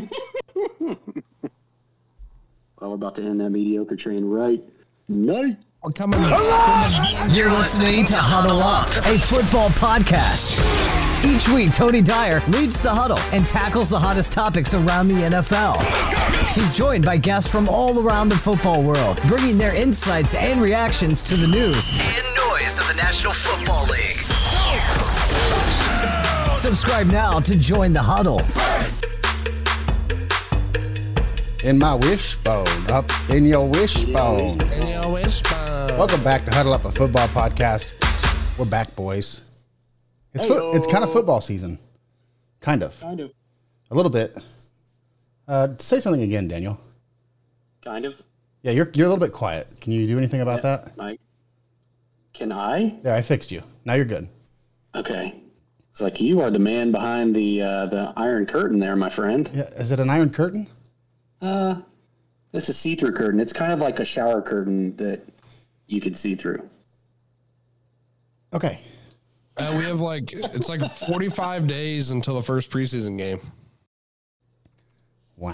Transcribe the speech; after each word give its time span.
Well, 2.78 2.90
we're 2.90 2.96
about 2.96 3.14
to 3.14 3.22
end 3.22 3.40
that 3.40 3.48
mediocre 3.48 3.96
train 3.96 4.22
right. 4.26 4.62
Night. 5.08 5.56
We're 5.82 5.92
coming. 5.92 6.20
You're 7.34 7.48
listening 7.48 8.04
to 8.04 8.16
Huddle 8.18 8.58
Up, 8.58 8.88
a 9.06 9.18
football 9.18 9.70
podcast. 9.70 10.60
Each 11.24 11.48
week, 11.48 11.72
Tony 11.72 12.02
Dyer 12.02 12.42
leads 12.48 12.78
the 12.78 12.90
huddle 12.90 13.18
and 13.32 13.46
tackles 13.46 13.88
the 13.88 13.98
hottest 13.98 14.34
topics 14.34 14.74
around 14.74 15.08
the 15.08 15.14
NFL. 15.14 15.82
He's 16.52 16.76
joined 16.76 17.06
by 17.06 17.16
guests 17.16 17.50
from 17.50 17.66
all 17.66 18.06
around 18.06 18.28
the 18.28 18.36
football 18.36 18.82
world, 18.82 19.22
bringing 19.26 19.56
their 19.56 19.74
insights 19.74 20.34
and 20.34 20.60
reactions 20.60 21.22
to 21.22 21.34
the 21.34 21.46
news 21.46 21.88
and 21.88 22.26
noise 22.50 22.78
of 22.78 22.86
the 22.88 22.94
National 22.94 23.32
Football 23.32 23.86
League. 23.86 24.18
Subscribe 26.56 27.06
now 27.06 27.38
to 27.40 27.56
join 27.56 27.94
the 27.94 28.02
huddle. 28.02 28.40
In 31.66 31.78
my 31.80 31.96
wishbone, 31.96 32.64
up 32.90 33.10
in 33.28 33.44
your 33.44 33.68
wishbone. 33.68 34.60
In 34.72 34.88
your 34.88 35.10
wishbone. 35.10 35.98
Welcome 35.98 36.22
back 36.22 36.44
to 36.44 36.52
Huddle 36.54 36.72
Up, 36.72 36.84
a 36.84 36.92
football 36.92 37.26
podcast. 37.26 37.94
We're 38.56 38.66
back, 38.66 38.94
boys. 38.94 39.42
It's 40.32 40.46
fo- 40.46 40.70
it's 40.70 40.86
kind 40.86 41.02
of 41.02 41.12
football 41.12 41.40
season, 41.40 41.80
kind 42.60 42.84
of, 42.84 42.98
Kind 43.00 43.18
of. 43.18 43.32
a 43.90 43.94
little 43.96 44.10
bit. 44.12 44.38
Uh, 45.48 45.68
say 45.80 45.98
something 45.98 46.22
again, 46.22 46.46
Daniel. 46.46 46.78
Kind 47.82 48.04
of. 48.04 48.22
Yeah, 48.62 48.70
you're 48.70 48.88
you're 48.94 49.06
a 49.06 49.10
little 49.10 49.24
bit 49.24 49.32
quiet. 49.32 49.80
Can 49.80 49.92
you 49.92 50.06
do 50.06 50.18
anything 50.18 50.42
about 50.42 50.62
that? 50.62 50.96
Mike. 50.96 51.20
Can 52.32 52.52
I? 52.52 52.96
There, 53.02 53.12
I 53.14 53.22
fixed 53.22 53.50
you. 53.50 53.62
Now 53.84 53.94
you're 53.94 54.04
good. 54.04 54.28
Okay. 54.94 55.42
It's 55.90 56.00
like 56.00 56.20
you 56.20 56.42
are 56.42 56.50
the 56.50 56.58
man 56.60 56.92
behind 56.92 57.34
the 57.34 57.60
uh, 57.62 57.86
the 57.86 58.12
iron 58.16 58.46
curtain 58.46 58.78
there, 58.78 58.94
my 58.94 59.10
friend. 59.10 59.50
Yeah, 59.52 59.62
is 59.70 59.90
it 59.90 59.98
an 59.98 60.10
iron 60.10 60.30
curtain? 60.30 60.68
Uh, 61.40 61.80
it's 62.52 62.68
a 62.68 62.74
see-through 62.74 63.12
curtain. 63.12 63.40
It's 63.40 63.52
kind 63.52 63.72
of 63.72 63.80
like 63.80 64.00
a 64.00 64.04
shower 64.04 64.40
curtain 64.40 64.96
that 64.96 65.22
you 65.86 66.00
could 66.00 66.16
see 66.16 66.34
through. 66.34 66.68
Okay. 68.52 68.80
Uh, 69.56 69.74
we 69.76 69.84
have 69.84 70.00
like 70.00 70.32
it's 70.32 70.68
like 70.68 70.80
45 70.92 71.66
days 71.66 72.10
until 72.10 72.34
the 72.34 72.42
first 72.42 72.70
preseason 72.70 73.16
game. 73.18 73.40
Wow. 75.36 75.52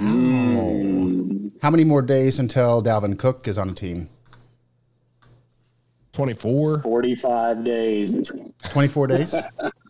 How 1.60 1.70
many 1.70 1.84
more 1.84 2.02
days 2.02 2.38
until 2.38 2.82
Dalvin 2.82 3.18
Cook 3.18 3.48
is 3.48 3.58
on 3.58 3.70
a 3.70 3.74
team? 3.74 4.08
24. 6.12 6.80
Forty-five 6.80 7.64
days. 7.64 8.14
24 8.64 9.06
days? 9.06 9.34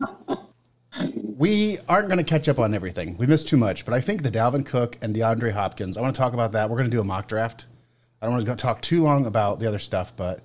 we 1.42 1.76
aren't 1.88 2.06
going 2.06 2.18
to 2.18 2.24
catch 2.24 2.48
up 2.48 2.60
on 2.60 2.72
everything. 2.72 3.16
We 3.16 3.26
missed 3.26 3.48
too 3.48 3.56
much, 3.56 3.84
but 3.84 3.92
I 3.92 4.00
think 4.00 4.22
the 4.22 4.30
Dalvin 4.30 4.64
Cook 4.64 4.96
and 5.02 5.12
DeAndre 5.12 5.50
Hopkins, 5.50 5.96
I 5.96 6.00
want 6.00 6.14
to 6.14 6.18
talk 6.20 6.34
about 6.34 6.52
that. 6.52 6.70
We're 6.70 6.76
going 6.76 6.88
to 6.88 6.96
do 6.96 7.00
a 7.00 7.04
mock 7.04 7.26
draft. 7.26 7.66
I 8.20 8.26
don't 8.26 8.34
want 8.36 8.46
to 8.46 8.54
talk 8.54 8.80
too 8.80 9.02
long 9.02 9.26
about 9.26 9.58
the 9.58 9.66
other 9.66 9.80
stuff, 9.80 10.12
but 10.14 10.38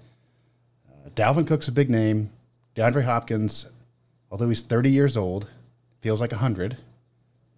uh, 0.89 1.09
Dalvin 1.11 1.45
Cook's 1.45 1.67
a 1.67 1.71
big 1.71 1.91
name. 1.91 2.31
DeAndre 2.75 3.03
Hopkins, 3.03 3.67
although 4.31 4.49
he's 4.49 4.63
30 4.63 4.89
years 4.89 5.15
old, 5.15 5.47
feels 6.01 6.19
like 6.19 6.31
100. 6.31 6.77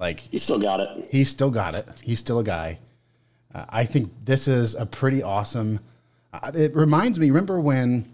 Like 0.02 0.28
You 0.34 0.40
still 0.40 0.60
got 0.60 0.82
it. 0.82 1.08
He's 1.10 1.30
still 1.30 1.50
got 1.50 1.76
it. 1.76 1.88
He's 2.04 2.20
still 2.20 2.40
a 2.40 2.44
guy. 2.44 2.80
Uh, 3.56 3.64
I 3.70 3.86
think 3.86 4.12
this 4.26 4.50
is 4.50 4.76
a 4.76 4.86
pretty 4.86 5.24
awesome. 5.24 5.80
Uh, 6.34 6.52
it 6.54 6.76
reminds 6.76 7.18
me. 7.18 7.30
Remember 7.30 7.58
when 7.58 8.14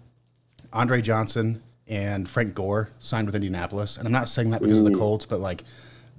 Andre 0.72 1.02
Johnson 1.02 1.64
and 1.88 2.28
Frank 2.28 2.56
Gore 2.56 2.90
signed 3.00 3.28
with 3.28 3.36
Indianapolis? 3.36 3.98
And 3.98 4.06
I'm 4.06 4.12
not 4.12 4.30
saying 4.30 4.50
that 4.52 4.62
because 4.62 4.80
of 4.80 4.86
the 4.86 4.96
Colts, 4.96 5.26
but 5.26 5.40
like 5.40 5.64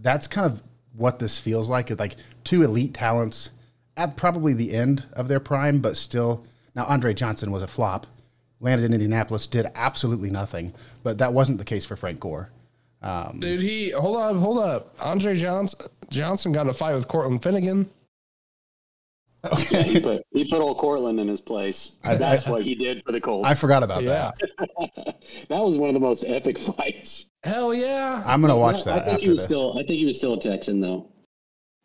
that's 0.01 0.27
kind 0.27 0.51
of 0.51 0.63
what 0.95 1.19
this 1.19 1.39
feels 1.39 1.69
like. 1.69 1.91
It's 1.91 2.01
like 2.01 2.17
two 2.45 2.63
elite 2.63 2.95
talents 2.95 3.51
at 3.97 4.17
probably 4.17 4.53
the 4.53 4.73
end 4.73 5.05
of 5.13 5.29
their 5.29 5.41
prime, 5.41 5.81
but 5.81 5.97
still. 5.97 6.45
Now 6.75 6.85
Andre 6.87 7.15
Johnson 7.15 7.51
was 7.51 7.63
a 7.63 7.67
flop. 7.67 8.07
Landed 8.59 8.87
in 8.87 8.95
Indianapolis, 8.95 9.47
did 9.47 9.67
absolutely 9.75 10.31
nothing. 10.31 10.73
But 11.03 11.19
that 11.19 11.35
wasn't 11.35 11.59
the 11.59 11.65
case 11.65 11.85
for 11.85 11.95
Frank 11.95 12.21
Gore. 12.21 12.51
Um, 13.03 13.39
Dude, 13.41 13.61
he 13.61 13.91
hold 13.91 14.17
up, 14.17 14.37
hold 14.37 14.59
up. 14.59 14.95
Andre 15.01 15.37
Johnson 15.37 15.89
Johnson 16.11 16.53
got 16.53 16.63
in 16.63 16.71
a 16.71 16.75
fight 16.75 16.95
with 16.95 17.09
Cortland 17.09 17.43
Finnegan. 17.43 17.91
He 19.55 20.01
put 20.01 20.23
he 20.33 20.45
put 20.49 20.61
old 20.61 20.79
Cortland 20.79 21.19
in 21.21 21.29
his 21.29 21.41
place. 21.41 21.97
That's 22.03 22.47
what 22.47 22.63
he 22.63 22.75
did 22.75 23.03
for 23.05 23.13
the 23.13 23.21
Colts. 23.21 23.47
I 23.49 23.55
forgot 23.55 23.83
about 23.83 24.03
Yeah. 24.03 24.33
that. 24.59 25.17
that 25.49 25.61
was 25.61 25.79
one 25.79 25.89
of 25.91 25.95
the 25.95 26.01
most 26.01 26.25
epic 26.27 26.59
fights. 26.59 27.27
Hell 27.43 27.73
yeah. 27.75 28.23
I'm 28.27 28.41
gonna 28.41 28.57
watch 28.57 28.85
that. 28.85 28.95
I 28.95 28.99
that 29.01 29.05
think 29.07 29.21
he 29.21 29.29
was 29.31 29.39
this. 29.39 29.47
still. 29.47 29.73
I 29.79 29.83
think 29.85 29.99
he 29.99 30.07
was 30.07 30.17
still 30.19 30.35
a 30.35 30.41
Texan 30.41 30.81
though. 30.81 31.09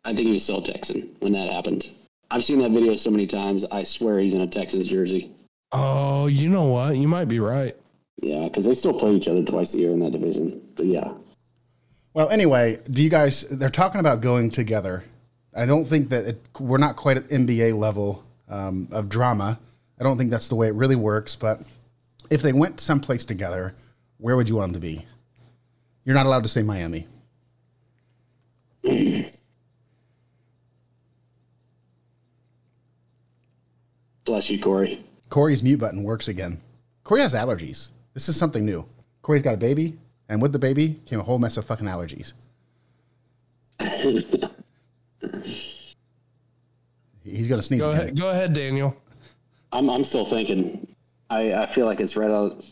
I 0.04 0.14
think 0.14 0.26
he 0.26 0.32
was 0.32 0.42
still 0.42 0.58
a 0.58 0.64
Texan 0.64 1.14
when 1.20 1.32
that 1.32 1.48
happened. 1.48 1.88
I've 2.30 2.44
seen 2.44 2.58
that 2.60 2.70
video 2.72 2.96
so 2.96 3.10
many 3.10 3.26
times. 3.26 3.64
I 3.70 3.82
swear 3.84 4.18
he's 4.18 4.34
in 4.34 4.40
a 4.40 4.46
Texas 4.46 4.86
jersey. 4.86 5.30
Oh, 5.70 6.26
you 6.26 6.48
know 6.48 6.64
what? 6.64 6.96
You 6.96 7.06
might 7.08 7.26
be 7.28 7.40
right. 7.40 7.76
Yeah, 8.20 8.44
because 8.44 8.64
they 8.64 8.74
still 8.74 8.94
play 8.94 9.12
each 9.12 9.28
other 9.28 9.42
twice 9.44 9.74
a 9.74 9.78
year 9.78 9.90
in 9.90 10.00
that 10.00 10.12
division. 10.12 10.60
But 10.74 10.86
yeah, 10.86 11.12
Well, 12.14 12.28
anyway, 12.30 12.78
do 12.90 13.02
you 13.02 13.08
guys? 13.10 13.42
They're 13.50 13.68
talking 13.68 14.00
about 14.00 14.20
going 14.20 14.50
together. 14.50 15.04
I 15.54 15.66
don't 15.66 15.84
think 15.84 16.08
that 16.08 16.24
it, 16.24 16.40
we're 16.58 16.78
not 16.78 16.96
quite 16.96 17.16
at 17.16 17.28
NBA 17.28 17.78
level 17.78 18.24
um, 18.48 18.88
of 18.90 19.08
drama. 19.08 19.58
I 20.00 20.02
don't 20.02 20.16
think 20.16 20.30
that's 20.30 20.48
the 20.48 20.54
way 20.54 20.68
it 20.68 20.74
really 20.74 20.96
works. 20.96 21.36
But 21.36 21.60
if 22.30 22.42
they 22.42 22.52
went 22.52 22.80
someplace 22.80 23.24
together, 23.24 23.74
where 24.18 24.36
would 24.36 24.48
you 24.48 24.56
want 24.56 24.72
them 24.72 24.80
to 24.80 24.86
be? 24.86 25.04
You're 26.04 26.14
not 26.14 26.26
allowed 26.26 26.44
to 26.44 26.48
say 26.48 26.62
Miami. 26.62 27.06
bless 34.24 34.48
you, 34.48 34.60
Corey. 34.60 35.04
Corey's 35.28 35.62
mute 35.62 35.78
button 35.78 36.02
works 36.02 36.28
again. 36.28 36.60
Corey 37.04 37.20
has 37.20 37.34
allergies. 37.34 37.90
This 38.14 38.28
is 38.28 38.36
something 38.36 38.64
new. 38.64 38.86
Corey's 39.20 39.42
got 39.42 39.54
a 39.54 39.58
baby, 39.58 39.98
and 40.28 40.40
with 40.40 40.52
the 40.52 40.58
baby 40.58 41.00
came 41.06 41.20
a 41.20 41.22
whole 41.22 41.38
mess 41.38 41.56
of 41.56 41.64
fucking 41.64 41.86
allergies. 41.86 42.32
He's 47.24 47.48
gonna 47.48 47.62
sneeze 47.62 47.80
Go 47.80 47.90
again. 47.90 48.00
ahead, 48.02 48.18
go 48.18 48.30
ahead, 48.30 48.52
Daniel. 48.52 48.96
I'm 49.72 49.88
I'm 49.88 50.04
still 50.04 50.24
thinking. 50.24 50.86
I 51.30 51.52
I 51.54 51.66
feel 51.66 51.86
like 51.86 52.00
it's 52.00 52.16
right 52.16 52.30
out. 52.30 52.64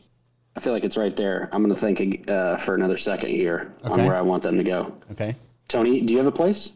I 0.56 0.60
feel 0.60 0.72
like 0.72 0.84
it's 0.84 0.96
right 0.96 1.16
there. 1.16 1.48
I'm 1.52 1.62
gonna 1.62 1.76
think 1.76 2.28
uh, 2.28 2.56
for 2.58 2.74
another 2.74 2.96
second 2.96 3.30
here 3.30 3.72
on 3.84 4.04
where 4.04 4.14
I 4.16 4.20
want 4.22 4.42
them 4.42 4.58
to 4.58 4.64
go. 4.64 4.94
Okay. 5.12 5.36
Tony, 5.68 6.00
do 6.00 6.12
you 6.12 6.18
have 6.18 6.26
a 6.26 6.32
place? 6.32 6.72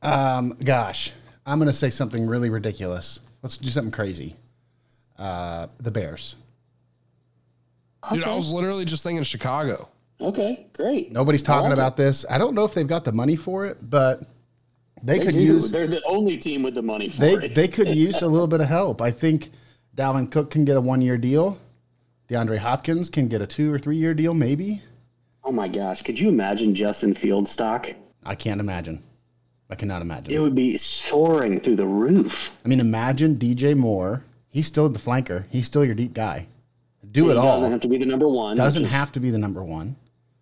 Um, 0.00 0.56
gosh, 0.64 1.12
I'm 1.44 1.58
gonna 1.58 1.72
say 1.72 1.90
something 1.90 2.26
really 2.26 2.48
ridiculous. 2.50 3.20
Let's 3.42 3.58
do 3.58 3.68
something 3.68 3.92
crazy. 3.92 4.36
Uh, 5.18 5.66
the 5.78 5.90
Bears. 5.90 6.36
Dude, 8.12 8.24
I 8.24 8.34
was 8.34 8.52
literally 8.52 8.84
just 8.84 9.02
thinking 9.02 9.22
Chicago. 9.24 9.88
Okay, 10.20 10.66
great. 10.72 11.12
Nobody's 11.12 11.42
talking 11.42 11.70
like 11.70 11.74
about 11.74 11.96
this. 11.96 12.24
I 12.28 12.38
don't 12.38 12.54
know 12.54 12.64
if 12.64 12.74
they've 12.74 12.86
got 12.86 13.04
the 13.04 13.12
money 13.12 13.36
for 13.36 13.66
it, 13.66 13.78
but 13.82 14.22
they, 15.02 15.18
They 15.18 15.24
could 15.24 15.34
do. 15.34 15.40
use 15.40 15.70
They're 15.70 15.86
the 15.86 16.02
only 16.06 16.36
team 16.38 16.62
with 16.62 16.74
the 16.74 16.82
money 16.82 17.08
for 17.08 17.20
they 17.20 17.34
it. 17.34 17.54
they 17.54 17.68
could 17.68 17.88
use 17.94 18.22
a 18.22 18.28
little 18.28 18.46
bit 18.46 18.60
of 18.60 18.68
help. 18.68 19.00
I 19.02 19.10
think 19.10 19.50
Dalvin 19.96 20.30
Cook 20.30 20.50
can 20.50 20.64
get 20.64 20.76
a 20.76 20.80
one 20.80 21.02
year 21.02 21.16
deal. 21.18 21.58
DeAndre 22.28 22.58
Hopkins 22.58 23.08
can 23.10 23.28
get 23.28 23.40
a 23.40 23.46
two 23.46 23.72
or 23.72 23.78
three 23.78 23.96
year 23.96 24.14
deal, 24.14 24.34
maybe. 24.34 24.82
oh 25.44 25.52
my 25.52 25.66
gosh, 25.68 26.02
could 26.02 26.18
you 26.20 26.28
imagine 26.28 26.74
Justin 26.74 27.14
Fields 27.14 27.50
stock? 27.50 27.88
I 28.24 28.34
can't 28.34 28.60
imagine. 28.60 29.02
I 29.70 29.74
cannot 29.74 30.02
imagine. 30.02 30.32
It 30.32 30.38
would 30.38 30.54
be 30.54 30.76
soaring 30.78 31.60
through 31.60 31.76
the 31.76 31.86
roof. 31.86 32.56
I 32.64 32.68
mean, 32.68 32.80
imagine 32.80 33.36
DJ 33.36 33.76
Moore. 33.76 34.24
He's 34.50 34.66
still 34.66 34.88
the 34.88 34.98
flanker. 34.98 35.44
He's 35.50 35.66
still 35.66 35.84
your 35.84 35.94
deep 35.94 36.14
guy. 36.14 36.46
Do 37.12 37.30
it 37.30 37.36
all. 37.36 37.54
doesn't 37.56 37.70
have 37.72 37.80
to 37.82 37.88
be 37.88 37.96
the 37.98 38.06
number 38.06 38.28
one. 38.28 38.56
Doesn't 38.56 38.84
have 38.84 39.12
to 39.12 39.20
be 39.20 39.30
the 39.30 39.38
number 39.38 39.62
one. 39.62 39.96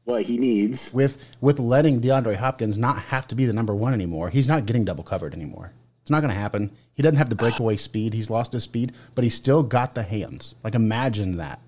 What 0.06 0.22
he 0.22 0.39
needs. 0.39 0.93
with 0.94 1.22
with 1.41 1.59
letting 1.59 2.00
DeAndre 2.00 2.37
Hopkins 2.37 2.78
not 2.78 2.99
have 2.99 3.28
to 3.28 3.34
be 3.34 3.44
the 3.44 3.53
number 3.53 3.75
one 3.75 3.93
anymore. 3.93 4.31
He's 4.31 4.49
not 4.49 4.65
getting 4.65 4.84
double 4.87 5.05
covered 5.05 5.34
anymore. 5.34 5.72
It's 6.01 6.10
not 6.10 6.21
going 6.21 6.33
to 6.33 6.39
happen. 6.39 6.71
He 6.95 7.03
doesn't 7.03 7.19
have 7.19 7.28
the 7.28 7.34
breakaway 7.36 7.77
speed. 7.89 8.15
He's 8.15 8.30
lost 8.30 8.53
his 8.53 8.65
speed, 8.65 8.92
but 9.15 9.25
he's 9.25 9.34
still 9.34 9.63
got 9.63 9.95
the 9.95 10.03
hands. 10.04 10.54
Like 10.65 10.75
imagine 10.75 11.36
that. 11.36 11.60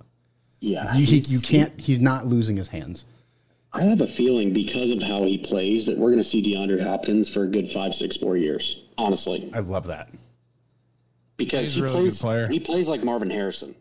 Yeah, 0.61 0.95
You, 0.97 1.07
he, 1.07 1.19
you 1.19 1.41
can't. 1.41 1.79
He's 1.79 2.01
not 2.01 2.27
losing 2.27 2.57
his 2.57 2.69
hands. 2.69 3.05
I 3.73 3.83
have 3.83 4.01
a 4.01 4.07
feeling 4.07 4.53
because 4.53 4.91
of 4.91 5.03
how 5.03 5.23
he 5.25 5.39
plays 5.39 5.87
that 5.87 5.99
we're 5.99 6.09
going 6.11 6.23
to 6.23 6.29
see 6.29 6.43
DeAndre 6.43 6.83
Hopkins 6.83 7.29
for 7.29 7.43
a 7.45 7.47
good 7.47 7.71
five, 7.71 7.95
six 7.95 8.21
more 8.21 8.37
years. 8.37 8.85
Honestly, 8.97 9.51
I 9.55 9.59
love 9.61 9.87
that. 9.89 10.09
because 11.37 11.67
He's 11.69 11.75
he 11.75 11.81
a 11.81 11.85
really 11.85 11.95
good 11.97 12.03
plays. 12.05 12.21
player. 12.23 12.49
He 12.49 12.61
plays 12.61 12.89
like 12.89 13.05
Marvin 13.05 13.31
Harrison. 13.31 13.75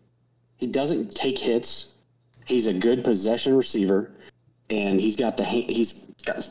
He 0.58 0.68
doesn't 0.68 1.16
take 1.16 1.38
hits. 1.40 1.94
He's 2.46 2.68
a 2.68 2.74
good 2.74 3.04
possession 3.04 3.56
receiver, 3.56 4.12
and 4.70 5.00
he's 5.00 5.16
got 5.16 5.38
the 5.38 5.44
he's 5.44 6.12
got 6.26 6.50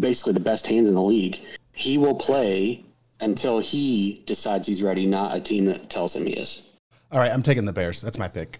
basically 0.00 0.32
the 0.32 0.40
best 0.40 0.66
hands 0.66 0.88
in 0.88 0.94
the 0.94 1.02
league. 1.02 1.38
He 1.72 1.98
will 1.98 2.14
play 2.14 2.84
until 3.20 3.58
he 3.58 4.22
decides 4.26 4.66
he's 4.66 4.82
ready, 4.82 5.06
not 5.06 5.36
a 5.36 5.40
team 5.40 5.64
that 5.66 5.90
tells 5.90 6.14
him 6.14 6.26
he 6.26 6.32
is. 6.32 6.70
All 7.12 7.20
right, 7.20 7.30
I'm 7.30 7.42
taking 7.42 7.64
the 7.64 7.72
Bears. 7.72 8.00
That's 8.00 8.18
my 8.18 8.28
pick. 8.28 8.58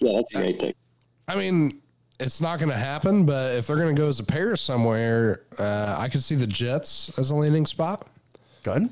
Yeah, 0.00 0.12
that's 0.16 0.34
a 0.34 0.38
great 0.38 0.58
pick. 0.58 0.76
I 1.28 1.36
mean, 1.36 1.80
it's 2.20 2.40
not 2.40 2.58
going 2.58 2.70
to 2.70 2.76
happen. 2.76 3.24
But 3.24 3.54
if 3.56 3.66
they're 3.66 3.76
going 3.76 3.94
to 3.94 4.00
go 4.00 4.08
as 4.08 4.20
a 4.20 4.24
pair 4.24 4.56
somewhere, 4.56 5.42
uh, 5.58 5.96
I 5.98 6.08
could 6.08 6.22
see 6.22 6.34
the 6.34 6.46
Jets 6.46 7.16
as 7.18 7.30
a 7.30 7.34
landing 7.34 7.66
spot. 7.66 8.06
Good. 8.62 8.88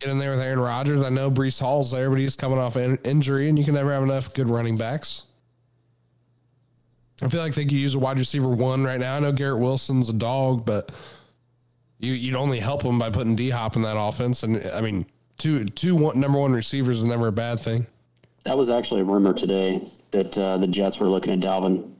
Get 0.00 0.10
in 0.10 0.18
there 0.18 0.32
with 0.32 0.40
Aaron 0.40 0.60
Rodgers. 0.60 1.04
I 1.04 1.08
know 1.08 1.30
Breece 1.30 1.60
Hall's 1.60 1.92
there, 1.92 2.10
but 2.10 2.18
he's 2.18 2.34
coming 2.34 2.58
off 2.58 2.76
in- 2.76 2.98
injury, 3.04 3.48
and 3.48 3.58
you 3.58 3.64
can 3.64 3.74
never 3.74 3.92
have 3.92 4.02
enough 4.02 4.34
good 4.34 4.48
running 4.48 4.76
backs. 4.76 5.24
I 7.22 7.28
feel 7.28 7.40
like 7.40 7.54
they 7.54 7.64
could 7.64 7.72
use 7.72 7.94
a 7.94 7.98
wide 7.98 8.18
receiver 8.18 8.48
one 8.48 8.84
right 8.84 8.98
now. 8.98 9.16
I 9.16 9.20
know 9.20 9.32
Garrett 9.32 9.60
Wilson's 9.60 10.08
a 10.08 10.12
dog, 10.12 10.64
but 10.64 10.92
you 11.98 12.12
you'd 12.12 12.34
only 12.36 12.58
help 12.58 12.82
him 12.82 12.98
by 12.98 13.10
putting 13.10 13.36
D 13.36 13.50
Hop 13.50 13.76
in 13.76 13.82
that 13.82 13.96
offense. 13.96 14.42
And 14.42 14.64
I 14.72 14.80
mean, 14.80 15.06
two 15.38 15.64
two 15.66 15.94
one, 15.94 16.18
number 16.18 16.38
one 16.38 16.52
receivers 16.52 16.98
is 16.98 17.04
never 17.04 17.28
a 17.28 17.32
bad 17.32 17.60
thing. 17.60 17.86
That 18.44 18.58
was 18.58 18.70
actually 18.70 19.02
a 19.02 19.04
rumor 19.04 19.32
today 19.32 19.88
that 20.10 20.36
uh, 20.36 20.58
the 20.58 20.66
Jets 20.66 20.98
were 20.98 21.08
looking 21.08 21.32
at 21.32 21.38
Dalvin, 21.40 21.92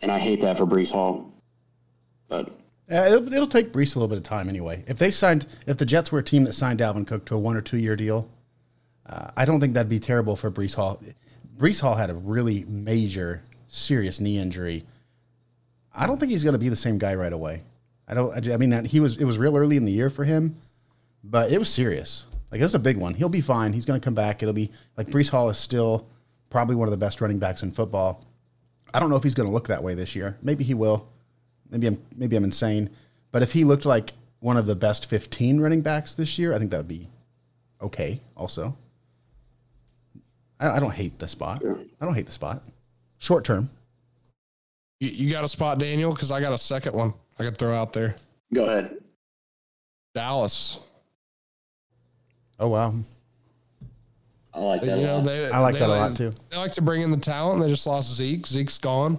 and 0.00 0.10
I 0.10 0.18
hate 0.18 0.40
that 0.40 0.56
for 0.56 0.64
Breece 0.66 0.90
Hall. 0.90 1.30
But 2.28 2.48
Uh, 2.90 2.94
it'll, 3.06 3.32
it'll 3.32 3.46
take 3.46 3.72
Breece 3.72 3.94
a 3.94 3.98
little 3.98 4.08
bit 4.08 4.16
of 4.18 4.24
time 4.24 4.48
anyway. 4.48 4.84
If 4.86 4.96
they 4.98 5.10
signed, 5.10 5.46
if 5.66 5.76
the 5.76 5.84
Jets 5.84 6.10
were 6.10 6.20
a 6.20 6.24
team 6.24 6.44
that 6.44 6.54
signed 6.54 6.78
Dalvin 6.80 7.06
Cook 7.06 7.26
to 7.26 7.34
a 7.34 7.38
one 7.38 7.56
or 7.56 7.60
two 7.60 7.76
year 7.76 7.94
deal, 7.94 8.28
uh, 9.04 9.32
I 9.36 9.44
don't 9.44 9.60
think 9.60 9.74
that'd 9.74 9.90
be 9.90 10.00
terrible 10.00 10.34
for 10.34 10.50
Breece 10.50 10.76
Hall. 10.76 10.98
Breece 11.58 11.82
Hall 11.82 11.94
had 11.96 12.08
a 12.10 12.14
really 12.14 12.64
major, 12.64 13.42
serious 13.76 14.20
knee 14.20 14.38
injury. 14.38 14.84
I 15.94 16.06
don't 16.06 16.18
think 16.18 16.30
he's 16.30 16.44
going 16.44 16.54
to 16.54 16.58
be 16.58 16.68
the 16.68 16.76
same 16.76 16.98
guy 16.98 17.14
right 17.14 17.32
away. 17.32 17.62
I 18.08 18.14
don't. 18.14 18.48
I, 18.48 18.56
mean, 18.56 18.70
that 18.70 18.86
he 18.86 19.00
was. 19.00 19.16
It 19.16 19.24
was 19.24 19.38
real 19.38 19.56
early 19.56 19.76
in 19.76 19.84
the 19.84 19.92
year 19.92 20.10
for 20.10 20.24
him, 20.24 20.56
but 21.24 21.50
it 21.50 21.58
was 21.58 21.68
serious. 21.68 22.26
Like 22.50 22.60
it 22.60 22.64
was 22.64 22.74
a 22.74 22.78
big 22.78 22.96
one. 22.96 23.14
He'll 23.14 23.28
be 23.28 23.40
fine. 23.40 23.72
He's 23.72 23.84
going 23.84 24.00
to 24.00 24.04
come 24.04 24.14
back. 24.14 24.42
It'll 24.42 24.52
be 24.52 24.70
like 24.96 25.08
Breece 25.08 25.30
Hall 25.30 25.50
is 25.50 25.58
still 25.58 26.06
probably 26.50 26.76
one 26.76 26.86
of 26.86 26.92
the 26.92 26.96
best 26.96 27.20
running 27.20 27.38
backs 27.38 27.62
in 27.62 27.72
football. 27.72 28.24
I 28.94 29.00
don't 29.00 29.10
know 29.10 29.16
if 29.16 29.22
he's 29.22 29.34
going 29.34 29.48
to 29.48 29.52
look 29.52 29.68
that 29.68 29.82
way 29.82 29.94
this 29.94 30.14
year. 30.14 30.38
Maybe 30.42 30.62
he 30.62 30.74
will. 30.74 31.08
Maybe 31.70 31.88
I'm 31.88 32.02
maybe 32.14 32.36
I'm 32.36 32.44
insane, 32.44 32.90
but 33.32 33.42
if 33.42 33.52
he 33.52 33.64
looked 33.64 33.84
like 33.84 34.12
one 34.38 34.56
of 34.56 34.66
the 34.66 34.76
best 34.76 35.06
15 35.06 35.60
running 35.60 35.80
backs 35.80 36.14
this 36.14 36.38
year, 36.38 36.54
I 36.54 36.58
think 36.58 36.70
that 36.70 36.76
would 36.76 36.88
be 36.88 37.08
okay. 37.82 38.20
Also, 38.36 38.76
I, 40.60 40.76
I 40.76 40.78
don't 40.78 40.94
hate 40.94 41.18
the 41.18 41.26
spot. 41.26 41.62
I 42.00 42.04
don't 42.04 42.14
hate 42.14 42.26
the 42.26 42.32
spot. 42.32 42.62
Short 43.26 43.44
term, 43.44 43.68
You, 45.00 45.08
you 45.08 45.30
got 45.32 45.42
a 45.42 45.48
spot, 45.48 45.80
Daniel, 45.80 46.12
because 46.12 46.30
I 46.30 46.40
got 46.40 46.52
a 46.52 46.58
second 46.58 46.94
one 46.94 47.12
I 47.40 47.42
could 47.42 47.58
throw 47.58 47.74
out 47.74 47.92
there. 47.92 48.14
go 48.54 48.66
ahead. 48.66 48.98
Dallas. 50.14 50.78
oh 52.60 52.68
wow, 52.68 52.94
I 54.54 54.60
like 54.60 54.80
that. 54.82 54.98
You 54.98 55.04
know, 55.06 55.22
they, 55.22 55.50
I 55.50 55.58
like 55.58 55.74
they 55.74 55.80
that 55.80 55.88
a 55.88 55.92
lot 55.92 56.16
too. 56.16 56.32
They 56.50 56.56
like 56.56 56.70
to 56.74 56.82
bring 56.82 57.02
in 57.02 57.10
the 57.10 57.16
talent. 57.16 57.60
They 57.60 57.68
just 57.68 57.84
lost 57.84 58.14
Zeke. 58.14 58.46
Zeke's 58.46 58.78
gone. 58.78 59.18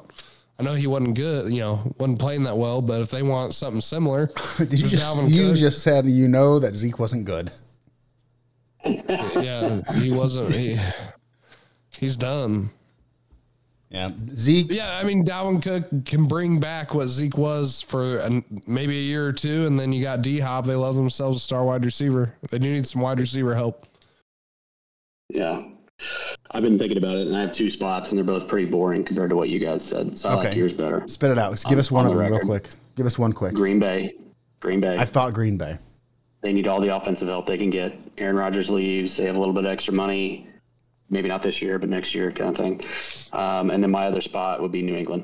I 0.58 0.64
know 0.64 0.74
he 0.74 0.88
wasn't 0.88 1.16
good, 1.16 1.52
you 1.52 1.60
know, 1.60 1.94
wasn't 1.98 2.18
playing 2.20 2.44
that 2.44 2.58
well, 2.58 2.82
but 2.82 3.02
if 3.02 3.10
they 3.12 3.24
want 3.24 3.54
something 3.54 3.82
similar, 3.82 4.30
Did 4.58 4.72
you 4.80 4.88
just 4.88 5.18
you 5.28 5.50
Cook. 5.50 5.58
just 5.58 5.84
said 5.84 6.06
you 6.06 6.30
know 6.30 6.60
that 6.60 6.76
Zeke 6.76 6.98
wasn't 6.98 7.26
good? 7.26 7.52
yeah, 8.86 9.82
he 9.96 10.14
wasn't. 10.14 10.56
He, 10.56 10.80
he's 12.00 12.16
done. 12.16 12.70
Yeah, 13.90 14.10
Zeke. 14.30 14.70
Yeah, 14.70 14.98
I 14.98 15.04
mean, 15.04 15.24
Dalvin 15.26 15.62
Cook 15.64 16.06
can 16.06 16.26
bring 16.26 16.60
back 16.60 16.94
what 16.94 17.08
Zeke 17.08 17.38
was 17.38 17.82
for 17.82 18.18
an, 18.18 18.44
maybe 18.68 18.98
a 18.98 19.02
year 19.02 19.26
or 19.26 19.32
two, 19.32 19.66
and 19.66 19.80
then 19.80 19.94
you 19.94 20.04
got 20.04 20.22
D 20.22 20.40
Hop. 20.40 20.66
They 20.66 20.76
love 20.76 20.96
themselves 20.96 21.38
a 21.38 21.40
star 21.40 21.64
wide 21.64 21.86
receiver. 21.86 22.34
They 22.52 22.60
do 22.60 22.70
need 22.72 22.86
some 22.86 23.02
wide 23.02 23.20
receiver 23.20 23.56
help. 23.56 23.86
Yeah. 25.30 25.64
I've 26.52 26.64
been 26.64 26.78
thinking 26.78 26.98
about 26.98 27.16
it, 27.16 27.28
and 27.28 27.36
I 27.36 27.42
have 27.42 27.52
two 27.52 27.70
spots, 27.70 28.10
and 28.10 28.18
they're 28.18 28.26
both 28.26 28.48
pretty 28.48 28.70
boring 28.70 29.04
compared 29.04 29.30
to 29.32 29.36
what 29.36 29.50
you 29.50 29.60
guys 29.60 29.84
said. 29.84 30.18
So 30.18 30.30
I 30.30 30.34
like 30.36 30.48
Okay. 30.50 30.58
yours 30.58 30.74
better. 30.74 31.04
Spit 31.08 31.32
it 31.32 31.38
out. 31.38 31.62
Give 31.68 31.80
us 31.80 31.90
one 31.90 32.06
on 32.06 32.12
of 32.12 32.18
the 32.18 32.24
them 32.24 32.34
real 32.34 32.42
quick. 32.42 32.70
Give 32.96 33.06
us 33.06 33.18
one 33.18 33.34
quick. 33.34 33.54
Green 33.54 33.80
Bay. 33.80 34.14
Green 34.60 34.80
Bay. 34.80 34.98
I 34.98 35.06
thought 35.06 35.34
Green 35.34 35.58
Bay. 35.58 35.78
they 36.42 36.54
need 36.54 36.68
all 36.68 36.80
the 36.80 36.96
offensive 36.96 37.28
help 37.28 37.48
they 37.48 37.58
can 37.58 37.70
get. 37.70 37.98
Aaron 38.18 38.36
Rodgers 38.36 38.70
leaves. 38.70 39.18
They 39.18 39.26
have 39.26 39.36
a 39.36 39.40
little 39.40 39.54
bit 39.54 39.66
of 39.66 39.72
extra 39.72 39.94
money. 39.94 40.48
Maybe 41.10 41.30
not 41.30 41.42
this 41.42 41.62
year, 41.62 41.80
but 41.80 41.90
next 41.90 42.14
year 42.14 42.32
kind 42.32 42.50
of 42.50 42.58
thing. 42.58 42.82
Um, 43.34 43.72
and 43.72 43.82
then 43.82 43.92
my 43.92 44.08
other 44.08 44.22
spot 44.22 44.62
would 44.62 44.72
be 44.72 44.82
New 44.82 44.96
England. 44.96 45.24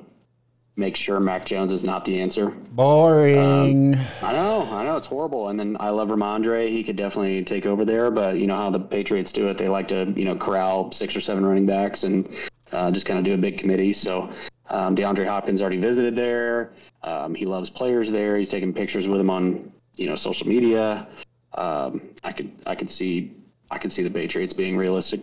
Make 0.75 0.95
sure 0.95 1.19
Mac 1.19 1.45
Jones 1.45 1.71
is 1.71 1.83
not 1.83 2.03
the 2.03 2.19
answer. 2.19 2.49
Boring. 2.49 3.95
I 4.23 4.31
know, 4.33 4.67
I 4.71 4.83
know 4.83 4.97
it's 4.97 5.05
horrible. 5.05 5.49
And 5.49 5.59
then 5.59 5.77
I 5.79 5.89
love 5.89 6.07
Rhamondre. 6.07 6.67
He 6.69 6.83
could 6.83 6.95
definitely 6.95 7.43
take 7.43 7.67
over 7.67 7.85
there, 7.85 8.09
but 8.09 8.37
you 8.37 8.47
know 8.47 8.55
how 8.55 8.71
the 8.71 8.79
Patriots 8.79 9.31
do 9.31 9.49
it. 9.49 9.57
They 9.57 9.67
like 9.67 9.87
to, 9.89 10.11
you 10.15 10.25
know, 10.25 10.35
corral 10.35 10.91
six 10.91 11.15
or 11.15 11.21
seven 11.21 11.45
running 11.45 11.67
backs 11.67 12.05
and 12.05 12.27
uh, 12.71 12.89
just 12.89 13.05
kind 13.05 13.19
of 13.19 13.25
do 13.25 13.33
a 13.33 13.37
big 13.37 13.59
committee. 13.59 13.93
So 13.93 14.31
um, 14.69 14.95
DeAndre 14.95 15.27
Hopkins 15.27 15.61
already 15.61 15.77
visited 15.77 16.15
there. 16.15 16.73
Um, 17.03 17.35
he 17.35 17.45
loves 17.45 17.69
players 17.69 18.11
there. 18.11 18.37
He's 18.37 18.49
taking 18.49 18.73
pictures 18.73 19.07
with 19.07 19.19
them 19.19 19.29
on, 19.29 19.71
you 19.95 20.07
know, 20.07 20.15
social 20.15 20.47
media. 20.47 21.07
Um, 21.53 22.01
I 22.23 22.31
could, 22.31 22.51
I 22.65 22.73
could 22.73 22.89
see, 22.89 23.33
I 23.69 23.77
could 23.77 23.91
see 23.93 24.01
the 24.01 24.09
Patriots 24.09 24.53
being 24.53 24.75
realistic. 24.75 25.21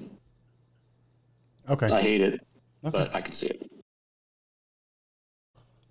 Okay. 1.69 1.87
I 1.87 2.01
hate 2.01 2.21
it, 2.21 2.41
but 2.83 3.15
I 3.15 3.21
can 3.21 3.33
see 3.33 3.47
it. 3.47 3.71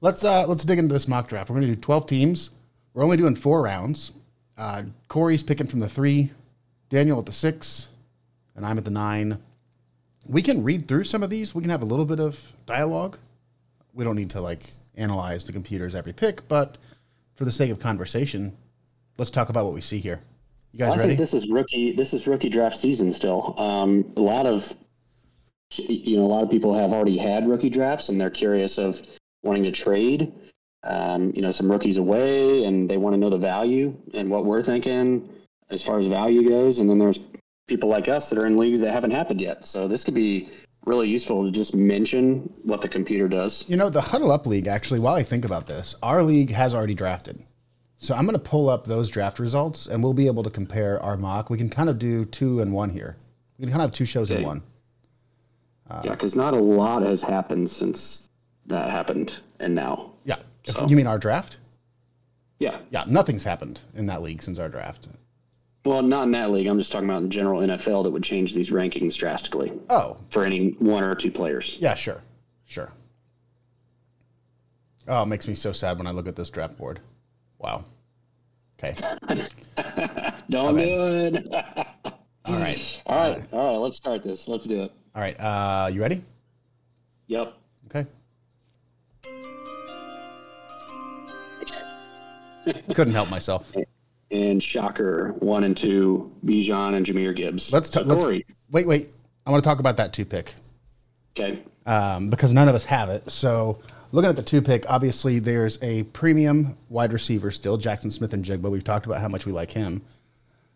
Let's 0.02 0.24
uh 0.24 0.48
let's 0.48 0.64
dig 0.64 0.80
into 0.80 0.94
this 0.94 1.08
mock 1.08 1.28
draft. 1.28 1.50
We're 1.50 1.56
gonna 1.56 1.68
do 1.68 1.76
twelve 1.76 2.08
teams. 2.08 2.52
We're 2.94 3.04
only 3.04 3.18
doing 3.18 3.36
four 3.36 3.62
rounds. 3.62 4.12
Uh, 4.58 4.84
Corey's 5.08 5.44
picking 5.44 5.68
from 5.68 5.80
the 5.80 5.88
three, 5.88 6.32
Daniel 6.90 7.20
at 7.20 7.26
the 7.26 7.32
six, 7.32 7.90
and 8.56 8.66
I'm 8.66 8.78
at 8.78 8.84
the 8.84 8.90
nine. 8.90 9.38
We 10.26 10.42
can 10.42 10.64
read 10.64 10.88
through 10.88 11.06
some 11.06 11.24
of 11.24 11.30
these. 11.30 11.56
We 11.56 11.62
can 11.62 11.70
have 11.70 11.82
a 11.82 11.86
little 11.86 12.06
bit 12.06 12.20
of 12.20 12.54
dialogue. 12.66 13.18
We 13.94 14.04
don't 14.04 14.16
need 14.16 14.30
to 14.32 14.42
like 14.42 14.74
analyze 14.96 15.46
the 15.46 15.54
computers 15.54 15.96
every 15.96 16.14
pick, 16.14 16.48
but 16.48 16.78
for 17.36 17.46
the 17.46 17.52
sake 17.52 17.72
of 17.72 17.80
conversation, 17.80 18.58
let's 19.18 19.32
talk 19.32 19.50
about 19.50 19.66
what 19.66 19.74
we 19.74 19.82
see 19.82 20.00
here. 20.00 20.20
You 20.74 20.80
guys 20.80 20.94
I 20.94 20.98
ready? 20.98 21.10
think 21.10 21.20
this 21.20 21.34
is 21.34 21.50
rookie. 21.50 21.94
This 21.94 22.14
is 22.14 22.28
rookie 22.28 22.50
draft 22.50 22.78
season 22.78 23.12
still. 23.12 23.56
Um, 23.58 24.12
a 24.18 24.22
lot 24.22 24.46
of, 24.46 24.76
you 25.78 26.18
know, 26.18 26.26
a 26.26 26.28
lot 26.28 26.44
of 26.44 26.50
people 26.50 26.74
have 26.74 26.92
already 26.92 27.18
had 27.18 27.48
rookie 27.48 27.70
drafts, 27.70 28.10
and 28.10 28.20
they're 28.20 28.30
curious 28.30 28.78
of 28.78 29.02
wanting 29.44 29.64
to 29.64 29.72
trade. 29.72 30.34
Um, 30.84 31.34
you 31.36 31.42
know, 31.42 31.52
some 31.52 31.70
rookies 31.70 31.98
away, 31.98 32.64
and 32.64 32.90
they 32.90 32.98
want 32.98 33.14
to 33.14 33.18
know 33.18 33.30
the 33.30 33.38
value 33.38 33.96
and 34.14 34.30
what 34.30 34.46
we're 34.46 34.64
thinking 34.64 35.30
as 35.70 35.84
far 35.84 36.00
as 36.00 36.08
value 36.08 36.48
goes. 36.48 36.80
And 36.80 36.90
then 36.90 36.98
there's 36.98 37.20
people 37.68 37.90
like 37.90 38.08
us 38.08 38.30
that 38.30 38.40
are 38.40 38.48
in 38.48 38.58
leagues 38.58 38.80
that 38.80 38.94
haven't 38.94 39.12
happened 39.12 39.42
yet. 39.42 39.66
So 39.66 39.88
this 39.88 40.04
could 40.04 40.14
be 40.14 40.50
really 40.86 41.10
useful 41.10 41.46
to 41.46 41.52
just 41.52 41.76
mention 41.76 42.52
what 42.64 42.82
the 42.82 42.88
computer 42.88 43.28
does. 43.28 43.66
You 43.68 43.76
know, 43.76 43.90
the 43.90 44.02
Huddle 44.02 44.32
Up 44.32 44.48
League, 44.48 44.68
actually, 44.68 45.00
while 45.00 45.16
I 45.16 45.24
think 45.24 45.46
about 45.46 45.68
this, 45.68 45.96
our 46.02 46.24
league 46.24 46.52
has 46.52 46.74
already 46.74 46.96
drafted. 46.96 47.44
So 47.98 48.16
I'm 48.16 48.24
going 48.24 48.34
to 48.34 48.40
pull 48.40 48.70
up 48.70 48.86
those 48.86 49.10
draft 49.10 49.38
results 49.38 49.86
and 49.86 50.02
we'll 50.02 50.14
be 50.14 50.28
able 50.28 50.44
to 50.44 50.50
compare 50.50 51.02
our 51.04 51.18
mock. 51.18 51.50
We 51.50 51.58
can 51.58 51.70
kind 51.70 51.90
of 51.90 52.00
do 52.00 52.24
two 52.24 52.62
and 52.62 52.74
one 52.74 52.92
here. 52.92 53.18
We 53.58 53.64
can 53.64 53.74
kind 53.74 53.82
of 53.82 53.90
have 53.90 53.98
two 53.98 54.06
shows 54.06 54.32
in 54.32 54.38
Okay. 54.38 54.46
One. 55.90 56.04
yeah, 56.06 56.12
because 56.12 56.36
not 56.36 56.54
a 56.54 56.58
lot 56.58 57.02
has 57.04 57.22
happened 57.24 57.70
since 57.70 58.30
that 58.68 58.90
happened, 58.90 59.40
and 59.60 59.74
now. 59.76 60.12
Yeah. 60.24 60.38
So- 60.66 60.88
You 60.88 60.96
mean 60.96 61.08
our 61.08 61.18
draft? 61.18 61.58
Yeah. 62.60 62.80
Yeah, 62.90 63.06
nothing's 63.08 63.44
happened 63.46 63.82
in 63.96 64.06
that 64.08 64.22
league 64.22 64.42
since 64.44 64.60
our 64.60 64.70
draft. 64.70 65.08
Well, 65.86 66.02
not 66.04 66.24
in 66.24 66.32
that 66.32 66.52
league. 66.52 66.68
I'm 66.68 66.78
just 66.78 66.92
talking 66.92 67.10
about 67.10 67.24
in 67.24 67.32
general 67.32 67.62
NFL 67.62 68.04
that 68.04 68.12
would 68.12 68.24
change 68.24 68.54
these 68.54 68.70
rankings 68.70 69.16
drastically 69.16 69.72
Oh, 69.90 70.18
for 70.30 70.44
any 70.44 70.72
one 70.80 71.04
or 71.06 71.16
two 71.16 71.32
players. 71.32 71.78
yeah, 71.80 71.96
sure. 71.96 72.22
Sure. 72.66 72.92
Oh, 75.08 75.24
it 75.24 75.28
makes 75.28 75.48
me 75.48 75.54
so 75.56 75.72
sad 75.72 75.98
when 75.98 76.06
I 76.06 76.12
look 76.12 76.28
at 76.28 76.36
this 76.36 76.50
draft 76.50 76.78
board. 76.78 77.00
Wow. 77.58 77.86
Okay. 78.78 78.94
Don't 80.50 80.76
do 80.76 80.84
it. 80.84 81.48
All 82.46 82.56
right. 82.56 83.02
all 83.06 83.16
right, 83.30 83.44
all 83.54 83.74
right. 83.74 83.78
Let's 83.78 83.98
start 83.98 84.24
this. 84.24 84.48
Let's 84.48 84.66
do 84.66 84.84
it. 84.84 84.92
All 85.20 85.26
right. 85.26 85.38
Uh, 85.38 85.88
you 85.92 86.00
ready? 86.00 86.22
Yep. 87.28 87.54
Okay. 87.88 88.08
Couldn't 92.94 93.14
help 93.14 93.30
myself. 93.30 93.70
And 94.32 94.64
shocker, 94.64 95.34
one 95.40 95.66
and 95.66 95.76
two, 95.76 96.32
Bijan 96.46 96.96
and 96.96 97.06
Jahmyr 97.06 97.36
Gibbs. 97.36 97.74
Let's, 97.74 97.92
so 97.92 98.00
t- 98.00 98.06
let's 98.06 98.24
Corey. 98.24 98.46
wait. 98.72 98.88
Wait. 98.88 99.12
I 99.46 99.52
want 99.52 99.62
to 99.62 99.68
talk 99.68 99.82
about 99.82 99.98
that 99.98 100.14
two 100.14 100.24
pick. 100.24 100.56
Okay. 101.38 101.64
um, 101.86 102.30
because 102.30 102.54
none 102.54 102.70
of 102.70 102.76
us 102.76 102.86
have 102.86 103.10
it. 103.10 103.30
So 103.30 103.78
looking 104.14 104.30
at 104.30 104.38
the 104.38 104.42
two 104.42 104.62
pick, 104.62 104.86
obviously 104.90 105.40
there's 105.40 105.84
a 105.84 106.04
premium 106.04 106.78
wide 106.88 107.12
receiver 107.12 107.52
still, 107.52 107.78
Jaxon 107.78 108.14
Smith-Njigba. 108.14 108.72
We've 108.72 108.86
talked 108.86 109.06
about 109.06 109.20
how 109.20 109.28
much 109.28 109.46
we 109.46 109.52
like 109.52 109.72
him. 109.72 110.02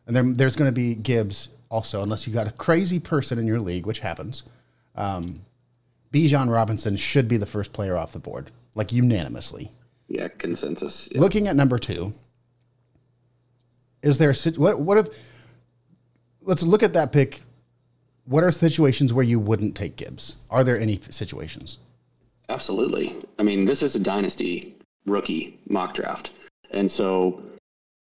And 0.06 0.14
then 0.14 0.34
there's 0.34 0.58
going 0.58 0.68
to 0.68 0.76
be 0.76 0.96
Gibbs 0.96 1.48
also, 1.74 2.03
unless 2.03 2.27
you 2.27 2.34
got 2.34 2.48
a 2.48 2.51
crazy 2.51 3.00
person 3.00 3.39
in 3.39 3.48
your 3.48 3.60
league, 3.60 3.88
which 3.88 4.00
happens. 4.00 4.44
Um, 4.96 5.42
Bijan 6.13 6.53
Robinson 6.53 6.96
should 6.98 7.27
be 7.27 7.38
the 7.38 7.48
first 7.48 7.74
player 7.74 7.98
off 7.98 8.12
the 8.12 8.20
board, 8.20 8.51
like 8.75 8.92
unanimously. 8.92 9.72
Yeah. 10.08 10.27
Consensus. 10.27 11.10
Yeah. 11.12 11.20
Looking 11.20 11.48
at 11.48 11.56
number 11.56 11.80
two, 11.80 12.13
is 14.03 14.20
there 14.20 14.30
a 14.30 14.50
what 14.51 14.80
what 14.80 15.00
if 15.00 15.08
let's 16.44 16.62
look 16.62 16.84
at 16.84 16.94
that 16.94 17.12
pick. 17.12 17.42
What 18.25 18.44
are 18.44 18.51
situations 18.51 19.12
where 19.12 19.25
you 19.25 19.39
wouldn't 19.39 19.75
take 19.75 19.96
Gibbs? 19.96 20.36
Are 20.50 20.63
there 20.63 20.80
any 20.80 21.01
situations? 21.10 21.80
Absolutely. 22.50 23.18
I 23.39 23.44
mean, 23.44 23.65
this 23.65 23.82
is 23.82 23.96
a 23.96 24.00
dynasty 24.00 24.77
rookie 25.06 25.60
mock 25.68 25.94
draft. 25.96 26.32
And 26.72 26.89
so 26.89 27.42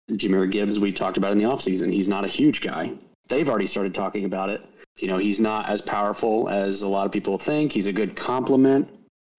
Jahmyr 0.09 0.51
Gibbs, 0.51 0.79
we 0.79 0.91
talked 0.91 1.17
about 1.17 1.31
in 1.31 1.37
the 1.37 1.45
offseason, 1.45 1.93
he's 1.93 2.07
not 2.07 2.25
a 2.25 2.27
huge 2.27 2.61
guy. 2.61 2.93
They've 3.27 3.47
already 3.47 3.67
started 3.67 3.95
talking 3.95 4.25
about 4.25 4.49
it. 4.49 4.61
You 4.97 5.07
know, 5.07 5.17
he's 5.17 5.39
not 5.39 5.69
as 5.69 5.81
powerful 5.81 6.49
as 6.49 6.81
a 6.81 6.87
lot 6.87 7.05
of 7.05 7.11
people 7.11 7.37
think. 7.37 7.71
He's 7.71 7.87
a 7.87 7.93
good 7.93 8.15
complement, 8.15 8.89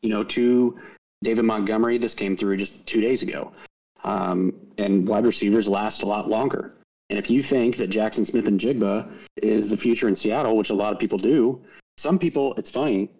you 0.02 0.10
know, 0.10 0.24
to 0.24 0.78
David 1.22 1.44
Montgomery. 1.44 1.98
This 1.98 2.14
came 2.14 2.36
through 2.36 2.56
just 2.56 2.86
two 2.86 3.00
days 3.00 3.22
ago. 3.22 3.52
Um, 4.04 4.54
and 4.78 5.06
wide 5.06 5.26
receivers 5.26 5.68
last 5.68 6.02
a 6.02 6.06
lot 6.06 6.28
longer. 6.28 6.74
And 7.10 7.18
if 7.18 7.30
you 7.30 7.42
think 7.42 7.76
that 7.76 7.90
Jaxon 7.90 8.26
Smith-Njigba 8.26 9.12
is 9.36 9.68
the 9.68 9.76
future 9.76 10.08
in 10.08 10.16
Seattle, 10.16 10.56
which 10.56 10.70
a 10.70 10.74
lot 10.74 10.92
of 10.92 10.98
people 10.98 11.18
do, 11.18 11.60
some 11.98 12.18
people, 12.18 12.54
it's 12.56 12.70
funny, 12.70 13.10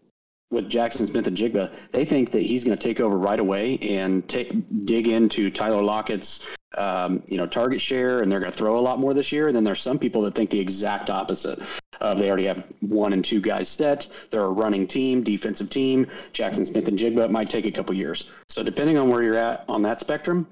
with 0.50 0.70
Jaxon 0.70 1.06
Smith-Njigba, 1.06 1.72
they 1.92 2.04
think 2.04 2.30
that 2.30 2.42
he's 2.42 2.64
going 2.64 2.76
to 2.76 2.82
take 2.82 3.00
over 3.00 3.16
right 3.16 3.38
away 3.38 3.78
and 3.78 4.26
take 4.28 4.52
dig 4.86 5.08
into 5.08 5.50
Tyler 5.50 5.82
Lockett's 5.82 6.46
um, 6.78 7.22
you 7.26 7.36
know 7.36 7.46
target 7.46 7.80
share, 7.80 8.20
and 8.20 8.30
they're 8.30 8.40
going 8.40 8.50
to 8.50 8.56
throw 8.56 8.78
a 8.78 8.80
lot 8.80 8.98
more 8.98 9.14
this 9.14 9.32
year. 9.32 9.48
And 9.48 9.56
then 9.56 9.64
there's 9.64 9.80
some 9.80 9.98
people 9.98 10.22
that 10.22 10.34
think 10.34 10.50
the 10.50 10.60
exact 10.60 11.10
opposite. 11.10 11.58
Uh, 12.00 12.14
they 12.14 12.28
already 12.28 12.46
have 12.46 12.64
one 12.80 13.12
and 13.12 13.24
two 13.24 13.40
guys 13.40 13.68
set. 13.68 14.08
They're 14.30 14.44
a 14.44 14.50
running 14.50 14.86
team, 14.86 15.22
defensive 15.22 15.70
team. 15.70 16.06
Jaxon 16.32 16.66
Smith-Njigba 16.66 17.30
might 17.30 17.48
take 17.48 17.64
a 17.64 17.70
couple 17.70 17.94
years. 17.94 18.30
So 18.48 18.62
depending 18.62 18.98
on 18.98 19.08
where 19.08 19.22
you're 19.22 19.36
at 19.36 19.64
on 19.68 19.82
that 19.82 20.00
spectrum, 20.00 20.46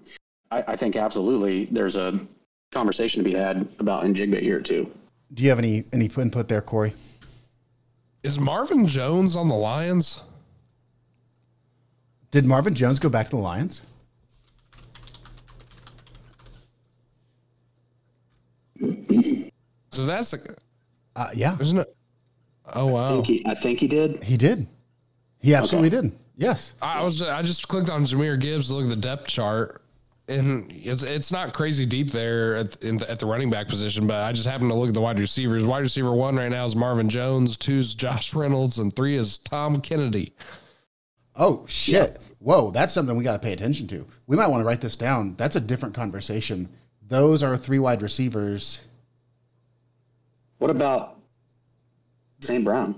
I, 0.51 0.63
I 0.69 0.77
think 0.77 0.97
absolutely 0.97 1.65
there's 1.67 1.97
a 1.97 2.19
conversation 2.73 3.23
to 3.25 3.29
be 3.29 3.37
had 3.37 3.67
about 3.79 4.05
Njigba 4.05 4.41
here 4.41 4.61
too. 4.61 4.91
Do 5.35 5.43
you 5.43 5.49
have 5.49 5.59
any 5.59 5.85
any 5.93 6.07
input 6.07 6.49
there, 6.49 6.63
Corey? 6.63 6.95
Is 8.23 8.39
Marvin 8.39 8.87
Jones 8.87 9.35
on 9.35 9.49
the 9.49 9.55
Lions? 9.55 10.23
Did 12.31 12.45
Marvin 12.45 12.75
Jones 12.75 12.99
go 12.99 13.09
back 13.09 13.27
to 13.27 13.31
the 13.31 13.43
Lions? 13.43 13.83
So 19.93 20.07
that's 20.07 20.33
a, 20.33 20.39
Uh, 21.17 21.29
yeah, 21.35 21.57
isn't 21.61 21.79
it? 21.79 21.95
Oh 22.75 22.89
I 22.89 22.93
wow! 22.93 23.11
think 23.15 23.27
he, 23.27 23.43
I 23.47 23.55
think 23.55 23.79
he 23.81 23.89
did. 23.89 24.23
he 24.23 24.37
did. 24.37 24.67
He 25.41 25.55
absolutely 25.55 25.91
did. 25.91 26.13
Yes. 26.37 26.75
I 26.81 27.03
was 27.03 27.23
I 27.23 27.43
just 27.43 27.67
clicked 27.69 27.91
on 27.91 28.05
Jahmyr 28.05 28.39
Gibbs 28.41 28.69
to 28.69 28.75
look 28.75 28.85
at 28.85 28.91
the 28.91 28.97
depth 28.97 29.27
chart, 29.27 29.83
and 30.29 30.71
it's 30.71 31.03
it's 31.03 31.33
not 31.33 31.53
crazy 31.53 31.85
deep 31.85 32.13
there 32.13 32.55
at 32.57 32.83
in 32.85 32.99
the, 32.99 33.11
at 33.11 33.19
the 33.19 33.27
running 33.27 33.51
back 33.51 33.67
position. 33.69 34.07
But 34.07 34.23
I 34.25 34.33
just 34.33 34.47
happened 34.47 34.71
to 34.71 34.77
look 34.77 34.89
at 34.89 34.95
the 34.95 35.01
wide 35.01 35.19
receivers. 35.19 35.65
Wide 35.65 35.81
receiver 35.81 36.13
one 36.13 36.37
right 36.37 36.49
now 36.51 36.65
is 36.65 36.77
Marvin 36.77 37.09
Jones, 37.09 37.57
two 37.57 37.79
is 37.79 37.95
Josh 37.95 38.33
Reynolds, 38.35 38.79
and 38.79 38.95
three 38.95 39.17
is 39.17 39.37
Tom 39.39 39.81
Kennedy. 39.81 40.33
Oh 41.35 41.65
shit! 41.67 42.21
Whoa, 42.39 42.71
that's 42.71 42.93
something 42.93 43.17
we 43.17 43.25
got 43.25 43.33
to 43.33 43.39
pay 43.41 43.53
attention 43.53 43.87
to. 43.89 44.07
We 44.27 44.37
might 44.37 44.47
want 44.49 44.61
to 44.61 44.65
write 44.67 44.81
this 44.81 44.97
down. 44.97 45.35
That's 45.37 45.57
a 45.57 45.61
different 45.61 45.95
conversation. 45.95 46.69
Those 47.07 47.43
are 47.43 47.57
three 47.57 47.79
wide 47.81 48.03
receivers. 48.03 48.83
What 50.61 50.71
about 50.71 51.17
St. 52.41 52.63
Brown? 52.65 52.95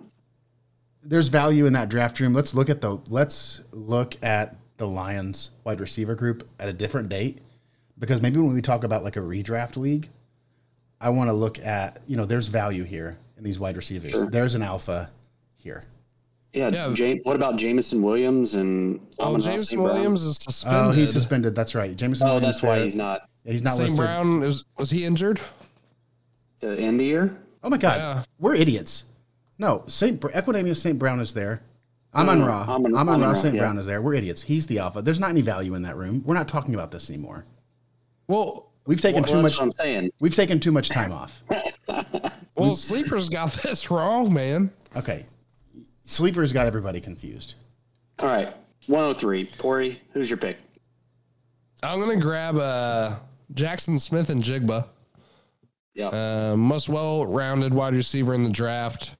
There's 1.04 1.28
value 1.28 1.64
in 1.66 1.72
that 1.72 1.88
draft 1.88 2.18
room. 2.20 2.34
Let's 2.34 2.54
look 2.54 2.68
at 2.68 2.80
the 2.80 2.98
let's 3.08 3.60
look 3.72 4.16
at 4.22 4.56
the 4.76 4.86
Lions 4.86 5.50
wide 5.64 5.80
receiver 5.80 6.14
group 6.14 6.46
at 6.58 6.68
a 6.68 6.72
different 6.72 7.08
date 7.08 7.38
because 7.98 8.20
maybe 8.20 8.38
when 8.40 8.52
we 8.52 8.60
talk 8.62 8.84
about 8.84 9.02
like 9.04 9.16
a 9.16 9.20
redraft 9.20 9.76
league, 9.76 10.10
I 11.00 11.10
want 11.10 11.28
to 11.28 11.32
look 11.32 11.58
at 11.60 12.00
you 12.06 12.16
know 12.16 12.24
there's 12.24 12.46
value 12.48 12.82
here 12.84 13.16
in 13.38 13.44
these 13.44 13.58
wide 13.60 13.76
receivers. 13.76 14.26
There's 14.26 14.54
an 14.54 14.62
alpha 14.62 15.10
here. 15.54 15.84
Yeah, 16.52 16.68
Yeah. 16.68 16.92
Jam- 16.94 17.20
what 17.22 17.34
about 17.36 17.56
Jameson 17.56 18.02
Williams 18.02 18.54
and 18.56 19.00
Oh, 19.18 19.34
Amon-Ra 19.34 19.56
Brown? 19.56 19.82
Williams 19.82 20.22
is 20.22 20.36
suspended. 20.36 20.82
Oh, 20.84 20.90
he's 20.90 21.12
suspended. 21.12 21.54
That's 21.54 21.74
right. 21.76 21.96
Jameson. 21.96 22.26
Oh, 22.26 22.34
Williams 22.34 22.56
that's 22.56 22.62
why 22.62 22.74
there. 22.76 22.84
he's 22.84 22.96
not 22.96 23.22
Yeah, 23.44 23.52
he's 23.52 23.62
not 23.62 23.70
St. 23.76 23.84
listed. 23.90 23.98
Brown 23.98 24.42
is 24.42 24.64
was 24.76 24.90
he 24.90 25.04
injured? 25.04 25.40
to 26.60 26.76
end 26.78 27.00
the 27.00 27.04
year. 27.04 27.36
Oh 27.62 27.70
my 27.70 27.76
God, 27.76 27.96
Yeah. 27.98 28.24
we're 28.38 28.54
idiots. 28.54 29.04
No, 29.58 29.84
Saint 29.86 30.20
Br- 30.20 30.28
Equanimeous 30.30 30.78
Saint 30.78 30.98
Brown 30.98 31.20
is 31.20 31.34
there. 31.34 31.62
Amon 32.14 32.40
No, 32.40 32.46
Ra, 32.46 32.62
Amon- 32.62 32.74
Amon 32.74 32.92
Ra 32.94 33.00
Amon-Ra, 33.00 33.34
Saint 33.34 33.54
yeah. 33.54 33.60
Brown 33.60 33.78
is 33.78 33.86
there. 33.86 34.02
We're 34.02 34.14
idiots. 34.14 34.42
He's 34.42 34.66
the 34.66 34.78
alpha. 34.80 35.00
There's 35.02 35.20
not 35.20 35.30
any 35.30 35.40
value 35.40 35.74
in 35.74 35.82
that 35.82 35.96
room. 35.96 36.22
We're 36.26 36.34
not 36.34 36.48
talking 36.48 36.74
about 36.74 36.90
this 36.90 37.08
anymore. 37.08 37.46
Well, 38.28 38.68
We've 38.84 39.00
taken 39.00 39.22
Well, 39.22 39.30
too 39.32 39.42
much. 39.42 39.60
I'm 39.60 39.70
saying. 39.70 40.10
We've 40.18 40.34
taken 40.34 40.58
too 40.58 40.72
much 40.72 40.88
time 40.88 41.12
off. 41.12 41.44
well, 42.56 42.74
sleepers 42.74 43.28
got 43.28 43.52
this 43.62 43.92
wrong, 43.92 44.32
man. 44.32 44.72
Okay, 44.96 45.26
sleepers 46.04 46.52
got 46.52 46.66
everybody 46.66 47.00
confused. 47.00 47.54
All 48.18 48.26
right, 48.26 48.56
103. 48.88 49.46
Corey, 49.56 50.02
who's 50.12 50.28
your 50.28 50.36
pick? 50.36 50.58
I'm 51.84 52.00
gonna 52.00 52.16
grab 52.18 52.56
uh, 52.56 53.16
Jaxon 53.54 54.00
Smith-Njigba. 54.00 54.88
Yeah, 55.94 56.08
Uh, 56.08 56.56
most 56.56 56.88
well-rounded 56.88 57.74
wide 57.74 57.94
receiver 57.94 58.32
in 58.34 58.44
the 58.44 58.50
draft. 58.50 59.14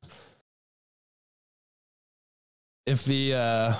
If 2.87 3.05
the 3.05 3.35
uh, 3.35 3.75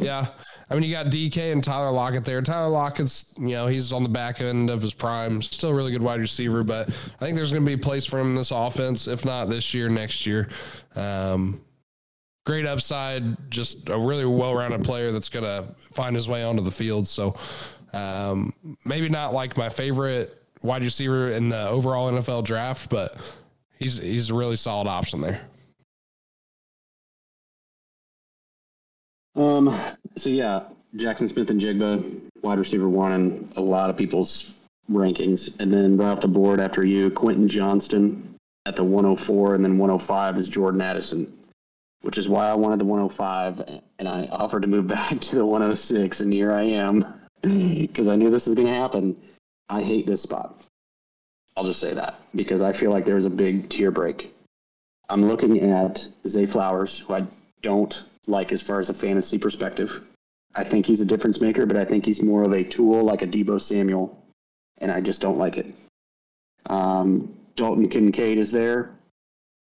yeah, 0.00 0.28
I 0.70 0.74
mean 0.74 0.82
you 0.82 0.90
got 0.90 1.06
DK 1.06 1.52
and 1.52 1.62
Tyler 1.62 1.90
Lockett 1.90 2.24
there. 2.24 2.42
Tyler 2.42 2.68
Lockett's 2.68 3.34
you 3.38 3.50
know 3.50 3.66
he's 3.66 3.92
on 3.92 4.02
the 4.02 4.08
back 4.08 4.40
end 4.40 4.70
of 4.70 4.82
his 4.82 4.94
prime, 4.94 5.40
still 5.42 5.70
a 5.70 5.74
really 5.74 5.92
good 5.92 6.02
wide 6.02 6.20
receiver, 6.20 6.64
but 6.64 6.88
I 6.88 6.92
think 7.24 7.36
there's 7.36 7.50
going 7.50 7.62
to 7.62 7.66
be 7.66 7.74
a 7.74 7.78
place 7.78 8.06
for 8.06 8.18
him 8.18 8.30
in 8.30 8.36
this 8.36 8.50
offense. 8.50 9.06
If 9.06 9.24
not 9.24 9.48
this 9.48 9.72
year, 9.74 9.88
next 9.88 10.26
year. 10.26 10.48
Um, 10.96 11.60
great 12.44 12.66
upside, 12.66 13.50
just 13.50 13.88
a 13.90 13.98
really 13.98 14.24
well-rounded 14.24 14.82
player 14.82 15.12
that's 15.12 15.28
going 15.28 15.44
to 15.44 15.70
find 15.92 16.16
his 16.16 16.28
way 16.28 16.42
onto 16.42 16.62
the 16.62 16.70
field. 16.70 17.06
So 17.06 17.34
um, 17.92 18.54
maybe 18.84 19.08
not 19.10 19.34
like 19.34 19.56
my 19.56 19.68
favorite 19.68 20.37
wide 20.62 20.82
receiver 20.82 21.30
in 21.30 21.48
the 21.48 21.68
overall 21.68 22.10
NFL 22.10 22.44
draft, 22.44 22.90
but 22.90 23.16
he's 23.78 23.98
he's 23.98 24.30
a 24.30 24.34
really 24.34 24.56
solid 24.56 24.88
option 24.88 25.20
there. 25.20 25.40
Um. 29.36 29.78
So 30.16 30.30
yeah, 30.30 30.64
Jaxon 30.96 31.30
Smith-Njigba, 31.30 32.30
wide 32.42 32.58
receiver 32.58 32.88
one 32.88 33.12
in 33.12 33.52
a 33.56 33.60
lot 33.60 33.90
of 33.90 33.96
people's 33.96 34.54
rankings, 34.90 35.58
and 35.60 35.72
then 35.72 35.96
right 35.96 36.08
off 36.08 36.20
the 36.20 36.28
board 36.28 36.60
after 36.60 36.84
you, 36.84 37.10
Quentin 37.10 37.48
Johnston 37.48 38.34
at 38.66 38.76
the 38.76 38.84
104, 38.84 39.54
and 39.54 39.64
then 39.64 39.78
105 39.78 40.38
is 40.38 40.48
Jordan 40.48 40.80
Addison, 40.80 41.32
which 42.02 42.18
is 42.18 42.28
why 42.28 42.48
I 42.48 42.54
wanted 42.54 42.80
the 42.80 42.84
105, 42.84 43.80
and 43.98 44.08
I 44.08 44.26
offered 44.26 44.62
to 44.62 44.68
move 44.68 44.86
back 44.88 45.20
to 45.20 45.36
the 45.36 45.44
106, 45.44 46.20
and 46.20 46.32
here 46.32 46.52
I 46.52 46.62
am 46.62 47.04
because 47.42 48.08
I 48.08 48.16
knew 48.16 48.30
this 48.30 48.46
was 48.46 48.54
going 48.54 48.68
to 48.68 48.74
happen. 48.74 49.16
I 49.68 49.82
hate 49.82 50.06
this 50.06 50.22
spot. 50.22 50.62
I'll 51.56 51.64
just 51.64 51.80
say 51.80 51.92
that 51.94 52.20
because 52.34 52.62
I 52.62 52.72
feel 52.72 52.90
like 52.90 53.04
there's 53.04 53.24
a 53.26 53.30
big 53.30 53.68
tier 53.68 53.90
break. 53.90 54.34
I'm 55.08 55.26
looking 55.26 55.58
at 55.70 56.06
Zay 56.26 56.46
Flowers, 56.46 57.00
who 57.00 57.14
I 57.14 57.26
don't 57.62 58.04
like 58.26 58.52
as 58.52 58.62
far 58.62 58.78
as 58.78 58.90
a 58.90 58.94
fantasy 58.94 59.38
perspective. 59.38 60.04
I 60.54 60.64
think 60.64 60.86
he's 60.86 61.00
a 61.00 61.04
difference 61.06 61.40
maker, 61.40 61.66
but 61.66 61.76
I 61.76 61.84
think 61.84 62.04
he's 62.04 62.22
more 62.22 62.42
of 62.44 62.52
a 62.52 62.64
tool 62.64 63.02
like 63.02 63.22
a 63.22 63.26
Deebo 63.26 63.60
Samuel, 63.60 64.16
and 64.78 64.90
I 64.90 65.00
just 65.00 65.20
don't 65.20 65.38
like 65.38 65.56
it. 65.56 65.66
Um, 66.66 67.34
Dalton 67.56 67.88
Kincaid 67.88 68.38
is 68.38 68.52
there. 68.52 68.90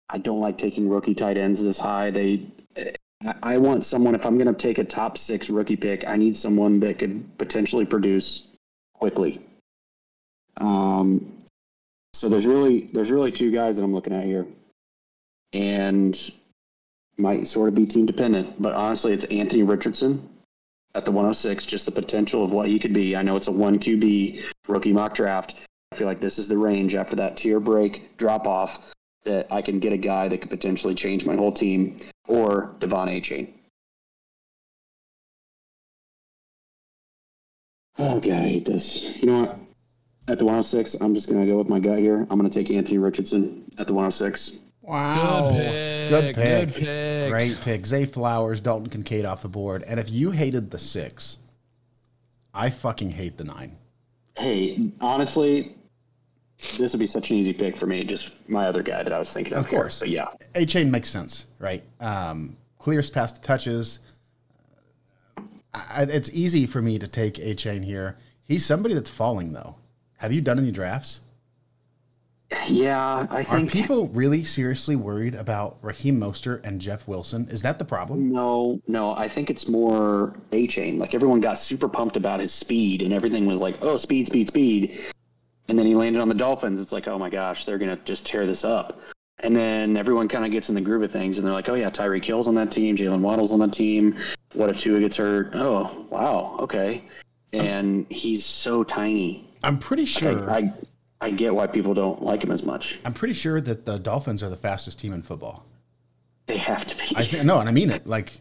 I 0.09 0.19
don't 0.19 0.41
like 0.41 0.59
taking 0.59 0.89
rookie 0.89 1.15
tight 1.15 1.37
ends 1.39 1.63
this 1.63 1.79
high. 1.79 2.11
They, 2.11 2.47
I- 2.77 3.35
I 3.43 3.59
want 3.59 3.85
someone. 3.87 4.15
If 4.15 4.27
I'm 4.27 4.37
going 4.37 4.47
to 4.49 4.53
take 4.55 4.79
a 4.79 4.85
top 4.85 5.17
six 5.17 5.49
rookie 5.49 5.77
pick, 5.77 6.07
I 6.07 6.17
need 6.17 6.37
someone 6.37 6.79
that 6.81 6.99
could 6.99 7.39
potentially 7.39 7.87
produce 7.87 8.49
quickly. 8.95 9.41
Um, 10.57 11.39
so 12.13 12.29
there's 12.29 12.47
really 12.47 12.89
there's 12.93 13.11
really 13.11 13.33
two 13.33 13.51
guys 13.51 13.77
that 13.77 13.85
I'm 13.85 13.95
looking 13.95 14.13
at 14.13 14.25
here, 14.25 14.47
and 15.53 16.19
might 17.17 17.47
sort 17.47 17.69
of 17.69 17.75
be 17.75 17.87
team 17.87 18.07
dependent. 18.07 18.61
But 18.61 18.75
honestly, 18.75 19.13
it's 19.13 19.25
Anthony 19.27 19.63
Richardson 19.63 20.29
at 20.95 21.05
the 21.05 21.11
106. 21.11 21.67
Just 21.67 21.87
the 21.87 21.93
potential 21.93 22.45
of 22.45 22.53
what 22.53 22.69
he 22.69 22.79
could 22.79 22.93
be. 22.93 23.17
I 23.17 23.23
know 23.23 23.37
it's 23.37 23.49
a 23.49 23.53
one 23.53 23.79
QB 23.79 24.43
rookie 24.69 24.93
mock 24.93 25.15
draft. 25.15 25.57
I 25.93 25.97
feel 25.97 26.07
like 26.07 26.21
this 26.21 26.39
is 26.39 26.49
the 26.49 26.59
range 26.59 26.95
after 26.95 27.17
that 27.17 27.37
tier 27.37 27.61
break 27.61 28.17
drop 28.17 28.47
off 28.47 28.81
that 29.25 29.47
I 29.51 29.63
can 29.63 29.79
get 29.79 29.93
a 29.93 29.97
guy 29.97 30.29
that 30.29 30.41
could 30.41 30.51
potentially 30.51 30.95
change 30.95 31.25
my 31.25 31.37
whole 31.37 31.53
team 31.53 31.99
or 32.29 32.75
De'Von 32.79 33.09
Achane. 33.09 33.49
Oh 37.99 38.21
god, 38.21 38.33
I 38.33 38.49
hate 38.49 38.65
this. 38.65 39.03
You 39.23 39.27
know 39.27 39.43
what? 39.43 39.59
At 40.27 40.39
the 40.39 40.45
106, 40.45 40.95
I'm 41.01 41.15
just 41.15 41.29
gonna 41.29 41.47
go 41.47 41.59
with 41.59 41.69
my 41.69 41.79
gut 41.79 41.99
here. 41.99 42.27
I'm 42.31 42.39
gonna 42.39 42.49
take 42.49 42.71
Anthony 42.71 42.99
Richardson 42.99 43.65
at 43.79 43.87
the 43.87 43.95
106. 43.95 44.59
Wow. 44.83 45.51
Good 45.51 45.57
pick. 45.57 46.11
Good 46.11 46.35
pick. 46.35 46.75
Good 46.75 46.85
pick. 46.85 47.31
Great 47.31 47.61
pick. 47.61 47.87
Zay 47.87 48.05
Flowers, 48.05 48.61
Dalton 48.61 48.91
Kincaid 48.91 49.25
off 49.25 49.43
the 49.43 49.49
board. 49.49 49.83
And 49.83 49.99
if 49.99 50.11
you 50.11 50.31
hated 50.31 50.71
the 50.71 50.79
six, 50.79 51.39
I 52.53 52.71
fucking 52.71 53.11
hate 53.11 53.37
the 53.37 53.45
nine. 53.45 53.77
Hey, 54.37 54.91
honestly, 55.01 55.77
this 56.79 56.93
would 56.93 56.99
be 56.99 57.07
such 57.07 57.31
an 57.31 57.37
easy 57.37 57.53
pick 57.53 57.77
for 57.77 57.87
me. 57.87 58.05
Just 58.05 58.33
my 58.49 58.67
other 58.67 58.83
guy 58.83 59.03
that 59.03 59.13
I 59.13 59.19
was 59.19 59.33
thinking 59.33 59.55
of. 59.55 59.65
Of 59.65 59.71
course. 59.71 60.01
Here. 60.01 60.27
But 60.27 60.55
yeah, 60.55 60.63
Achane 60.63 60.91
makes 60.91 61.09
sense, 61.09 61.47
right? 61.59 61.83
Um, 62.01 62.57
clears 62.79 63.11
past 63.11 63.43
touches, 63.43 64.01
I, 65.75 66.03
it's 66.03 66.31
easy 66.33 66.67
for 66.67 66.81
me 66.81 66.99
to 66.99 67.09
take 67.09 67.35
Achane 67.35 67.85
here. 67.85 68.19
He's 68.45 68.65
somebody 68.65 68.95
that's 68.95 69.11
falling 69.11 69.53
though. 69.53 69.77
Have 70.25 70.33
you 70.33 70.41
done 70.41 70.59
any 70.59 70.71
drafts? 70.71 71.21
Yeah, 72.67 73.27
I 73.29 73.45
think. 73.45 73.69
Are 73.69 73.71
people 73.71 74.09
really 74.09 74.43
seriously 74.43 74.97
worried 74.97 75.35
about 75.35 75.77
Raheem 75.83 76.19
Mostert 76.19 76.65
and 76.65 76.81
Jeff 76.81 77.07
Wilson? 77.07 77.47
Is 77.51 77.61
that 77.61 77.79
the 77.79 77.85
problem? 77.85 78.33
No, 78.33 78.81
no, 78.89 79.15
I 79.15 79.29
think 79.29 79.51
it's 79.51 79.69
more 79.69 80.35
Achane. 80.51 80.97
Like 80.97 81.15
everyone 81.15 81.41
got 81.41 81.59
super 81.59 81.91
pumped 81.91 82.17
about 82.17 82.41
his 82.41 82.55
speed 82.55 83.03
and 83.03 83.13
everything 83.13 83.45
was 83.45 83.61
like, 83.61 83.77
oh, 83.83 83.99
speed, 83.99 84.27
speed, 84.27 84.49
speed. 84.49 85.13
And 85.69 85.79
then 85.79 85.85
he 85.85 85.95
landed 85.95 86.23
on 86.23 86.31
the 86.31 86.35
Dolphins. 86.35 86.81
It's 86.81 86.93
like, 86.93 87.07
oh 87.07 87.19
my 87.19 87.29
gosh, 87.29 87.67
they're 87.67 87.77
going 87.77 87.95
to 87.95 88.03
just 88.05 88.25
tear 88.25 88.47
this 88.47 88.65
up. 88.65 88.99
And 89.41 89.55
then 89.55 89.99
everyone 89.99 90.29
kind 90.29 90.47
of 90.47 90.51
gets 90.53 90.71
in 90.71 90.75
the 90.75 90.81
groove 90.81 91.03
of 91.03 91.13
things 91.13 91.37
and 91.37 91.47
they're 91.47 91.53
like, 91.53 91.69
oh 91.69 91.75
yeah, 91.75 91.91
Tyreek 91.91 92.25
Hill's 92.25 92.49
on 92.49 92.55
that 92.55 92.73
team, 92.73 92.97
Jaylen 92.97 93.21
Waddle's 93.21 93.53
on 93.53 93.59
that 93.59 93.75
team. 93.75 94.17
What 94.55 94.71
if 94.71 94.81
Tua 94.81 95.01
gets 95.01 95.19
hurt? 95.19 95.51
Oh, 95.53 96.07
wow, 96.09 96.57
okay. 96.61 97.05
Oh. 97.53 97.59
And 97.59 98.07
he's 98.09 98.43
so 98.47 98.85
tiny. 98.85 99.51
I'm 99.65 99.79
pretty 99.79 100.05
sure. 100.05 100.51
I, 100.51 100.59
I, 100.59 100.73
I 101.21 101.31
get 101.31 101.55
why 101.55 101.67
people 101.67 101.95
don't 101.95 102.23
like 102.23 102.43
him 102.43 102.51
as 102.51 102.65
much. 102.65 102.99
I'm 103.05 103.15
pretty 103.15 103.35
sure 103.35 103.61
that 103.61 103.85
the 103.85 103.99
Dolphins 103.99 104.43
are 104.43 104.49
the 104.51 104.57
fastest 104.57 105.01
team 105.01 105.13
in 105.13 105.23
football. 105.23 105.65
They 106.47 106.59
have 106.59 106.87
to 106.87 106.97
be. 106.97 107.17
I 107.17 107.23
th- 107.25 107.45
no, 107.45 107.59
and 107.61 107.69
I 107.69 107.73
mean 107.73 107.91
it. 107.91 108.07
Like, 108.07 108.41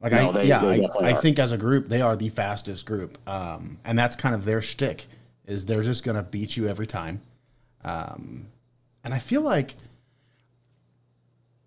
like 0.00 0.12
No, 0.12 0.30
I 0.30 0.32
they- 0.32 0.46
yeah, 0.46 0.60
they 0.60 0.84
I, 1.00 1.10
I 1.10 1.12
think 1.14 1.38
as 1.38 1.52
a 1.52 1.58
group 1.58 1.88
they 1.88 2.00
are 2.00 2.16
the 2.16 2.28
fastest 2.30 2.86
group, 2.86 3.18
um, 3.28 3.78
and 3.84 3.98
that's 3.98 4.16
kind 4.16 4.34
of 4.34 4.44
their 4.44 4.60
shtick. 4.62 5.06
Is 5.46 5.66
they're 5.66 5.82
just 5.82 6.04
gonna 6.04 6.22
beat 6.22 6.56
you 6.56 6.68
every 6.68 6.86
time, 6.86 7.20
um, 7.84 8.46
and 9.04 9.12
I 9.12 9.18
feel 9.18 9.42
like 9.42 9.74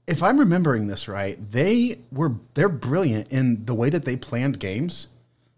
if 0.07 0.21
I'm 0.23 0.39
remembering 0.39 0.87
this 0.87 1.07
right, 1.07 1.35
they 1.51 1.99
were 2.11 2.33
they're 2.53 2.69
brilliant 2.69 3.31
in 3.31 3.65
the 3.65 3.73
way 3.75 3.89
that 3.89 4.05
they 4.05 4.15
planned 4.15 4.59
games. 4.59 5.07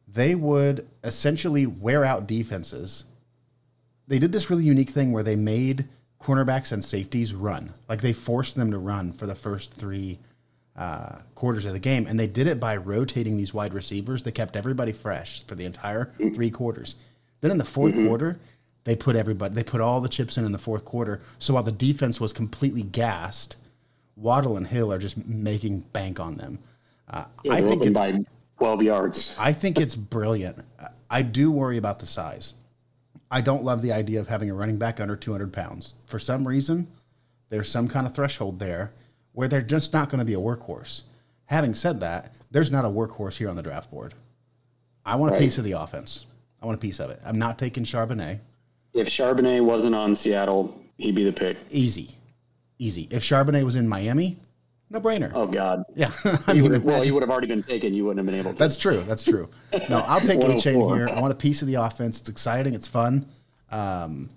They 0.08 0.36
would 0.36 0.88
essentially 1.04 1.66
wear 1.68 2.04
out 2.04 2.28
defenses. 2.28 3.04
They 4.08 4.20
did 4.20 4.32
this 4.32 4.50
really 4.50 4.64
unique 4.64 4.90
thing 4.90 5.12
where 5.12 5.24
they 5.24 5.36
made 5.36 5.88
cornerbacks 6.22 6.72
and 6.72 6.84
safeties 6.84 7.34
run. 7.34 7.74
Like 7.90 8.02
they 8.02 8.14
forced 8.14 8.56
them 8.56 8.72
to 8.72 8.78
run 8.78 9.14
for 9.14 9.28
the 9.28 9.36
first 9.36 9.74
three 9.74 10.20
uh, 10.76 11.18
quarters 11.36 11.66
of 11.66 11.74
the 11.74 11.80
game, 11.80 12.06
and 12.08 12.20
they 12.20 12.28
did 12.28 12.48
it 12.48 12.60
by 12.60 12.78
rotating 12.78 13.36
these 13.38 13.54
wide 13.54 13.74
receivers. 13.74 14.24
They 14.24 14.32
kept 14.32 14.56
everybody 14.56 14.92
fresh 14.92 15.44
for 15.46 15.56
the 15.56 15.66
entire 15.66 16.12
three 16.36 16.52
quarters. 16.52 16.96
Then 17.42 17.52
in 17.52 17.58
the 17.58 17.64
4th 17.64 18.08
quarter, 18.08 18.40
they 18.84 18.96
put 18.96 19.16
everybody, 19.16 19.54
they 19.54 19.64
put 19.64 19.82
all 19.82 20.00
the 20.02 20.10
chips 20.10 20.38
in 20.38 20.46
in 20.46 20.52
the 20.52 20.58
fourth 20.58 20.86
quarter. 20.86 21.20
So 21.40 21.54
while 21.54 21.64
the 21.64 21.72
defense 21.72 22.22
was 22.22 22.32
completely 22.32 22.84
gassed, 22.84 23.58
Waddle 24.16 24.56
and 24.56 24.66
Hill 24.66 24.94
are 24.94 24.98
just 24.98 25.18
making 25.28 25.82
bank 25.92 26.20
on 26.20 26.38
them. 26.38 26.60
Uh, 27.10 27.26
Yeah, 27.44 27.54
I 27.54 27.62
think 27.62 27.84
it's, 27.84 28.00
by 28.00 28.18
12 28.60 28.84
yards. 28.84 29.36
I 29.38 29.54
think 29.54 29.80
it's 29.80 29.96
brilliant. 29.96 30.64
I 31.10 31.22
do 31.22 31.52
worry 31.52 31.78
about 31.78 32.00
the 32.00 32.06
size. 32.06 32.54
I 33.30 33.42
don't 33.42 33.64
love 33.64 33.82
the 33.82 33.92
idea 33.92 34.20
of 34.20 34.28
having 34.28 34.50
a 34.50 34.56
running 34.56 34.78
back 34.78 35.00
under 35.00 35.16
200 35.16 35.52
pounds. 35.52 35.96
For 36.06 36.20
some 36.20 36.48
reason, 36.48 36.88
there's 37.50 37.70
some 37.70 37.88
kind 37.88 38.08
of 38.08 38.16
threshold 38.16 38.60
there 38.60 38.94
where 39.34 39.48
they're 39.48 39.62
just 39.62 39.94
not 39.94 40.10
going 40.10 40.20
to 40.20 40.26
be 40.26 40.34
a 40.34 40.40
workhorse. 40.40 41.04
Having 41.46 41.76
said 41.76 42.00
that, 42.00 42.34
there's 42.52 42.72
not 42.72 42.86
a 42.86 42.90
workhorse 42.90 43.38
here 43.38 43.50
on 43.50 43.56
the 43.56 43.64
draft 43.64 43.92
board. 43.92 44.14
I 45.06 45.16
want 45.16 45.36
a 45.36 45.40
piece 45.40 45.58
of 45.58 45.64
the 45.64 45.74
offense. 45.74 46.26
I 46.62 46.66
want 46.66 46.78
a 46.78 46.82
piece 46.82 47.00
of 47.00 47.10
it. 47.10 47.20
I'm 47.24 47.40
not 47.40 47.58
taking 47.58 47.84
Charbonnet. 47.84 48.40
If 48.94 49.08
Charbonnet 49.08 49.64
wasn't 49.64 49.96
on 49.96 50.16
Seattle, 50.16 50.82
he'd 50.98 51.16
be 51.16 51.24
the 51.24 51.34
pick. 51.34 51.58
Easy. 51.70 52.16
Easy. 52.80 53.08
If 53.12 53.24
Charbonnet 53.24 53.64
was 53.64 53.76
in 53.76 53.88
Miami, 53.88 54.40
no 54.90 55.02
brainer. 55.02 55.32
Oh 55.34 55.48
God. 55.48 55.84
Yeah. 55.96 56.12
I 56.48 56.54
mean, 56.54 56.72
would 56.72 56.84
well, 56.84 57.04
you 57.04 57.14
would 57.14 57.24
have 57.24 57.30
already 57.30 57.48
been 57.48 57.64
taken. 57.64 57.94
You 57.94 58.06
wouldn't 58.06 58.20
have 58.20 58.26
been 58.26 58.40
able 58.40 58.54
to. 58.54 58.58
That's 58.58 58.78
true. 58.78 59.02
That's 59.02 59.24
true. 59.24 59.50
No, 59.90 60.00
I'll 60.00 60.22
take 60.22 60.40
Achane 60.40 60.96
here. 60.96 61.10
I 61.10 61.20
want 61.20 61.32
a 61.32 61.36
piece 61.36 61.62
of 61.62 61.68
the 61.68 61.76
offense. 61.76 62.20
It's 62.20 62.30
exciting. 62.30 62.74
It's 62.74 62.88
fun. 62.88 63.28
Um, 63.70 64.30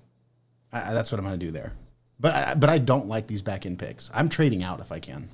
I, 0.72 0.92
that's 0.92 1.10
what 1.10 1.18
I'm 1.18 1.24
going 1.24 1.38
to 1.38 1.44
do 1.44 1.50
there. 1.50 1.72
But 2.18 2.34
I, 2.34 2.54
but 2.54 2.68
I 2.68 2.78
don't 2.78 3.06
like 3.06 3.26
these 3.26 3.42
back 3.42 3.64
end 3.64 3.78
picks. 3.78 4.10
I'm 4.12 4.28
trading 4.28 4.62
out 4.62 4.80
if 4.80 4.92
I 4.92 4.98
can. 4.98 5.28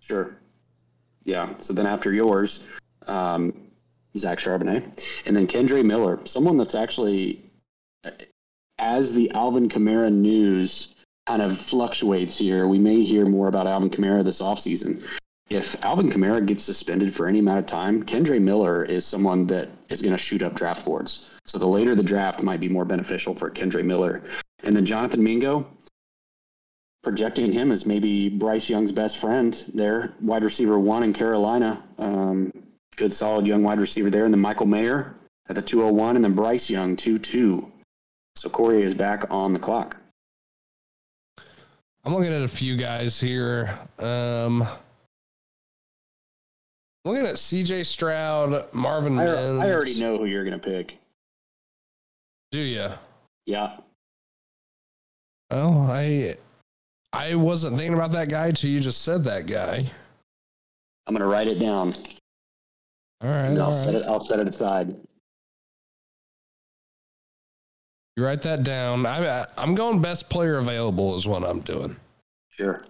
Sure. 0.00 0.36
Yeah. 1.24 1.54
So 1.58 1.72
then 1.72 1.86
after 1.86 2.12
yours, 2.12 2.64
um, 3.06 3.54
Zach 4.16 4.38
Charbonnet, 4.38 5.06
and 5.24 5.36
then 5.36 5.46
Kendre 5.46 5.84
Miller, 5.84 6.18
someone 6.24 6.56
that's 6.58 6.74
actually, 6.74 7.42
as 8.78 9.14
the 9.14 9.30
Alvin 9.32 9.68
Kamara 9.68 10.12
news 10.12 10.94
kind 11.32 11.50
of 11.50 11.58
fluctuates 11.58 12.36
here, 12.36 12.68
we 12.68 12.78
may 12.78 13.02
hear 13.02 13.24
more 13.24 13.48
about 13.48 13.66
Alvin 13.66 13.88
Kamara 13.88 14.22
this 14.22 14.42
offseason. 14.42 15.02
If 15.48 15.82
Alvin 15.82 16.10
Kamara 16.10 16.44
gets 16.44 16.62
suspended 16.62 17.14
for 17.14 17.26
any 17.26 17.38
amount 17.38 17.60
of 17.60 17.66
time, 17.66 18.02
Kendre 18.02 18.38
Miller 18.38 18.84
is 18.84 19.06
someone 19.06 19.46
that 19.46 19.70
is 19.88 20.02
going 20.02 20.14
to 20.14 20.22
shoot 20.22 20.42
up 20.42 20.54
draft 20.54 20.84
boards. 20.84 21.30
So 21.46 21.58
the 21.58 21.66
later 21.66 21.94
the 21.94 22.02
draft 22.02 22.42
might 22.42 22.60
be 22.60 22.68
more 22.68 22.84
beneficial 22.84 23.34
for 23.34 23.50
Kendre 23.50 23.82
Miller. 23.82 24.22
And 24.62 24.76
then 24.76 24.84
Jonathan 24.84 25.24
Mingo, 25.24 25.66
projecting 27.02 27.50
him 27.50 27.72
as 27.72 27.86
maybe 27.86 28.28
Bryce 28.28 28.68
Young's 28.68 28.92
best 28.92 29.16
friend 29.16 29.58
there, 29.72 30.12
wide 30.20 30.44
receiver 30.44 30.78
one 30.78 31.02
in 31.02 31.14
Carolina. 31.14 31.82
Um, 31.96 32.52
good, 32.96 33.14
solid 33.14 33.46
young 33.46 33.62
wide 33.62 33.80
receiver 33.80 34.10
there. 34.10 34.26
And 34.26 34.34
then 34.34 34.40
Michael 34.40 34.66
Mayer 34.66 35.14
at 35.48 35.54
the 35.54 35.62
201, 35.62 36.16
and 36.16 36.24
then 36.26 36.34
Bryce 36.34 36.68
Young, 36.68 36.94
2 36.94 37.18
2. 37.18 37.72
So 38.36 38.50
Corey 38.50 38.82
is 38.82 38.92
back 38.92 39.24
on 39.30 39.54
the 39.54 39.58
clock. 39.58 39.96
I'm 42.04 42.14
looking 42.14 42.32
at 42.32 42.42
a 42.42 42.48
few 42.48 42.76
guys 42.76 43.20
here. 43.20 43.78
Um, 43.98 44.66
looking 47.04 47.26
at 47.26 47.34
CJ 47.34 47.86
Stroud, 47.86 48.72
Marvin 48.72 49.18
I, 49.18 49.24
Mims. 49.24 49.62
I 49.62 49.72
already 49.72 50.00
know 50.00 50.18
who 50.18 50.26
you're 50.26 50.44
going 50.44 50.58
to 50.58 50.66
pick. 50.66 50.98
Do 52.50 52.58
you? 52.58 52.88
Yeah. 53.46 53.76
Well, 55.50 55.86
I 55.90 56.36
I 57.12 57.34
wasn't 57.34 57.76
thinking 57.76 57.94
about 57.94 58.12
that 58.12 58.28
guy 58.28 58.50
till 58.52 58.70
you 58.70 58.80
just 58.80 59.02
said 59.02 59.22
that 59.24 59.46
guy. 59.46 59.84
I'm 61.06 61.14
going 61.14 61.20
to 61.20 61.26
write 61.26 61.48
it 61.48 61.58
down. 61.58 61.94
All 63.22 63.30
right, 63.30 63.46
And 63.46 63.58
I'll, 63.58 63.66
all 63.66 63.84
set 63.84 63.94
it, 63.94 64.04
I'll 64.06 64.20
set 64.20 64.40
it 64.40 64.48
aside. 64.48 64.96
You 68.16 68.24
write 68.24 68.42
that 68.42 68.62
down. 68.62 69.06
I, 69.06 69.46
I'm 69.56 69.74
going 69.74 70.00
best 70.02 70.28
player 70.28 70.58
available 70.58 71.16
is 71.16 71.26
what 71.26 71.42
I'm 71.42 71.60
doing. 71.60 71.96
Sure. 72.50 72.82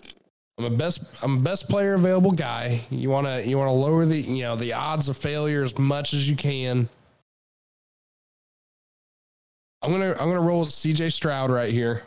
I'm 0.58 0.64
a 0.64 0.70
best 0.70 1.02
I'm 1.22 1.38
a 1.38 1.40
best 1.40 1.68
player 1.68 1.94
available 1.94 2.32
guy. 2.32 2.82
You 2.90 3.08
want 3.08 3.26
to 3.26 3.46
you 3.46 3.56
want 3.56 3.68
to 3.68 3.72
lower 3.72 4.04
the 4.04 4.18
you 4.20 4.42
know 4.42 4.56
the 4.56 4.72
odds 4.72 5.08
of 5.08 5.16
failure 5.16 5.62
as 5.62 5.78
much 5.78 6.12
as 6.12 6.28
you 6.28 6.36
can. 6.36 6.88
I'm 9.80 9.90
gonna 9.90 10.10
I'm 10.12 10.28
gonna 10.28 10.40
roll 10.40 10.60
with 10.60 10.68
CJ 10.70 11.12
Stroud 11.12 11.50
right 11.50 11.72
here. 11.72 12.02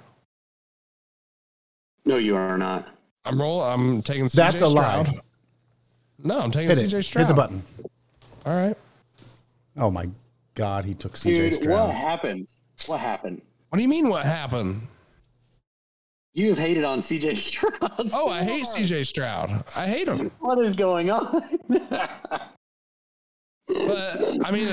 No, 2.06 2.18
you 2.18 2.36
are 2.36 2.58
not. 2.58 2.88
I'm 3.26 3.42
roll. 3.42 3.62
I'm 3.64 4.02
taking 4.02 4.26
CJ 4.26 4.36
That's 4.36 4.62
a 4.62 4.70
Stroud. 4.70 5.08
lie. 5.08 5.20
No, 6.20 6.40
I'm 6.40 6.52
taking 6.52 6.70
Hit 6.76 6.88
CJ. 6.90 7.04
Stroud. 7.04 7.24
Hit 7.24 7.28
the 7.30 7.34
button. 7.34 7.64
All 8.46 8.56
right. 8.56 8.78
Oh 9.78 9.90
my 9.90 10.08
God, 10.54 10.86
he 10.86 10.94
took 10.94 11.14
CJ 11.14 11.60
Dude, 11.60 11.70
what 11.70 11.90
happened? 11.94 12.48
What 12.88 13.00
happened? 13.00 13.42
What 13.70 13.78
do 13.78 13.82
you 13.82 13.90
mean? 13.90 14.10
What 14.10 14.26
happened? 14.26 14.88
You 16.34 16.50
have 16.50 16.58
hated 16.58 16.84
on 16.84 17.00
CJ 17.00 17.38
Stroud. 17.38 18.10
Oh, 18.14 18.30
I 18.30 18.44
hate. 18.44 18.66
CJ 18.66 19.06
Stroud. 19.06 19.64
I 19.76 19.88
hate 19.88 20.08
him. 20.08 20.32
What 20.40 20.60
is 20.60 20.76
going 20.76 21.10
on? 21.10 21.44
But 23.68 24.46
I 24.46 24.52
mean, 24.52 24.68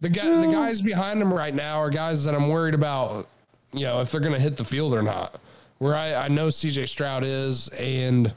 the 0.00 0.08
guy, 0.08 0.46
the 0.46 0.46
guys 0.52 0.80
behind 0.80 1.20
him 1.20 1.32
right 1.32 1.54
now 1.54 1.78
are 1.78 1.90
guys 1.90 2.24
that 2.24 2.34
I'm 2.34 2.48
worried 2.48 2.74
about. 2.74 3.28
You 3.72 3.82
know, 3.82 4.00
if 4.00 4.10
they're 4.10 4.20
going 4.20 4.32
to 4.32 4.40
hit 4.40 4.56
the 4.56 4.64
field 4.64 4.94
or 4.94 5.02
not. 5.02 5.40
Where 5.78 5.94
I, 5.94 6.14
I 6.14 6.28
know 6.28 6.48
CJ 6.48 6.88
Stroud 6.88 7.22
is, 7.22 7.68
and 7.68 8.32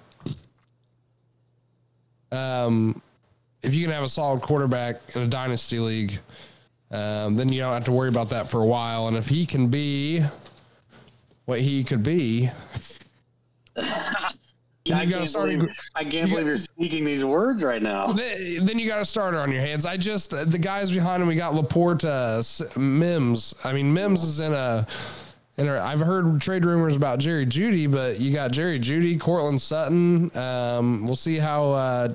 um, 2.32 3.02
if 3.64 3.74
you 3.74 3.82
can 3.84 3.92
have 3.92 4.04
a 4.04 4.10
solid 4.10 4.42
quarterback 4.42 5.02
in 5.16 5.22
a 5.24 5.28
dynasty 5.28 5.80
league, 5.80 6.20
um, 6.92 7.36
then 7.36 7.50
you 7.50 7.62
don't 7.62 7.74
have 7.74 7.86
to 7.86 7.92
worry 7.92 8.10
about 8.10 8.30
that 8.30 8.50
for 8.50 8.62
a 8.62 8.66
while. 8.66 9.08
And 9.08 9.16
if 9.18 9.28
he 9.28 9.46
can 9.46 9.68
be 9.70 10.24
what 11.46 11.60
he 11.60 11.84
could 11.84 12.04
be, 12.04 12.50
I 13.78 14.32
you 14.84 14.94
gotta 14.96 15.10
can't, 15.12 15.34
believe, 15.34 15.70
I 15.96 16.04
can't 16.04 16.30
believe 16.30 16.46
you're 16.48 16.58
speaking 16.58 17.06
these 17.06 17.24
words 17.24 17.64
right 17.64 17.82
now. 17.82 18.14
Th- 18.14 18.60
Then 18.62 18.80
you 18.80 18.88
got 18.88 19.02
a 19.02 19.06
starter 19.06 19.40
on 19.40 19.52
your 19.52 19.62
hands. 19.62 19.86
I 19.86 19.96
just 19.96 20.32
the 20.32 20.58
guys 20.58 20.90
behind 20.92 21.22
him. 21.22 21.28
We 21.28 21.36
got 21.36 21.54
Laporta, 21.54 22.76
Mims. 22.76 23.54
I 23.64 23.74
mean, 23.74 23.94
Mims 23.94 24.24
is 24.24 24.40
in 24.40 24.54
a. 24.54 24.88
In 25.58 25.68
a 25.68 25.80
I've 25.80 26.00
heard 26.00 26.40
trade 26.42 26.64
rumors 26.66 26.96
about 26.96 27.20
Jerry 27.20 27.46
Jeudy, 27.46 27.86
but 27.92 28.20
you 28.20 28.32
got 28.34 28.52
Jerry 28.54 28.80
Jeudy, 28.80 29.20
Courtland 29.20 29.62
Sutton. 29.62 30.36
Um, 30.36 31.06
we'll 31.06 31.18
see 31.18 31.36
how 31.38 31.64
uh, 31.74 32.14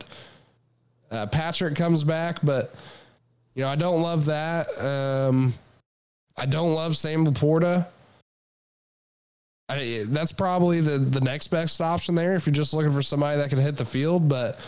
uh, 1.10 1.26
Patrick 1.26 1.76
comes 1.76 2.02
back, 2.02 2.38
but 2.42 2.74
you 3.56 3.62
know 3.62 3.68
I 3.68 3.74
don't 3.74 4.00
love 4.00 4.26
that. 4.26 4.68
Um, 4.78 5.52
I 6.36 6.46
don't 6.46 6.74
love 6.74 6.96
Sam 6.96 7.26
Laporta. 7.26 7.86
I, 9.68 10.04
that's 10.06 10.30
probably 10.30 10.80
the 10.80 10.98
the 10.98 11.20
next 11.20 11.48
best 11.48 11.80
option 11.80 12.14
there 12.14 12.34
if 12.36 12.46
you're 12.46 12.54
just 12.54 12.72
looking 12.72 12.92
for 12.92 13.02
somebody 13.02 13.38
that 13.38 13.50
can 13.50 13.58
hit 13.58 13.76
the 13.76 13.84
field. 13.84 14.28
But 14.28 14.60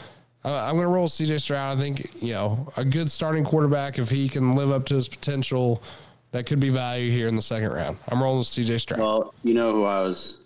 Uh, 0.44 0.54
I'm 0.54 0.74
going 0.74 0.84
to 0.84 0.88
roll 0.88 1.08
CJ 1.08 1.40
Stroud. 1.40 1.76
I 1.76 1.80
think 1.80 2.22
you 2.22 2.32
know 2.32 2.72
a 2.76 2.84
good 2.84 3.10
starting 3.10 3.44
quarterback 3.44 3.98
if 3.98 4.08
he 4.08 4.28
can 4.28 4.54
live 4.54 4.70
up 4.70 4.86
to 4.86 4.94
his 4.94 5.08
potential. 5.08 5.82
That 6.30 6.46
could 6.46 6.60
be 6.60 6.68
value 6.68 7.10
here 7.10 7.26
in 7.26 7.36
the 7.36 7.42
second 7.42 7.72
round. 7.72 7.96
I'm 8.08 8.22
rolling 8.22 8.38
with 8.38 8.48
CJ 8.48 8.80
Stroud. 8.80 9.00
Well, 9.00 9.34
you 9.42 9.54
know 9.54 9.72
who 9.72 9.84
I 9.84 10.00
was 10.02 10.38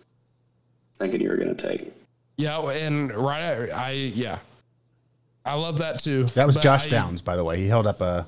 thinking 0.98 1.20
you 1.20 1.28
were 1.28 1.36
going 1.36 1.54
to 1.54 1.68
take. 1.68 1.92
Yeah, 2.36 2.60
and 2.60 3.12
right, 3.12 3.68
I 3.70 3.90
yeah, 3.90 4.38
I 5.44 5.54
love 5.54 5.78
that 5.78 5.98
too. 6.00 6.24
That 6.34 6.46
was 6.46 6.56
But 6.56 6.62
Josh 6.62 6.86
I- 6.86 6.90
Downs, 6.90 7.20
by 7.22 7.36
the 7.36 7.44
way. 7.44 7.58
He 7.58 7.66
held 7.66 7.86
up 7.86 8.00
a 8.00 8.26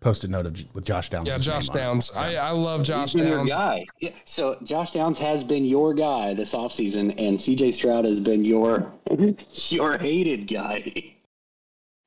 post-it 0.00 0.28
note 0.28 0.44
of, 0.44 0.74
with 0.74 0.84
Josh 0.84 1.08
Downs. 1.08 1.26
Yeah, 1.28 1.38
Josh 1.38 1.68
Downs. 1.70 2.10
I, 2.12 2.36
I 2.36 2.50
love 2.50 2.82
Josh 2.82 3.12
He's 3.12 3.22
been 3.22 3.28
your 3.28 3.38
Downs. 3.38 3.50
guy. 3.50 3.86
Yeah. 4.00 4.10
So 4.26 4.58
Josh 4.64 4.92
Downs 4.92 5.18
has 5.18 5.42
been 5.44 5.64
your 5.64 5.94
guy 5.94 6.34
this 6.34 6.52
offseason, 6.52 7.14
and 7.16 7.38
CJ 7.38 7.72
Stroud 7.74 8.04
has 8.04 8.20
been 8.20 8.44
your 8.44 8.92
your 9.70 9.96
hated 9.98 10.46
guy. 10.48 11.12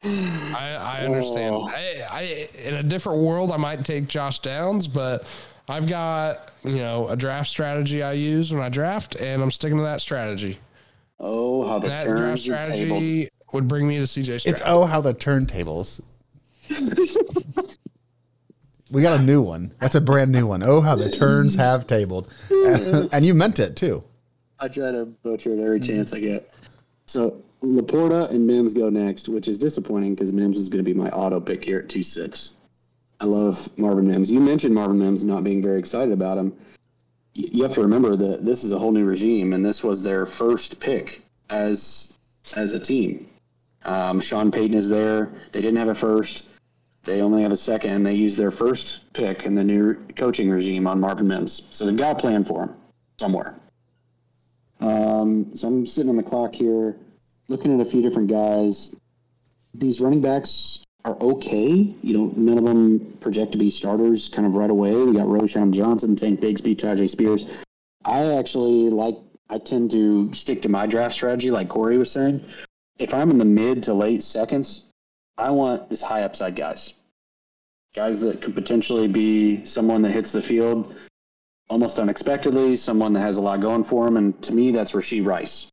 I, 0.04 0.76
I 0.80 1.06
understand. 1.06 1.56
Oh. 1.56 1.67
I, 1.69 2.02
I 2.12 2.47
in 2.65 2.76
a 2.76 2.84
different 2.84 3.19
world, 3.21 3.52
I 3.52 3.58
might 3.58 3.84
take 3.84 4.08
Josh 4.08 4.39
Downs, 4.39 4.88
but 4.88 5.26
I've 5.67 5.88
got 5.88 6.52
you 6.63 6.78
know 6.78 7.08
a 7.08 7.15
draft 7.15 7.50
strategy 7.50 8.04
I 8.04 8.13
use 8.13 8.54
when 8.54 8.62
I 8.62 8.69
draft, 8.69 9.15
and 9.15 9.41
I'm 9.41 9.50
sticking 9.52 9.78
to 9.78 9.84
that 9.84 10.02
strategy. 10.02 10.60
Oh, 11.19 11.67
how 11.67 11.80
the 11.80 11.88
That 11.88 12.06
draft 12.06 12.19
turns 12.19 12.47
are 12.50 12.54
tabled. 12.65 12.76
strategy 13.02 13.30
would 13.54 13.68
bring 13.68 13.88
me 13.88 13.98
to 13.98 14.04
CJ 14.04 14.42
Stroud. 14.42 14.54
It's 14.54 14.62
oh 14.66 14.86
how 14.86 15.02
the 15.02 15.14
turntables. 15.14 16.02
we 18.92 19.02
got 19.02 19.20
a 19.20 19.24
new 19.24 19.42
one. 19.42 19.74
That's 19.80 19.96
a 19.96 20.02
brand 20.02 20.32
new 20.32 20.48
one. 20.48 20.64
Oh 20.64 20.82
how 20.82 20.96
the 20.96 21.10
turns 21.10 21.56
have 21.56 21.88
tabled, 21.88 22.32
and, 22.50 23.10
and 23.14 23.26
you 23.26 23.34
meant 23.34 23.60
it 23.60 23.76
too. 23.76 24.04
I 24.60 24.68
try 24.68 24.92
to 24.92 25.06
butcher 25.06 25.54
it 25.54 25.64
every 25.64 25.80
chance 25.80 26.14
I 26.14 26.20
get. 26.20 26.52
So 27.06 27.42
Laporta 27.62 28.30
and 28.30 28.46
Mims 28.46 28.74
go 28.74 28.90
next, 28.90 29.30
which 29.30 29.48
is 29.48 29.58
disappointing 29.58 30.16
because 30.16 30.34
Mims 30.34 30.58
is 30.58 30.70
going 30.70 30.84
to 30.84 30.90
be 30.90 30.98
my 30.98 31.10
auto 31.10 31.40
pick 31.40 31.64
here 31.64 31.80
at 31.80 31.90
two 31.90 32.04
six. 32.04 32.54
I 33.20 33.26
love 33.26 33.70
Marvin 33.78 34.08
Mims. 34.08 34.32
You 34.32 34.40
mentioned 34.40 34.76
Marvin 34.76 35.00
Mims 35.00 35.24
not 35.24 35.44
being 35.44 35.62
very 35.62 35.80
excited 35.80 36.12
about 36.12 36.38
him. 36.38 36.54
You 37.34 37.64
have 37.64 37.74
to 37.74 37.82
remember 37.82 38.16
that 38.16 38.46
this 38.46 38.64
is 38.64 38.72
a 38.72 38.80
whole 38.80 38.92
new 38.92 39.06
regime, 39.06 39.54
and 39.54 39.66
this 39.66 39.84
was 39.84 40.04
their 40.04 40.26
first 40.26 40.80
pick 40.80 41.22
as 41.50 42.18
as 42.56 42.74
a 42.74 42.80
team. 42.80 43.28
Um, 43.88 44.19
Sean 44.19 44.52
Payton 44.52 44.76
is 44.76 44.89
there. 44.89 45.32
They 45.54 45.62
didn't 45.62 45.78
have 45.78 45.88
a 45.88 45.95
first. 45.95 46.45
They 47.04 47.21
only 47.21 47.41
have 47.41 47.54
a 47.54 47.58
second, 47.58 47.91
and 47.91 48.06
they 48.06 48.13
used 48.13 48.38
their 48.38 48.52
first 48.52 49.12
pick 49.13 49.43
in 49.45 49.56
the 49.56 49.63
new 49.63 49.95
coaching 50.17 50.50
regime 50.50 50.88
on 50.88 51.00
Marvin 51.00 51.28
Mims. 51.28 51.67
So 51.71 51.86
they've 51.86 51.95
got 51.95 52.17
a 52.17 52.19
plan 52.19 52.43
for 52.43 52.63
him 52.63 52.76
somewhere. 53.17 53.56
Um, 54.82 55.56
so 55.56 55.69
I'm 55.69 55.86
sitting 55.86 56.10
on 56.10 56.17
the 56.17 56.23
clock 56.23 56.54
here, 56.54 56.97
looking 57.47 57.73
at 57.73 57.86
a 57.86 57.89
few 57.89 58.02
different 58.02 58.30
guys. 58.30 58.93
These 59.73 60.02
running 60.02 60.21
backs 60.21 60.84
are 61.06 61.15
okay. 61.21 61.95
You 62.02 62.17
know, 62.17 62.34
none 62.36 62.58
of 62.58 62.65
them 62.65 63.17
project 63.21 63.54
to 63.54 63.58
be 63.58 63.71
starters 63.71 64.28
kind 64.28 64.45
of 64.45 64.56
right 64.56 64.69
away. 64.69 64.93
We 64.93 65.13
got 65.13 65.28
Roschon 65.28 65.71
Johnson, 65.71 66.17
Tank 66.17 66.41
Bigsby, 66.41 66.76
Tyjae 66.76 67.10
Spears. 67.10 67.45
I 68.04 68.34
actually 68.36 68.89
like. 68.89 69.15
I 69.50 69.60
tend 69.60 69.91
to 69.91 70.34
stick 70.34 70.62
to 70.63 70.69
my 70.69 70.88
draft 70.88 71.13
strategy, 71.13 71.52
like 71.52 71.69
Corey 71.69 71.97
was 71.97 72.12
saying. 72.12 72.43
If 73.00 73.14
I'm 73.14 73.30
in 73.32 73.38
the 73.38 73.46
mid 73.46 73.84
to 73.84 73.94
late 73.94 74.24
seconds, 74.24 74.90
I 75.38 75.52
want 75.52 75.92
is 75.92 76.02
high 76.02 76.24
upside 76.24 76.56
guys, 76.56 76.96
guys 77.94 78.20
that 78.22 78.42
could 78.42 78.56
potentially 78.56 79.08
be 79.08 79.66
someone 79.66 80.02
that 80.02 80.12
hits 80.12 80.32
the 80.32 80.42
field 80.42 80.96
almost 81.70 82.00
unexpectedly, 82.00 82.76
someone 82.76 83.14
that 83.14 83.20
has 83.20 83.38
a 83.38 83.42
lot 83.42 83.62
going 83.62 83.84
for 83.84 84.08
him. 84.08 84.18
And 84.18 84.42
to 84.44 84.54
me, 84.54 84.72
that's 84.72 84.94
Rashee 84.94 85.26
Rice. 85.26 85.70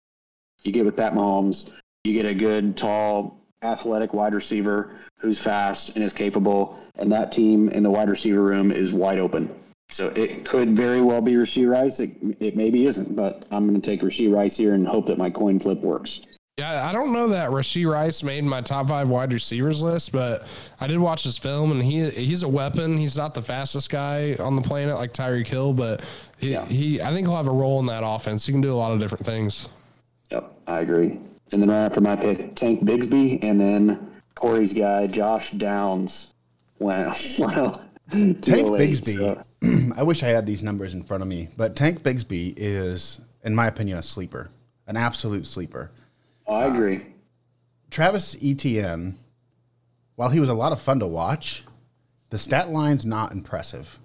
You 0.63 0.73
get 0.73 0.85
with 0.85 0.97
Pat 0.97 1.15
Mahomes, 1.15 1.71
you 2.05 2.13
get 2.13 2.27
a 2.27 2.35
good, 2.35 2.77
tall, 2.77 3.39
athletic 3.63 4.13
wide 4.13 4.35
receiver 4.35 4.97
who's 5.19 5.39
fast 5.39 5.95
and 5.95 6.05
is 6.05 6.13
capable, 6.13 6.79
and 6.97 7.11
that 7.13 7.33
team 7.33 7.69
in 7.71 7.83
the 7.83 7.91
wide 7.91 8.11
receiver 8.11 8.43
room 8.43 8.73
is 8.73 8.93
wide 8.93 9.19
open. 9.19 9.55
So 9.91 10.09
it 10.09 10.45
could 10.45 10.77
very 10.77 11.01
well 11.01 11.21
be 11.23 11.35
Rashee 11.35 11.71
Rice. 11.71 12.01
It, 12.01 12.11
it 12.41 12.57
maybe 12.57 12.87
isn't, 12.87 13.15
but 13.15 13.47
I'm 13.51 13.69
going 13.69 13.81
to 13.81 13.91
take 13.91 14.03
Rashee 14.03 14.33
Rice 14.33 14.57
here 14.57 14.75
and 14.75 14.87
hope 14.87 15.07
that 15.07 15.19
my 15.19 15.31
coin 15.31 15.61
flip 15.61 15.81
works. 15.81 16.23
Yeah, 16.59 16.87
I 16.89 16.93
don't 16.93 17.13
know 17.13 17.27
that 17.31 17.51
Rashee 17.51 17.91
Rice 17.91 18.23
made 18.23 18.45
my 18.45 18.61
top 18.61 18.87
five 18.87 19.09
wide 19.09 19.33
receivers 19.33 19.83
list, 19.83 20.13
but 20.13 20.47
I 20.79 20.87
did 20.87 21.01
watch 21.01 21.25
his 21.25 21.37
film, 21.37 21.73
and 21.73 21.83
he 21.83 22.09
he's 22.11 22.45
a 22.45 22.49
weapon. 22.49 22.97
He's 22.97 23.17
not 23.17 23.35
the 23.35 23.43
fastest 23.43 23.91
guy 23.91 24.37
on 24.39 24.55
the 24.55 24.63
planet 24.63 24.95
like 24.95 25.13
Tyreek 25.13 25.49
Hill, 25.49 25.73
but 25.75 26.09
he, 26.39 26.53
Yeah. 26.53 26.65
he 26.67 27.03
I 27.03 27.13
think 27.13 27.27
he'll 27.27 27.37
have 27.37 27.49
a 27.49 27.53
role 27.53 27.81
in 27.81 27.87
that 27.87 28.05
offense. 28.07 28.47
He 28.47 28.53
can 28.53 28.61
do 28.61 28.73
a 28.73 28.77
lot 28.77 28.93
of 28.93 29.01
different 29.01 29.27
things. 29.27 29.69
Yep, 30.31 30.53
I 30.69 30.79
agree. 30.79 31.19
And 31.51 31.61
then 31.61 31.71
uh, 31.71 31.73
right 31.73 31.87
after 31.87 32.01
my 32.01 32.15
pick, 32.15 32.55
Tank 32.55 32.85
Bigsby, 32.85 33.43
and 33.43 33.59
then 33.59 34.21
Corey's 34.37 34.73
guy, 34.73 35.09
Josh 35.09 35.51
Downs. 35.51 36.35
Wow. 36.79 37.17
wow. 37.41 37.81
Tank 38.13 38.43
208, 38.43 38.79
Bigsby. 38.91 39.17
so- 39.17 39.93
I 39.97 40.05
wish 40.05 40.23
I 40.23 40.29
had 40.29 40.47
these 40.47 40.63
numbers 40.63 40.95
in 40.95 41.03
front 41.03 41.21
of 41.25 41.29
me, 41.29 41.49
but 41.57 41.75
Tank 41.75 42.05
Bigsby 42.05 42.55
is, 42.57 43.21
in 43.43 43.57
my 43.57 43.67
opinion, 43.67 43.99
a 43.99 44.05
sleeper, 44.05 44.51
an 44.87 44.97
absolute 44.97 45.49
sleeper. 45.49 45.91
I 46.47 46.65
agree. 46.65 47.07
Travis 47.91 48.37
Etienne, 48.43 49.17
while 50.17 50.31
he 50.31 50.41
was 50.41 50.49
a 50.49 50.55
lot 50.55 50.73
of 50.73 50.81
fun 50.81 51.01
to 51.01 51.07
watch, 51.07 51.65
the 52.31 52.39
stat 52.39 52.71
line's 52.71 53.07
not 53.07 53.33
impressive. 53.33 53.99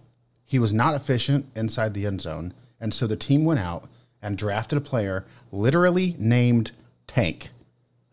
He 0.46 0.60
was 0.60 0.74
not 0.74 0.96
efficient 0.96 1.48
inside 1.56 1.94
the 1.94 2.06
end 2.06 2.22
zone, 2.22 2.54
and 2.80 2.94
so 2.94 3.08
the 3.08 3.16
team 3.16 3.46
went 3.46 3.60
out 3.60 3.90
and 4.22 4.38
drafted 4.38 4.78
a 4.78 4.82
player 4.82 5.26
literally 5.52 6.16
named 6.20 6.72
Tank. 7.08 7.50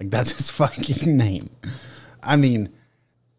Like 0.00 0.10
that's 0.10 0.32
his 0.36 0.50
fucking 0.50 1.16
name. 1.16 1.50
I 2.22 2.36
mean, 2.36 2.70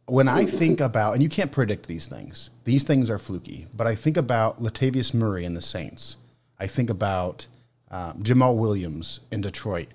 when 0.06 0.28
I 0.28 0.46
think 0.46 0.80
about, 0.80 1.14
and 1.14 1.24
you 1.24 1.30
can't 1.30 1.52
predict 1.52 1.88
these 1.88 2.08
things, 2.08 2.50
these 2.64 2.84
things 2.84 3.10
are 3.10 3.20
fluky, 3.20 3.68
but 3.74 3.88
I 3.88 3.96
think 3.96 4.16
about 4.16 4.62
Latavius 4.62 5.14
Murray 5.14 5.44
and 5.44 5.56
the 5.56 5.62
Saints. 5.62 6.18
I 6.60 6.68
think 6.68 6.90
about 6.90 7.46
um, 7.92 8.24
Jamaal 8.24 8.56
Williams 8.56 9.20
in 9.32 9.42
Detroit. 9.42 9.88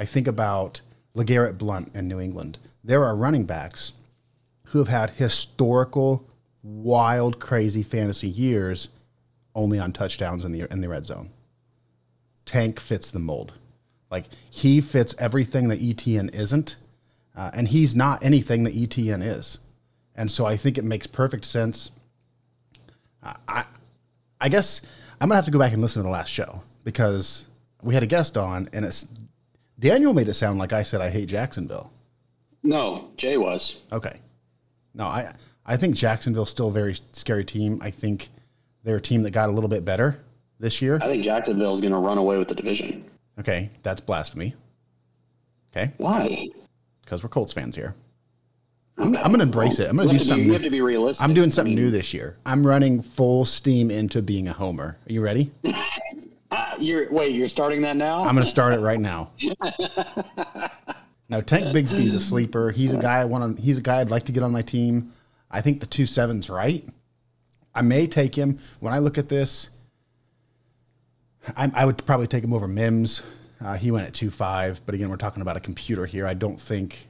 I 0.00 0.06
think 0.06 0.26
about 0.26 0.80
LeGarrette 1.14 1.58
Blunt 1.58 1.94
in 1.94 2.08
New 2.08 2.18
England. 2.18 2.56
There 2.82 3.04
are 3.04 3.14
running 3.14 3.44
backs 3.44 3.92
who 4.68 4.78
have 4.78 4.88
had 4.88 5.10
historical, 5.10 6.26
wild, 6.62 7.38
crazy 7.38 7.82
fantasy 7.82 8.26
years 8.26 8.88
only 9.54 9.78
on 9.78 9.92
touchdowns 9.92 10.42
in 10.42 10.52
the, 10.52 10.72
in 10.72 10.80
the 10.80 10.88
red 10.88 11.04
zone. 11.04 11.28
Tank 12.46 12.80
fits 12.80 13.10
the 13.10 13.18
mold. 13.18 13.52
Like 14.10 14.24
he 14.48 14.80
fits 14.80 15.14
everything 15.18 15.68
that 15.68 15.82
Etienne 15.82 16.30
isn't, 16.30 16.76
uh, 17.36 17.50
and 17.52 17.68
he's 17.68 17.94
not 17.94 18.24
anything 18.24 18.64
that 18.64 18.74
Etienne 18.74 19.20
is. 19.20 19.58
And 20.14 20.32
so 20.32 20.46
I 20.46 20.56
think 20.56 20.78
it 20.78 20.84
makes 20.84 21.06
perfect 21.06 21.44
sense. 21.44 21.90
I, 23.22 23.36
I, 23.46 23.64
I 24.40 24.48
guess 24.48 24.80
I'm 25.20 25.28
gonna 25.28 25.36
have 25.36 25.44
to 25.44 25.50
go 25.50 25.58
back 25.58 25.74
and 25.74 25.82
listen 25.82 26.00
to 26.02 26.06
the 26.06 26.12
last 26.12 26.30
show 26.30 26.62
because 26.84 27.44
we 27.82 27.92
had 27.92 28.02
a 28.02 28.06
guest 28.06 28.38
on, 28.38 28.66
and 28.72 28.86
it's 28.86 29.06
Daniel 29.80 30.14
made 30.14 30.28
it 30.28 30.34
sound 30.34 30.58
like 30.58 30.72
I 30.72 30.82
said 30.84 31.00
I 31.00 31.10
hate 31.10 31.28
Jacksonville. 31.28 31.90
No, 32.62 33.10
Jay 33.16 33.36
was. 33.38 33.80
Okay, 33.92 34.20
no, 34.94 35.06
I 35.06 35.34
I 35.66 35.76
think 35.76 35.96
Jacksonville's 35.96 36.50
still 36.50 36.68
a 36.68 36.72
very 36.72 36.96
scary 37.12 37.44
team. 37.44 37.80
I 37.82 37.90
think 37.90 38.28
they're 38.84 38.96
a 38.96 39.00
team 39.00 39.22
that 39.22 39.30
got 39.32 39.48
a 39.48 39.52
little 39.52 39.68
bit 39.68 39.84
better 39.84 40.20
this 40.58 40.80
year. 40.82 40.98
I 41.02 41.06
think 41.06 41.24
Jacksonville's 41.24 41.80
going 41.80 41.92
to 41.92 41.98
run 41.98 42.18
away 42.18 42.38
with 42.38 42.48
the 42.48 42.54
division. 42.54 43.04
Okay, 43.38 43.70
that's 43.82 44.00
blasphemy. 44.00 44.54
Okay, 45.72 45.92
Why? 45.96 46.48
because 47.02 47.22
we're 47.22 47.28
Colts 47.30 47.52
fans 47.52 47.74
here. 47.76 47.94
I'm, 48.98 49.16
I'm 49.16 49.30
gonna 49.30 49.44
embrace 49.44 49.78
it. 49.78 49.88
I'm 49.88 49.96
do 49.96 50.02
have 50.02 50.10
to 50.10 50.18
be- 50.18 50.24
something. 50.24 50.46
you 50.46 50.52
have 50.52 50.62
to 50.62 50.70
be 50.70 50.82
realistic. 50.82 51.24
I'm 51.24 51.32
doing 51.32 51.48
I 51.48 51.52
something 51.52 51.74
mean, 51.74 51.84
new 51.84 51.90
this 51.90 52.12
year. 52.12 52.36
I'm 52.44 52.66
running 52.66 53.00
full 53.00 53.46
steam 53.46 53.90
into 53.90 54.20
being 54.20 54.46
a 54.48 54.52
homer. 54.52 54.98
Are 55.08 55.12
you 55.12 55.22
ready? 55.22 55.50
you're 56.80 57.10
wait. 57.12 57.32
You're 57.32 57.48
starting 57.48 57.82
that 57.82 57.96
now. 57.96 58.18
I'm 58.22 58.34
going 58.34 58.44
to 58.44 58.50
start 58.50 58.74
it 58.74 58.80
right 58.80 59.00
now. 59.00 59.30
now, 61.28 61.40
Tank 61.40 61.74
Bigsby's 61.74 62.14
a 62.14 62.20
sleeper. 62.20 62.70
He's 62.70 62.92
a 62.92 62.98
guy 62.98 63.20
I 63.20 63.24
want. 63.24 63.56
To, 63.56 63.62
he's 63.62 63.78
a 63.78 63.82
guy 63.82 64.00
I'd 64.00 64.10
like 64.10 64.24
to 64.24 64.32
get 64.32 64.42
on 64.42 64.52
my 64.52 64.62
team. 64.62 65.12
I 65.50 65.60
think 65.60 65.80
the 65.80 65.86
two 65.86 66.06
sevens 66.06 66.48
right. 66.48 66.86
I 67.74 67.82
may 67.82 68.06
take 68.06 68.34
him 68.34 68.58
when 68.80 68.92
I 68.92 68.98
look 68.98 69.18
at 69.18 69.28
this. 69.28 69.70
I, 71.56 71.70
I 71.74 71.84
would 71.84 72.04
probably 72.06 72.26
take 72.26 72.44
him 72.44 72.52
over 72.52 72.68
Mims. 72.68 73.22
Uh, 73.60 73.74
he 73.74 73.90
went 73.90 74.06
at 74.06 74.14
two 74.14 74.30
five, 74.30 74.80
but 74.86 74.94
again, 74.94 75.08
we're 75.10 75.16
talking 75.16 75.42
about 75.42 75.56
a 75.56 75.60
computer 75.60 76.06
here. 76.06 76.26
I 76.26 76.34
don't 76.34 76.60
think. 76.60 77.08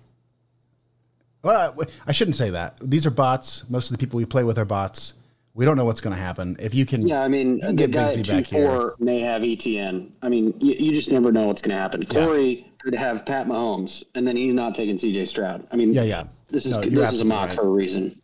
Well, 1.42 1.74
I 2.06 2.12
shouldn't 2.12 2.36
say 2.36 2.50
that. 2.50 2.76
These 2.82 3.06
are 3.06 3.10
bots. 3.10 3.68
Most 3.70 3.90
of 3.90 3.96
the 3.96 3.98
people 3.98 4.18
we 4.18 4.26
play 4.26 4.44
with 4.44 4.58
are 4.58 4.66
bots. 4.66 5.14
We 5.54 5.64
don't 5.64 5.76
know 5.76 5.84
what's 5.84 6.00
going 6.00 6.14
to 6.14 6.22
happen. 6.22 6.56
If 6.60 6.74
you 6.74 6.86
can, 6.86 7.06
yeah, 7.06 7.22
I 7.22 7.28
mean, 7.28 7.56
you 7.56 7.60
can 7.60 7.76
the 7.76 7.86
get 7.88 7.90
guy 7.90 8.16
Bigsby 8.16 8.28
back 8.28 8.46
here. 8.46 8.94
may 8.98 9.20
have 9.20 9.42
Etienne. 9.42 10.12
I 10.22 10.28
mean, 10.28 10.54
you, 10.60 10.74
you 10.74 10.92
just 10.92 11.10
never 11.10 11.32
know 11.32 11.46
what's 11.48 11.60
going 11.60 11.76
to 11.76 11.80
happen. 11.80 12.06
Corey 12.06 12.72
could 12.78 12.94
have 12.94 13.26
Pat 13.26 13.46
Mahomes, 13.46 14.04
and 14.14 14.26
then 14.26 14.36
he's 14.36 14.54
not 14.54 14.74
taking 14.74 14.96
CJ 14.96 15.26
Stroud. 15.26 15.66
I 15.72 15.76
mean, 15.76 15.92
Yeah, 15.92 16.02
yeah. 16.02 16.24
This 16.50 16.66
is 16.66 16.76
No, 16.76 16.82
this 16.82 17.12
is 17.12 17.20
a 17.20 17.24
mock 17.24 17.48
right. 17.48 17.56
for 17.56 17.66
a 17.66 17.70
reason. 17.70 18.20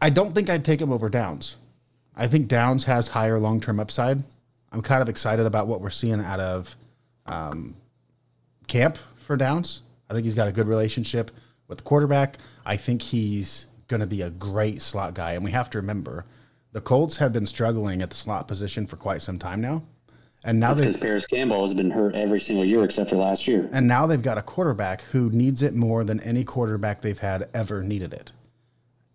I 0.00 0.10
don't 0.10 0.34
think 0.34 0.50
I'd 0.50 0.64
take 0.64 0.80
him 0.80 0.92
over 0.92 1.08
Downs. 1.08 1.56
I 2.16 2.26
think 2.26 2.48
Downs 2.48 2.84
has 2.84 3.08
higher 3.08 3.38
long 3.38 3.60
term 3.60 3.78
upside. 3.78 4.22
I'm 4.70 4.82
kind 4.82 5.02
of 5.02 5.08
excited 5.08 5.46
about 5.46 5.66
what 5.66 5.80
we're 5.80 5.90
seeing 5.90 6.20
out 6.20 6.40
of 6.40 6.76
um, 7.26 7.76
camp 8.66 8.98
for 9.16 9.36
Downs. 9.36 9.82
I 10.10 10.14
think 10.14 10.24
he's 10.24 10.34
got 10.34 10.48
a 10.48 10.52
good 10.52 10.66
relationship 10.66 11.30
with 11.68 11.78
the 11.78 11.84
quarterback. 11.84 12.38
I 12.64 12.76
think 12.76 13.02
he's 13.02 13.66
going 13.88 14.00
to 14.00 14.06
be 14.06 14.22
a 14.22 14.30
great 14.30 14.82
slot 14.82 15.14
guy. 15.14 15.32
And 15.32 15.44
we 15.44 15.50
have 15.50 15.70
to 15.70 15.78
remember 15.78 16.24
the 16.72 16.80
Colts 16.80 17.18
have 17.18 17.32
been 17.32 17.46
struggling 17.46 18.02
at 18.02 18.10
the 18.10 18.16
slot 18.16 18.48
position 18.48 18.86
for 18.86 18.96
quite 18.96 19.22
some 19.22 19.38
time 19.38 19.60
now. 19.60 19.84
And 20.44 20.58
now 20.58 20.74
Because 20.74 20.96
Parris 20.96 21.26
Campbell 21.26 21.62
has 21.62 21.72
been 21.74 21.90
hurt 21.90 22.14
every 22.16 22.40
single 22.40 22.64
year 22.64 22.82
except 22.82 23.10
for 23.10 23.16
last 23.16 23.46
year. 23.46 23.68
and 23.72 23.86
now 23.86 24.06
they've 24.06 24.20
got 24.20 24.38
a 24.38 24.42
quarterback 24.42 25.02
who 25.12 25.30
needs 25.30 25.62
it 25.62 25.74
more 25.74 26.02
than 26.02 26.18
any 26.20 26.42
quarterback 26.42 27.00
they've 27.00 27.18
had 27.18 27.48
ever 27.54 27.82
needed 27.82 28.12
it. 28.12 28.32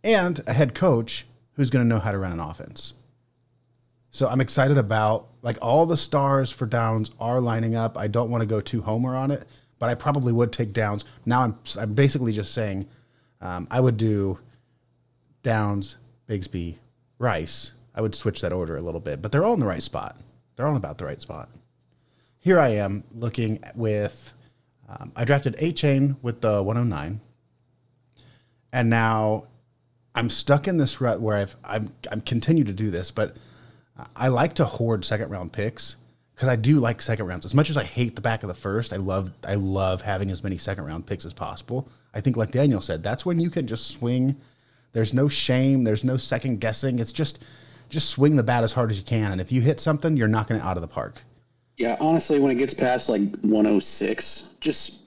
And 0.04 0.42
a 0.48 0.54
head 0.54 0.74
coach 0.74 1.26
who's 1.54 1.70
going 1.70 1.84
to 1.84 1.90
know 1.90 2.00
how 2.00 2.12
to 2.14 2.18
run 2.18 2.32
an 2.32 2.40
offense. 2.40 2.94
So 4.12 4.30
I'm 4.30 4.40
excited 4.40 4.78
about 4.78 5.28
like 5.42 5.58
all 5.62 5.86
the 5.86 5.98
stars 5.98 6.50
for 6.50 6.66
Downs 6.66 7.12
are 7.20 7.42
lining 7.42 7.76
up. 7.76 7.98
I 7.98 8.08
don't 8.08 8.30
want 8.30 8.42
to 8.42 8.48
go 8.48 8.62
too 8.62 8.82
homer 8.84 9.16
on 9.16 9.30
it, 9.32 9.46
but 9.80 9.90
I 9.90 9.96
probably 9.96 10.32
would 10.32 10.54
take 10.54 10.72
Downs. 10.72 11.04
Now 11.26 11.42
I'm 11.42 11.58
I'm 11.78 11.94
basically 11.94 12.32
just 12.32 12.54
saying 12.54 12.88
um, 13.42 13.68
I 13.70 13.82
would 13.82 13.98
do 13.98 14.40
Downs, 15.44 15.98
Bigsby, 16.28 16.76
Rice. 17.20 17.72
I 17.96 18.02
would 18.02 18.16
switch 18.16 18.42
that 18.42 18.54
order 18.54 18.78
a 18.78 18.82
little 18.82 19.00
bit, 19.00 19.22
but 19.22 19.32
they're 19.32 19.44
all 19.44 19.54
in 19.54 19.60
the 19.60 19.66
right 19.66 19.82
spot. 19.82 20.18
They're 20.56 20.68
all 20.68 20.76
about 20.76 20.98
the 20.98 21.06
right 21.06 21.22
spot. 21.22 21.50
Here 22.40 22.60
I 22.60 22.70
am 22.70 23.04
looking 23.14 23.64
with. 23.76 24.34
Um, 24.88 25.12
I 25.16 25.26
drafted 25.26 25.58
Achane 25.58 26.22
with 26.24 26.42
the 26.42 26.64
109, 26.64 27.20
and 28.72 28.90
now 28.90 29.48
I'm 30.16 30.30
stuck 30.30 30.68
in 30.68 30.78
this 30.78 31.02
rut 31.02 31.20
where 31.20 31.38
I've 31.38 31.56
I'm 31.64 31.94
I'm 32.12 32.22
continue 32.22 32.64
to 32.64 32.74
do 32.74 32.90
this, 32.90 33.12
but 33.12 33.36
I 34.16 34.28
like 34.30 34.56
to 34.56 34.66
hoard 34.66 35.06
second 35.06 35.30
round 35.30 35.54
picks 35.54 35.98
because 36.34 36.50
I 36.50 36.56
do 36.56 36.80
like 36.80 37.02
second 37.02 37.26
rounds. 37.26 37.46
As 37.46 37.54
much 37.54 37.70
as 37.70 37.78
I 37.78 37.84
hate 37.84 38.16
the 38.16 38.22
back 38.22 38.44
of 38.44 38.48
the 38.48 38.54
first, 38.54 38.94
I 38.94 38.98
love 38.98 39.34
I 39.46 39.56
love 39.56 40.04
having 40.04 40.32
as 40.32 40.44
many 40.44 40.58
second 40.58 40.86
round 40.86 41.06
picks 41.06 41.26
as 41.26 41.34
possible. 41.34 41.90
I 42.14 42.22
think, 42.22 42.38
like 42.38 42.52
Daniel 42.52 42.82
said, 42.82 43.04
that's 43.04 43.26
when 43.26 43.40
you 43.40 43.50
can 43.50 43.68
just 43.68 43.88
swing. 43.88 44.38
There's 44.98 45.14
no 45.14 45.28
shame. 45.28 45.84
There's 45.84 46.04
no 46.04 46.18
second 46.18 46.60
guessing. 46.60 46.98
It's 46.98 47.12
just 47.12 47.38
just 47.88 48.10
swing 48.10 48.36
the 48.36 48.42
bat 48.42 48.64
as 48.64 48.72
hard 48.72 48.90
as 48.90 48.98
you 48.98 49.04
can, 49.04 49.32
and 49.32 49.40
if 49.40 49.52
you 49.52 49.62
hit 49.62 49.80
something, 49.80 50.18
you're 50.18 50.28
knocking 50.28 50.56
it 50.56 50.64
out 50.64 50.76
of 50.76 50.82
the 50.82 50.88
park. 50.88 51.22
Yeah, 51.78 51.98
honestly, 52.00 52.40
when 52.40 52.50
it 52.50 52.56
gets 52.56 52.74
past 52.74 53.08
like 53.08 53.22
106, 53.42 54.56
just 54.60 55.04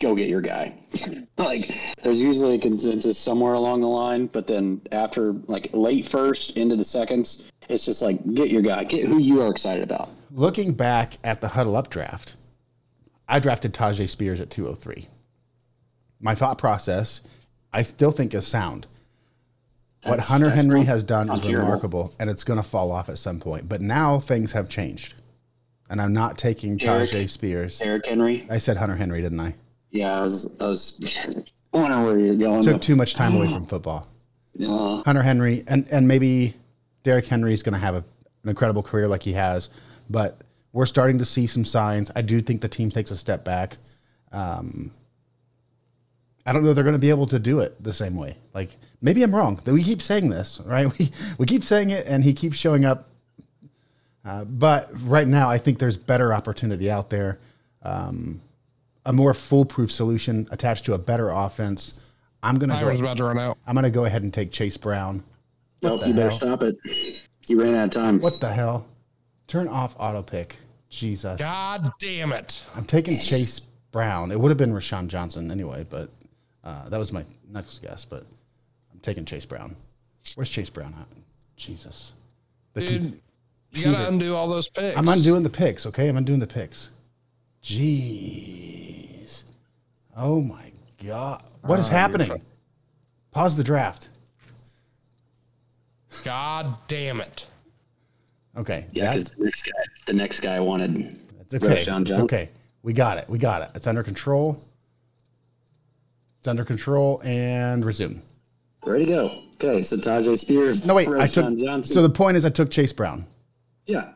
go 0.00 0.14
get 0.14 0.30
your 0.30 0.40
guy. 0.40 0.74
like, 1.36 1.76
there's 2.02 2.22
usually 2.22 2.54
a 2.54 2.58
consensus 2.58 3.18
somewhere 3.18 3.52
along 3.52 3.82
the 3.82 3.86
line, 3.86 4.28
but 4.28 4.46
then 4.46 4.80
after 4.92 5.32
like 5.46 5.68
late 5.74 6.08
first 6.08 6.56
into 6.56 6.74
the 6.74 6.84
seconds, 6.84 7.44
it's 7.68 7.84
just 7.84 8.00
like 8.00 8.24
get 8.32 8.48
your 8.48 8.62
guy, 8.62 8.82
get 8.84 9.04
who 9.04 9.18
you 9.18 9.42
are 9.42 9.50
excited 9.50 9.82
about. 9.82 10.08
Looking 10.30 10.72
back 10.72 11.18
at 11.22 11.42
the 11.42 11.48
huddle 11.48 11.76
up 11.76 11.90
draft, 11.90 12.38
I 13.28 13.40
drafted 13.40 13.74
Tyjae 13.74 14.08
Spears 14.08 14.40
at 14.40 14.48
203. 14.48 15.06
My 16.18 16.34
thought 16.34 16.56
process, 16.56 17.20
I 17.74 17.82
still 17.82 18.10
think 18.10 18.32
is 18.32 18.46
sound. 18.46 18.86
What 20.06 20.20
Hunter 20.20 20.50
Henry 20.50 20.80
not- 20.80 20.86
has 20.88 21.04
done 21.04 21.30
is 21.30 21.40
terrible. 21.40 21.60
remarkable, 21.62 22.14
and 22.18 22.28
it's 22.30 22.44
going 22.44 22.58
to 22.60 22.68
fall 22.68 22.92
off 22.92 23.08
at 23.08 23.18
some 23.18 23.40
point. 23.40 23.68
But 23.68 23.80
now 23.80 24.20
things 24.20 24.52
have 24.52 24.68
changed, 24.68 25.14
and 25.88 26.00
I'm 26.00 26.12
not 26.12 26.38
taking 26.38 26.76
Derek- 26.76 27.10
Tyjae 27.10 27.28
Spears. 27.28 27.80
Eric 27.80 28.06
Henry. 28.06 28.46
I 28.50 28.58
said 28.58 28.76
Hunter 28.76 28.96
Henry, 28.96 29.20
didn't 29.22 29.40
I? 29.40 29.54
Yeah, 29.90 30.18
I 30.18 30.22
was, 30.22 30.56
I 30.60 30.66
was 30.66 31.00
wondering 31.72 32.04
where 32.04 32.18
you're 32.18 32.34
going. 32.36 32.62
Took 32.62 32.82
too 32.82 32.96
much 32.96 33.14
time 33.14 33.36
away 33.36 33.48
from 33.52 33.64
football. 33.66 34.08
Uh, 34.60 35.02
Hunter 35.02 35.22
Henry, 35.22 35.64
and 35.66 35.86
and 35.90 36.06
maybe 36.06 36.54
Derrick 37.02 37.26
Henry 37.26 37.52
is 37.54 37.62
going 37.62 37.72
to 37.74 37.78
have 37.80 37.94
a, 37.94 38.04
an 38.42 38.48
incredible 38.48 38.82
career 38.82 39.08
like 39.08 39.22
he 39.22 39.32
has, 39.32 39.70
but 40.10 40.40
we're 40.72 40.86
starting 40.86 41.18
to 41.18 41.24
see 41.24 41.46
some 41.46 41.64
signs. 41.64 42.10
I 42.16 42.22
do 42.22 42.40
think 42.40 42.60
the 42.60 42.68
team 42.68 42.90
takes 42.90 43.10
a 43.10 43.16
step 43.16 43.44
back. 43.44 43.76
Um, 44.32 44.90
I 46.46 46.52
don't 46.52 46.62
know 46.64 46.74
they're 46.74 46.84
going 46.84 46.94
to 46.94 47.00
be 47.00 47.10
able 47.10 47.26
to 47.28 47.38
do 47.38 47.60
it 47.60 47.82
the 47.82 47.92
same 47.92 48.16
way. 48.16 48.36
Like 48.52 48.76
maybe 49.00 49.22
I'm 49.22 49.34
wrong. 49.34 49.60
But 49.64 49.72
we 49.74 49.82
keep 49.82 50.02
saying 50.02 50.28
this, 50.28 50.60
right? 50.64 50.86
We 50.98 51.10
we 51.38 51.46
keep 51.46 51.64
saying 51.64 51.90
it, 51.90 52.06
and 52.06 52.22
he 52.24 52.34
keeps 52.34 52.56
showing 52.56 52.84
up. 52.84 53.08
Uh, 54.24 54.44
but 54.44 54.90
right 55.02 55.28
now, 55.28 55.50
I 55.50 55.58
think 55.58 55.78
there's 55.78 55.96
better 55.98 56.32
opportunity 56.32 56.90
out 56.90 57.10
there, 57.10 57.38
um, 57.82 58.40
a 59.04 59.12
more 59.12 59.34
foolproof 59.34 59.92
solution 59.92 60.48
attached 60.50 60.86
to 60.86 60.94
a 60.94 60.98
better 60.98 61.28
offense. 61.28 61.94
I'm 62.42 62.58
going 62.58 62.70
to 62.70 62.76
Timer's 62.76 62.98
go. 63.00 63.04
about 63.04 63.16
to 63.18 63.24
run 63.24 63.38
out. 63.38 63.58
I'm 63.66 63.74
going 63.74 63.84
to 63.84 63.90
go 63.90 64.04
ahead 64.06 64.22
and 64.22 64.32
take 64.32 64.50
Chase 64.50 64.76
Brown. 64.78 65.22
nope, 65.82 66.00
the 66.00 66.08
you 66.08 66.14
better 66.14 66.30
hell? 66.30 66.38
stop 66.38 66.62
it. 66.62 66.76
You 67.48 67.62
ran 67.62 67.74
out 67.74 67.84
of 67.84 67.90
time. 67.90 68.20
What 68.20 68.40
the 68.40 68.52
hell? 68.52 68.86
Turn 69.46 69.68
off 69.68 69.94
auto 69.98 70.22
pick. 70.22 70.56
Jesus. 70.88 71.38
God 71.38 71.92
damn 71.98 72.32
it. 72.32 72.62
I'm 72.74 72.84
taking 72.84 73.18
Chase 73.18 73.60
Brown. 73.92 74.30
It 74.30 74.40
would 74.40 74.50
have 74.50 74.58
been 74.58 74.72
Roschon 74.72 75.08
Johnson 75.08 75.50
anyway, 75.50 75.84
but 75.90 76.10
uh, 76.64 76.88
that 76.88 76.98
was 76.98 77.12
my 77.12 77.24
next 77.48 77.80
guess. 77.82 78.04
But 78.04 78.24
I'm 78.92 79.00
taking 79.00 79.24
Chase 79.24 79.44
Brown. 79.44 79.76
Where's 80.34 80.50
Chase 80.50 80.70
Brown 80.70 80.94
at? 80.98 81.06
Jesus. 81.56 82.14
The 82.72 82.80
com- 82.86 82.98
Dude, 82.98 83.20
you 83.72 83.84
gotta 83.84 84.08
undo 84.08 84.34
all 84.34 84.48
those 84.48 84.68
picks. 84.68 84.96
I'm 84.98 85.08
undoing 85.08 85.42
the 85.42 85.50
picks, 85.50 85.86
okay? 85.86 86.08
I'm 86.08 86.16
undoing 86.16 86.40
the 86.40 86.46
picks. 86.46 86.90
Jeez. 87.62 89.44
Oh 90.16 90.40
my 90.40 90.72
God. 91.04 91.42
What 91.62 91.78
is 91.78 91.88
you're 91.88 91.98
happening? 91.98 92.28
fu- 92.28 92.40
Pause 93.32 93.56
the 93.56 93.64
draft. 93.64 94.08
God 96.24 96.76
damn 96.88 97.20
it. 97.20 97.46
Okay. 98.56 98.86
Yeah, 98.92 99.12
because 99.14 99.30
the 99.30 99.44
next 99.44 99.62
guy, 99.64 99.72
the 100.06 100.12
next 100.12 100.40
guy 100.40 100.60
wanted 100.60 101.18
It's 101.40 101.54
okay. 101.54 101.82
Roschon 101.84 102.02
It's 102.02 102.12
okay. 102.12 102.50
We 102.82 102.92
got 102.92 103.18
it. 103.18 103.28
We 103.28 103.38
got 103.38 103.62
it. 103.62 103.70
It's 103.74 103.86
under 103.86 104.02
control. 104.02 104.62
It's 106.44 106.48
under 106.50 106.66
control 106.66 107.22
and 107.24 107.86
resume. 107.86 108.20
Ready 108.84 109.06
to 109.06 109.10
go. 109.10 109.42
Okay, 109.54 109.82
so 109.82 109.96
Tyjae 109.96 110.38
Spears. 110.38 110.84
No, 110.84 110.94
wait. 110.94 111.08
I 111.08 111.26
took. 111.26 111.56
Johnson. 111.56 111.84
So 111.84 112.02
the 112.02 112.10
point 112.10 112.36
is, 112.36 112.44
I 112.44 112.50
took 112.50 112.70
Chase 112.70 112.92
Brown. 112.92 113.24
Yeah. 113.86 114.12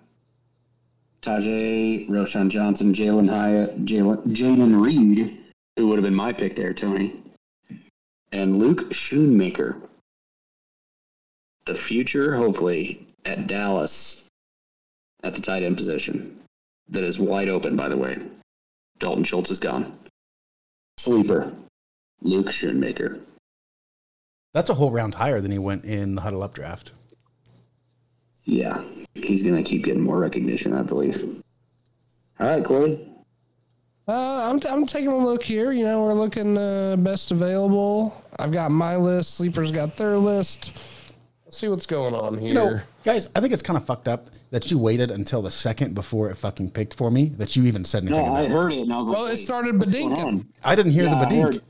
Tyjae, 1.23 2.07
Roschon 2.11 2.51
Johnson, 2.51 2.93
Jalin 2.93 3.31
Hyatt, 3.31 3.83
Jalen 3.87 4.79
Reed, 4.79 5.39
who 5.79 5.89
would 5.89 5.97
have 5.97 6.05
been 6.05 6.15
my 6.15 6.31
pick 6.31 6.55
there, 6.55 6.75
Tony, 6.75 7.23
and 8.33 8.59
Luke 8.59 8.91
Schoonmaker. 8.91 9.81
The 11.65 11.75
future, 11.75 12.37
hopefully, 12.37 13.07
at 13.25 13.47
Dallas 13.47 14.27
at 15.23 15.35
the 15.35 15.41
tight 15.41 15.63
end 15.63 15.79
position. 15.79 16.39
That 16.91 17.05
is 17.05 17.19
wide 17.19 17.49
open, 17.49 17.75
by 17.75 17.89
the 17.89 17.97
way. 17.97 18.19
Dalton 18.99 19.25
Schultz 19.25 19.51
is 19.51 19.59
gone. 19.59 19.99
Sleeper, 20.99 21.55
Luke 22.23 22.47
Schoonmaker. 22.49 23.21
That's 24.55 24.71
a 24.71 24.75
whole 24.75 24.91
round 24.91 25.15
higher 25.15 25.41
than 25.41 25.51
he 25.53 25.59
went 25.59 25.85
in 25.85 26.15
the 26.15 26.23
huddle 26.23 26.43
up 26.43 26.55
draft. 26.55 26.93
Yeah, 28.45 28.83
he's 29.15 29.43
going 29.43 29.63
to 29.63 29.69
keep 29.69 29.85
getting 29.85 30.03
more 30.03 30.19
recognition, 30.19 30.73
I 30.73 30.83
believe. 30.83 31.43
All 32.41 32.47
right, 32.57 32.65
Corey. 32.65 33.05
Uh, 34.09 34.51
I'm, 34.51 34.59
I'm 34.71 34.87
taking 34.87 35.09
a 35.09 35.17
look 35.19 35.43
here. 35.43 35.71
You 35.73 35.85
know, 35.85 36.03
we're 36.05 36.15
looking 36.15 36.57
uh, 36.57 36.97
best 36.97 37.31
available. 37.31 38.25
I've 38.39 38.53
got 38.53 38.71
my 38.71 38.97
list. 38.97 39.35
Sleepers 39.35 39.71
got 39.71 39.97
their 39.99 40.17
list. 40.17 40.73
Let's 41.45 41.59
see 41.59 41.69
what's 41.69 41.85
going 41.85 42.15
on 42.15 42.39
here. 42.39 42.49
You 42.49 42.55
know, 42.55 42.81
guys, 43.05 43.29
I 43.37 43.41
think 43.41 43.53
it's 43.53 43.63
kind 43.63 43.77
of 43.77 43.85
fucked 43.85 44.09
up 44.09 44.31
that 44.51 44.71
you 44.71 44.79
waited 44.79 45.11
until 45.11 45.43
the 45.43 45.51
second 45.51 45.95
before 45.95 46.31
it 46.31 46.37
fucking 46.37 46.71
picked 46.71 46.95
for 46.95 47.11
me 47.11 47.29
that 47.37 47.55
you 47.55 47.65
even 47.65 47.85
said 47.85 48.03
anything 48.05 48.19
No, 48.25 48.31
about 48.31 48.37
I 48.41 48.43
it. 48.45 48.51
heard 48.51 48.73
it 48.73 48.81
and 48.81 48.93
I 48.93 48.97
was 48.97 49.09
like, 49.09 49.17
well, 49.19 49.27
it 49.27 49.37
started 49.37 49.75
what's 49.79 49.91
bedinking. 49.95 50.47
I 50.65 50.75
didn't 50.75 50.93
hear 50.93 51.05
Yeah, 51.05 51.11
the 51.11 51.17
I 51.17 51.25
badink. 51.27 51.43
heard- 51.43 51.63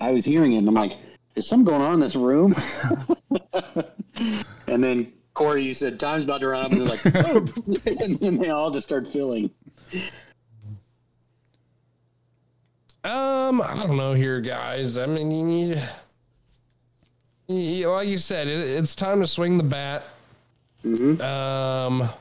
I 0.00 0.10
was 0.10 0.24
hearing 0.24 0.54
it 0.54 0.58
and 0.58 0.68
I'm 0.68 0.74
like, 0.74 0.96
is 1.34 1.46
something 1.46 1.64
going 1.66 1.82
on 1.82 1.94
in 1.94 2.00
this 2.00 2.16
room? 2.16 2.54
and 4.66 4.82
then 4.82 5.12
Corey, 5.34 5.62
you 5.62 5.74
said 5.74 6.00
time's 6.00 6.24
about 6.24 6.40
to 6.40 6.48
run 6.48 6.64
up, 6.64 6.72
and 6.72 6.80
they're 6.80 6.88
like, 6.88 7.00
oh. 7.26 7.46
and 8.04 8.18
then 8.18 8.38
they 8.38 8.48
all 8.48 8.70
just 8.70 8.86
start 8.86 9.06
filling. 9.12 9.50
Um, 13.04 13.60
I 13.60 13.84
don't 13.86 13.98
know 13.98 14.14
here, 14.14 14.40
guys. 14.40 14.96
I 14.96 15.04
mean, 15.04 15.30
you 15.30 15.44
need, 15.44 15.82
you, 17.48 17.90
like 17.90 18.08
you 18.08 18.16
said, 18.16 18.48
it, 18.48 18.58
it's 18.58 18.94
time 18.96 19.20
to 19.20 19.26
swing 19.26 19.58
the 19.58 19.62
bat. 19.62 20.04
Um, 20.84 22.02
I 22.02 22.14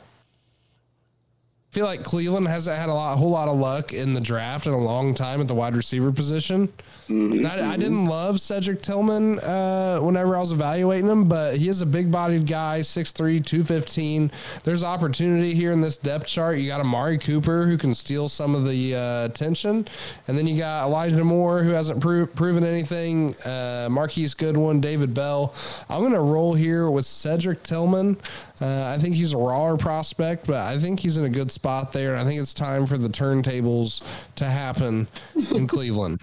feel 1.75 1.85
like 1.85 2.03
Cleveland 2.03 2.47
hasn't 2.47 2.77
had 2.77 2.88
a 2.88 2.93
lot, 2.93 3.15
a 3.15 3.17
whole 3.17 3.31
lot 3.31 3.49
of 3.49 3.57
luck 3.57 3.91
in 3.91 4.13
the 4.13 4.21
draft 4.21 4.65
in 4.65 4.71
a 4.71 4.77
long 4.77 5.13
time 5.13 5.41
at 5.41 5.47
the 5.49 5.53
wide 5.53 5.75
receiver 5.75 6.09
position. 6.09 6.71
And 7.09 7.45
I, 7.45 7.73
I 7.73 7.75
didn't 7.75 8.05
love 8.05 8.39
Cedric 8.39 8.81
Tillman 8.81 9.39
uh, 9.39 9.99
whenever 9.99 10.38
I 10.38 10.39
was 10.39 10.53
evaluating 10.53 11.09
him, 11.09 11.27
but 11.27 11.57
he 11.57 11.67
is 11.67 11.81
a 11.81 11.85
big 11.85 12.09
bodied 12.09 12.47
guy, 12.47 12.79
6'3, 12.79 13.45
215. 13.45 14.31
There's 14.63 14.85
opportunity 14.85 15.53
here 15.53 15.73
in 15.73 15.81
this 15.81 15.97
depth 15.97 16.27
chart. 16.27 16.59
You 16.59 16.67
got 16.67 16.79
Amari 16.79 17.17
Cooper 17.17 17.67
who 17.67 17.77
can 17.77 17.93
steal 17.93 18.29
some 18.29 18.55
of 18.55 18.65
the 18.65 18.95
uh, 18.95 19.25
attention. 19.25 19.85
And 20.29 20.38
then 20.38 20.47
you 20.47 20.57
got 20.57 20.85
Elijah 20.85 21.25
Moore 21.25 21.61
who 21.61 21.71
hasn't 21.71 21.99
pro- 21.99 22.25
proven 22.25 22.63
anything, 22.63 23.35
uh, 23.43 23.89
Marquise 23.91 24.33
Goodwin, 24.33 24.79
David 24.79 25.13
Bell. 25.13 25.53
I'm 25.89 25.99
going 25.99 26.13
to 26.13 26.21
roll 26.21 26.53
here 26.53 26.89
with 26.89 27.05
Cedric 27.05 27.63
Tillman. 27.63 28.17
Uh, 28.61 28.85
I 28.85 28.97
think 28.97 29.15
he's 29.15 29.33
a 29.33 29.38
rawer 29.38 29.75
prospect, 29.75 30.47
but 30.47 30.55
I 30.55 30.79
think 30.79 31.01
he's 31.01 31.17
in 31.17 31.25
a 31.25 31.29
good 31.29 31.51
spot 31.51 31.64
spot 31.65 31.93
there. 31.93 32.15
I 32.15 32.23
think 32.23 32.39
it's 32.39 32.54
time 32.54 32.86
for 32.86 32.95
the 32.95 33.08
turntables 33.10 34.04
to 34.36 34.45
happen 34.45 35.08
in 35.56 35.65
Cleveland. 35.75 36.21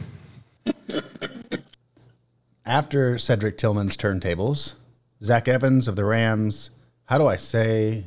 After 2.64 3.18
Cedric 3.18 3.58
Tillman's 3.58 3.96
turntables, 3.96 4.74
Zach 5.20 5.48
Evans 5.48 5.88
of 5.88 5.96
the 5.96 6.04
Rams, 6.04 6.70
how 7.06 7.18
do 7.18 7.26
I 7.26 7.34
say 7.34 8.04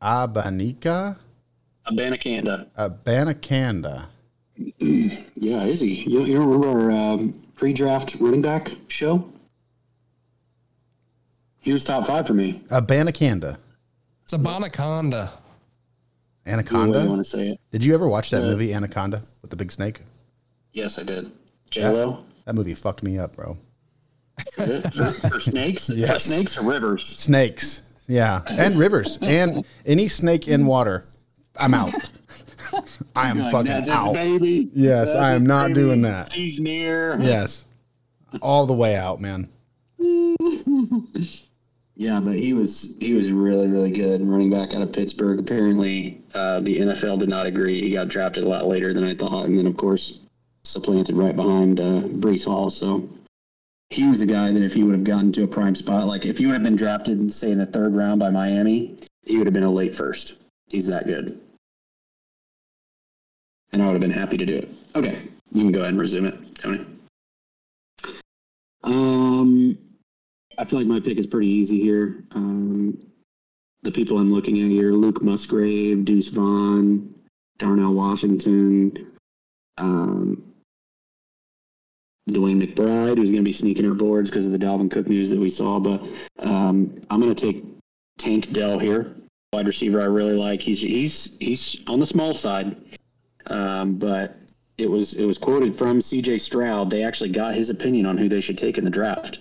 Abanika? 0.00 1.18
Abanikanda. 1.88 2.68
Abanikanda. 2.78 4.06
Yeah, 5.34 5.64
is 5.64 5.80
he? 5.80 6.04
You, 6.08 6.24
you 6.24 6.36
don't 6.36 6.50
remember 6.50 6.92
our 6.92 7.14
um, 7.14 7.32
pre-draft 7.56 8.16
running 8.20 8.42
back 8.42 8.70
show? 8.88 9.28
He 11.58 11.72
was 11.72 11.82
top 11.82 12.06
five 12.06 12.26
for 12.26 12.34
me. 12.34 12.62
Abanikanda. 12.68 13.56
It's 14.22 14.34
a 14.34 14.38
Bonaconda. 14.38 15.30
The 15.30 15.30
way 15.30 15.39
Anaconda? 16.46 17.02
you 17.02 17.08
want 17.08 17.20
to 17.20 17.24
say 17.24 17.48
it? 17.50 17.60
Did 17.70 17.84
you 17.84 17.94
ever 17.94 18.08
watch 18.08 18.30
that 18.30 18.42
uh, 18.42 18.46
movie 18.46 18.72
Anaconda 18.74 19.22
with 19.42 19.50
the 19.50 19.56
big 19.56 19.70
snake? 19.72 20.02
Yes, 20.72 20.98
I 20.98 21.02
did. 21.02 21.30
J 21.70 21.88
Lo 21.88 22.24
That 22.44 22.54
movie 22.54 22.74
fucked 22.74 23.02
me 23.02 23.18
up, 23.18 23.36
bro. 23.36 23.58
for, 24.54 24.66
for 25.30 25.40
snakes. 25.40 25.86
For 25.88 25.92
Yes. 25.94 26.24
snakes 26.24 26.56
or 26.56 26.62
rivers. 26.62 27.06
Snakes. 27.06 27.82
Yeah. 28.08 28.42
And 28.48 28.78
rivers. 28.78 29.18
And 29.22 29.64
any 29.86 30.08
snake 30.08 30.48
in 30.48 30.66
water. 30.66 31.06
I'm 31.56 31.74
out. 31.74 31.94
I 33.14 33.28
am 33.28 33.38
Like, 33.38 33.52
fucking 33.52 33.90
out. 33.90 34.14
baby. 34.14 34.70
Yes, 34.74 35.14
I 35.14 35.32
am 35.32 35.44
not 35.46 35.68
baby. 35.68 35.74
doing 35.80 36.02
that. 36.02 36.32
He's 36.32 36.58
near. 36.60 37.18
Yes. 37.20 37.66
All 38.40 38.66
the 38.66 38.72
way 38.74 38.96
out, 38.96 39.20
man. 39.20 39.48
Yeah, 42.00 42.18
but 42.18 42.36
he 42.36 42.54
was 42.54 42.96
he 42.98 43.12
was 43.12 43.30
really 43.30 43.66
really 43.66 43.90
good 43.90 44.26
running 44.26 44.48
back 44.48 44.72
out 44.72 44.80
of 44.80 44.90
Pittsburgh. 44.90 45.38
Apparently, 45.38 46.22
uh, 46.32 46.60
the 46.60 46.78
NFL 46.78 47.18
did 47.18 47.28
not 47.28 47.44
agree. 47.44 47.78
He 47.78 47.90
got 47.90 48.08
drafted 48.08 48.42
a 48.42 48.48
lot 48.48 48.66
later 48.66 48.94
than 48.94 49.04
I 49.04 49.14
thought, 49.14 49.44
and 49.44 49.58
then 49.58 49.66
of 49.66 49.76
course 49.76 50.20
supplanted 50.64 51.14
right 51.14 51.36
behind 51.36 51.78
uh, 51.78 52.00
Breece 52.00 52.46
Hall. 52.46 52.70
So 52.70 53.06
he 53.90 54.08
was 54.08 54.22
a 54.22 54.26
guy 54.26 54.50
that 54.50 54.62
if 54.62 54.72
he 54.72 54.82
would 54.82 54.94
have 54.94 55.04
gotten 55.04 55.30
to 55.32 55.42
a 55.42 55.46
prime 55.46 55.74
spot, 55.74 56.06
like 56.06 56.24
if 56.24 56.38
he 56.38 56.46
would 56.46 56.54
have 56.54 56.62
been 56.62 56.74
drafted, 56.74 57.30
say 57.30 57.50
in 57.50 57.58
the 57.58 57.66
third 57.66 57.94
round 57.94 58.18
by 58.18 58.30
Miami, 58.30 58.96
he 59.26 59.36
would 59.36 59.46
have 59.46 59.52
been 59.52 59.62
a 59.62 59.70
late 59.70 59.94
first. 59.94 60.36
He's 60.68 60.86
that 60.86 61.04
good, 61.04 61.38
and 63.72 63.82
I 63.82 63.84
would 63.84 63.92
have 63.92 64.00
been 64.00 64.10
happy 64.10 64.38
to 64.38 64.46
do 64.46 64.56
it. 64.56 64.70
Okay, 64.96 65.28
you 65.52 65.64
can 65.64 65.70
go 65.70 65.80
ahead 65.80 65.90
and 65.90 66.00
resume 66.00 66.24
it, 66.28 66.54
Tony. 66.54 66.86
Um. 68.84 69.76
I 70.60 70.64
feel 70.66 70.78
like 70.78 70.88
my 70.88 71.00
pick 71.00 71.16
is 71.16 71.26
pretty 71.26 71.48
easy 71.48 71.80
here. 71.80 72.22
Um, 72.32 72.98
the 73.82 73.90
people 73.90 74.18
I'm 74.18 74.30
looking 74.30 74.60
at 74.60 74.68
here: 74.68 74.92
Luke 74.92 75.22
Musgrave, 75.22 76.04
Deuce 76.04 76.28
Vaughn, 76.28 77.14
Darnell 77.56 77.94
Washington, 77.94 79.10
um, 79.78 80.52
DeWayne 82.28 82.62
McBride, 82.62 83.16
who's 83.16 83.30
going 83.30 83.42
to 83.42 83.48
be 83.48 83.54
sneaking 83.54 83.88
our 83.88 83.94
boards 83.94 84.28
because 84.28 84.44
of 84.44 84.52
the 84.52 84.58
Dalvin 84.58 84.90
Cook 84.90 85.08
news 85.08 85.30
that 85.30 85.40
we 85.40 85.48
saw. 85.48 85.80
But 85.80 86.06
um, 86.40 87.00
I'm 87.08 87.20
going 87.20 87.34
to 87.34 87.52
take 87.52 87.64
Tank 88.18 88.52
Dell 88.52 88.78
here, 88.78 89.16
wide 89.54 89.66
receiver. 89.66 90.02
I 90.02 90.06
really 90.06 90.36
like. 90.36 90.60
He's 90.60 90.82
he's 90.82 91.38
he's 91.40 91.78
on 91.86 92.00
the 92.00 92.06
small 92.06 92.34
side, 92.34 92.76
um, 93.46 93.94
but 93.94 94.36
it 94.76 94.90
was 94.90 95.14
it 95.14 95.24
was 95.24 95.38
quoted 95.38 95.74
from 95.74 96.02
C.J. 96.02 96.36
Stroud. 96.36 96.90
They 96.90 97.02
actually 97.02 97.30
got 97.30 97.54
his 97.54 97.70
opinion 97.70 98.04
on 98.04 98.18
who 98.18 98.28
they 98.28 98.42
should 98.42 98.58
take 98.58 98.76
in 98.76 98.84
the 98.84 98.90
draft 98.90 99.38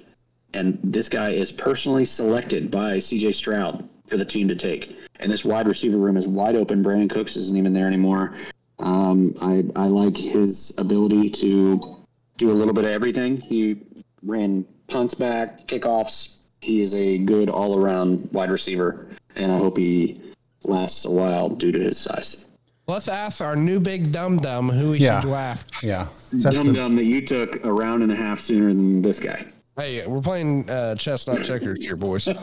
and 0.54 0.80
this 0.84 1.10
guy 1.10 1.30
is 1.32 1.52
personally 1.52 2.06
selected 2.06 2.72
by 2.72 2.98
CJ 2.98 3.34
Stroud 3.36 3.88
for 4.08 4.18
the 4.18 4.26
team 4.26 4.48
to 4.48 4.56
take. 4.56 4.96
And 5.20 5.32
this 5.32 5.44
wide 5.46 5.68
receiver 5.68 5.98
room 5.98 6.18
is 6.18 6.28
wide 6.28 6.56
open. 6.56 6.84
Brandin 6.84 7.10
Cooks 7.10 7.36
isn't 7.36 7.58
even 7.58 7.74
there 7.74 7.88
anymore. 7.88 8.36
Um, 8.80 9.36
I 9.42 9.66
I 9.76 9.88
like 9.88 10.16
his 10.16 10.74
ability 10.78 11.30
to 11.32 11.98
do 12.38 12.52
a 12.52 12.54
little 12.54 12.74
bit 12.74 12.86
of 12.86 12.92
everything. 12.92 13.38
He 13.38 13.82
ran 14.24 14.66
punts 14.88 15.14
back, 15.14 15.68
kickoffs. 15.68 16.38
He 16.62 16.82
is 16.82 16.96
a 16.96 17.18
good 17.20 17.50
all 17.50 17.78
around 17.78 18.30
wide 18.32 18.50
receiver, 18.52 19.08
and 19.36 19.52
I 19.52 19.58
hope 19.58 19.78
he 19.78 20.22
lasts 20.64 21.06
a 21.06 21.12
while 21.12 21.50
due 21.50 21.72
to 21.72 21.80
his 21.80 21.98
size. 21.98 22.46
Let's 22.88 23.08
ask 23.08 23.42
our 23.42 23.56
new 23.56 23.80
big 23.80 24.12
dum 24.12 24.38
dum 24.38 24.70
who 24.70 24.92
we 24.92 24.98
Yeah. 24.98 25.20
should 25.20 25.28
draft. 25.30 25.84
Yeah. 25.84 26.08
That's 26.34 26.56
Dumb 26.56 26.74
dumb 26.74 26.96
that 26.96 27.04
you 27.06 27.22
took 27.22 27.64
a 27.66 27.72
round 27.72 28.02
and 28.04 28.12
a 28.12 28.16
half 28.16 28.40
sooner 28.40 28.68
than 28.70 29.02
this 29.02 29.20
guy. 29.20 29.46
Hey, 29.80 30.06
we're 30.06 30.20
playing 30.20 30.70
uh, 30.70 30.96
chestnut 30.96 31.46
checkers 31.46 31.82
here, 31.84 31.96
boys. 31.96 32.28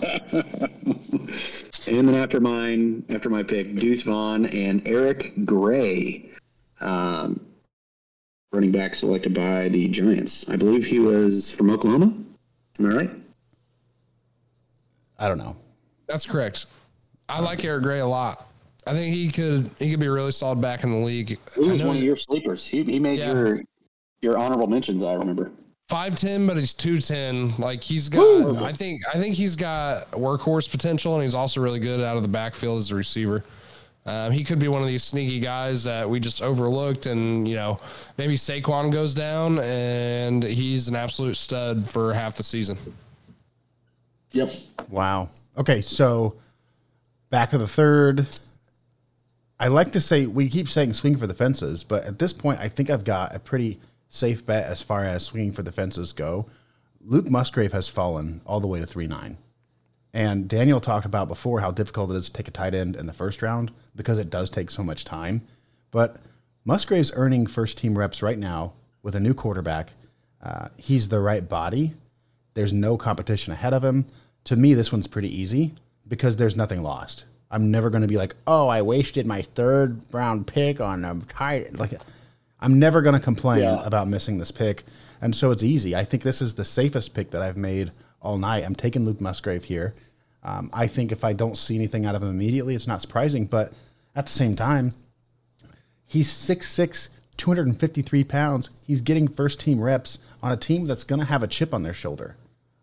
And 1.88 2.08
then 2.08 2.14
after 2.16 2.40
mine, 2.40 3.04
after 3.10 3.30
my 3.30 3.42
pick, 3.44 3.76
Deuce 3.76 4.02
Vaughn 4.02 4.46
and 4.46 4.82
Eric 4.86 5.44
Gray, 5.44 6.30
um, 6.80 7.40
running 8.52 8.72
back 8.72 8.94
selected 8.96 9.34
by 9.34 9.68
the 9.68 9.86
Giants. 9.88 10.48
I 10.48 10.56
believe 10.56 10.84
he 10.84 10.98
was 10.98 11.52
from 11.52 11.70
Oklahoma. 11.70 12.12
Am 12.80 12.86
I 12.86 12.88
right? 12.96 13.10
I 15.18 15.28
don't 15.28 15.38
know. 15.38 15.56
That's 16.08 16.26
correct. 16.26 16.66
I 17.28 17.38
like 17.40 17.64
Eric 17.64 17.84
Gray 17.84 18.00
a 18.00 18.06
lot. 18.06 18.48
I 18.86 18.92
think 18.92 19.14
he 19.14 19.30
could 19.30 19.70
he 19.78 19.90
could 19.90 20.00
be 20.00 20.06
a 20.06 20.12
really 20.12 20.32
solid 20.32 20.60
back 20.60 20.82
in 20.82 20.90
the 20.90 21.06
league. 21.06 21.38
He 21.54 21.60
was 21.60 21.82
one 21.82 21.96
of 21.96 22.02
your 22.02 22.16
sleepers. 22.16 22.66
He, 22.66 22.82
he 22.82 22.98
made 22.98 23.20
Yeah. 23.20 23.32
your 23.32 23.62
your 24.22 24.38
honorable 24.38 24.66
mentions. 24.66 25.04
I 25.04 25.14
remember. 25.14 25.52
Five 25.88 26.14
ten, 26.16 26.46
but 26.46 26.56
he's 26.56 26.74
two 26.74 26.98
ten. 26.98 27.56
Like 27.58 27.82
he's 27.82 28.08
got 28.08 28.62
I 28.62 28.72
think 28.72 29.02
I 29.12 29.18
think 29.18 29.34
he's 29.34 29.56
got 29.56 30.10
workhorse 30.12 30.70
potential 30.70 31.14
and 31.14 31.22
he's 31.22 31.34
also 31.34 31.60
really 31.60 31.80
good 31.80 32.00
out 32.00 32.16
of 32.16 32.22
the 32.22 32.28
backfield 32.28 32.78
as 32.78 32.90
a 32.90 32.94
receiver. 32.94 33.44
Um, 34.04 34.30
he 34.30 34.44
could 34.44 34.60
be 34.60 34.68
one 34.68 34.82
of 34.82 34.88
these 34.88 35.02
sneaky 35.02 35.40
guys 35.40 35.82
that 35.82 36.08
we 36.08 36.20
just 36.20 36.40
overlooked, 36.40 37.06
and 37.06 37.46
you 37.48 37.56
know 37.56 37.80
maybe 38.18 38.36
Saquon 38.36 38.92
goes 38.92 39.14
down 39.14 39.58
and 39.58 40.44
he's 40.44 40.88
an 40.88 40.94
absolute 40.94 41.36
stud 41.36 41.88
for 41.88 42.14
half 42.14 42.36
the 42.36 42.44
season. 42.44 42.78
Yep. 44.30 44.52
Wow. 44.90 45.30
Okay, 45.58 45.80
so 45.80 46.36
back 47.30 47.52
of 47.52 47.60
the 47.60 47.66
third. 47.66 48.26
I 49.58 49.68
like 49.68 49.90
to 49.92 50.02
say 50.02 50.26
we 50.26 50.50
keep 50.50 50.68
saying 50.68 50.92
swing 50.92 51.16
for 51.16 51.26
the 51.26 51.34
fences, 51.34 51.82
but 51.82 52.04
at 52.04 52.18
this 52.18 52.32
point, 52.32 52.60
I 52.60 52.68
think 52.68 52.90
I've 52.90 53.04
got 53.04 53.34
a 53.34 53.38
pretty 53.38 53.80
safe 54.08 54.44
bet 54.44 54.66
as 54.66 54.82
far 54.82 55.04
as 55.04 55.24
swinging 55.24 55.52
for 55.52 55.62
the 55.62 55.72
fences 55.72 56.12
go. 56.12 56.46
Luke 57.00 57.30
Musgrave 57.30 57.72
has 57.72 57.88
fallen 57.88 58.40
all 58.44 58.60
the 58.60 58.66
way 58.66 58.80
to 58.80 58.86
three 58.86 59.06
nine, 59.06 59.38
and 60.12 60.48
Daniel 60.48 60.80
talked 60.80 61.06
about 61.06 61.28
before 61.28 61.60
how 61.60 61.70
difficult 61.70 62.10
it 62.10 62.16
is 62.16 62.26
to 62.26 62.32
take 62.32 62.48
a 62.48 62.50
tight 62.52 62.74
end 62.74 62.96
in 62.96 63.06
the 63.06 63.12
first 63.12 63.42
round 63.42 63.70
because 63.94 64.18
it 64.18 64.30
does 64.30 64.50
take 64.50 64.70
so 64.70 64.82
much 64.82 65.04
time. 65.04 65.42
But 65.90 66.18
Musgrave's 66.64 67.12
earning 67.14 67.46
first 67.46 67.78
team 67.78 67.96
reps 67.96 68.22
right 68.22 68.38
now 68.38 68.72
with 69.02 69.14
a 69.14 69.20
new 69.20 69.34
quarterback. 69.34 69.92
Uh, 70.42 70.68
he's 70.76 71.08
the 71.08 71.20
right 71.20 71.48
body. 71.48 71.94
There's 72.54 72.72
no 72.72 72.96
competition 72.96 73.52
ahead 73.52 73.72
of 73.72 73.84
him. 73.84 74.06
To 74.44 74.56
me, 74.56 74.74
this 74.74 74.90
one's 74.90 75.06
pretty 75.06 75.34
easy 75.34 75.74
because 76.08 76.36
there's 76.36 76.56
nothing 76.56 76.82
lost. 76.82 77.24
I'm 77.50 77.70
never 77.70 77.90
going 77.90 78.02
to 78.02 78.08
be 78.08 78.16
like, 78.16 78.34
oh, 78.46 78.68
I 78.68 78.82
wasted 78.82 79.26
my 79.26 79.42
third 79.42 80.00
round 80.12 80.46
pick 80.46 80.80
on 80.80 81.04
a 81.04 81.14
tight. 81.28 81.78
Like, 81.78 81.94
I'm 82.60 82.78
never 82.78 83.02
going 83.02 83.14
to 83.14 83.20
complain 83.20 83.60
Yeah. 83.62 83.84
about 83.84 84.08
missing 84.08 84.38
this 84.38 84.50
pick. 84.50 84.84
And 85.20 85.34
so 85.34 85.50
it's 85.50 85.62
easy. 85.62 85.94
I 85.96 86.04
think 86.04 86.22
this 86.22 86.40
is 86.42 86.54
the 86.54 86.64
safest 86.64 87.14
pick 87.14 87.30
that 87.30 87.42
I've 87.42 87.56
made 87.56 87.92
all 88.20 88.38
night. 88.38 88.64
I'm 88.64 88.74
taking 88.74 89.04
Luke 89.04 89.20
Musgrave 89.20 89.64
here. 89.64 89.94
Um, 90.42 90.70
I 90.72 90.86
think 90.86 91.10
if 91.12 91.24
I 91.24 91.32
don't 91.32 91.58
see 91.58 91.74
anything 91.74 92.06
out 92.06 92.14
of 92.14 92.22
him 92.22 92.30
immediately, 92.30 92.74
it's 92.74 92.86
not 92.86 93.00
surprising. 93.02 93.46
But 93.46 93.72
at 94.14 94.26
the 94.26 94.32
same 94.32 94.54
time, 94.56 94.94
he's 96.04 96.28
6'6, 96.32 97.08
253 97.36 98.24
pounds. 98.24 98.70
He's 98.82 99.00
getting 99.00 99.28
first 99.28 99.60
team 99.60 99.80
reps 99.80 100.18
on 100.42 100.52
a 100.52 100.56
team 100.56 100.86
that's 100.86 101.04
going 101.04 101.18
to 101.20 101.26
have 101.26 101.42
a 101.42 101.48
chip 101.48 101.74
on 101.74 101.82
their 101.82 101.94
shoulder. 101.94 102.36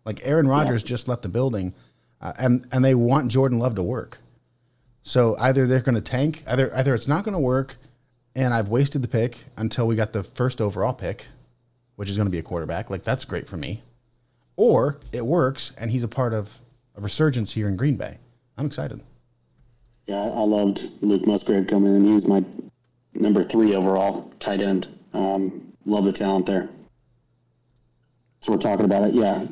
Like 0.04 0.20
Aaron 0.24 0.46
Rodgers 0.46 0.82
just 0.82 1.08
left 1.08 1.22
the 1.22 1.28
building, 1.28 1.72
uh, 2.20 2.34
and 2.38 2.66
and 2.70 2.84
they 2.84 2.94
want 2.94 3.30
Jordan 3.30 3.58
Love 3.58 3.74
to 3.76 3.82
work. 3.82 4.18
So 5.02 5.34
either 5.38 5.66
they're 5.66 5.80
going 5.80 5.94
to 5.94 6.00
tank, 6.02 6.44
either 6.46 6.74
either 6.76 6.94
it's 6.94 7.08
not 7.08 7.24
going 7.24 7.32
to 7.34 7.40
work, 7.40 7.76
and 8.34 8.52
I've 8.52 8.68
wasted 8.68 9.02
the 9.02 9.08
pick 9.08 9.44
until 9.56 9.86
we 9.86 9.94
got 9.96 10.12
the 10.12 10.22
first 10.22 10.60
overall 10.60 10.92
pick, 10.92 11.26
which 11.96 12.10
is 12.10 12.16
going 12.16 12.26
to 12.26 12.32
be 12.32 12.38
a 12.38 12.42
quarterback. 12.42 12.90
Like 12.90 13.04
that's 13.04 13.24
great 13.24 13.46
for 13.48 13.56
me, 13.56 13.82
or 14.56 14.98
it 15.12 15.26
works 15.26 15.72
and 15.78 15.90
he's 15.90 16.04
a 16.04 16.08
part 16.08 16.32
of 16.32 16.58
a 16.96 17.00
resurgence 17.00 17.52
here 17.52 17.68
in 17.68 17.76
Green 17.76 17.96
Bay. 17.96 18.18
I'm 18.56 18.66
excited. 18.66 19.02
Yeah, 20.06 20.22
I 20.22 20.40
loved 20.40 20.90
Luke 21.00 21.26
Musgrave 21.26 21.66
coming 21.66 21.96
in. 21.96 22.04
He 22.04 22.12
was 22.12 22.26
my 22.26 22.44
number 23.14 23.42
three 23.42 23.74
overall 23.74 24.30
tight 24.38 24.60
end. 24.60 24.88
Um, 25.12 25.72
love 25.86 26.04
the 26.04 26.12
talent 26.12 26.46
there. 26.46 26.68
So 28.40 28.52
we're 28.52 28.58
talking 28.58 28.84
about 28.84 29.04
it. 29.04 29.14
Yeah, 29.14 29.46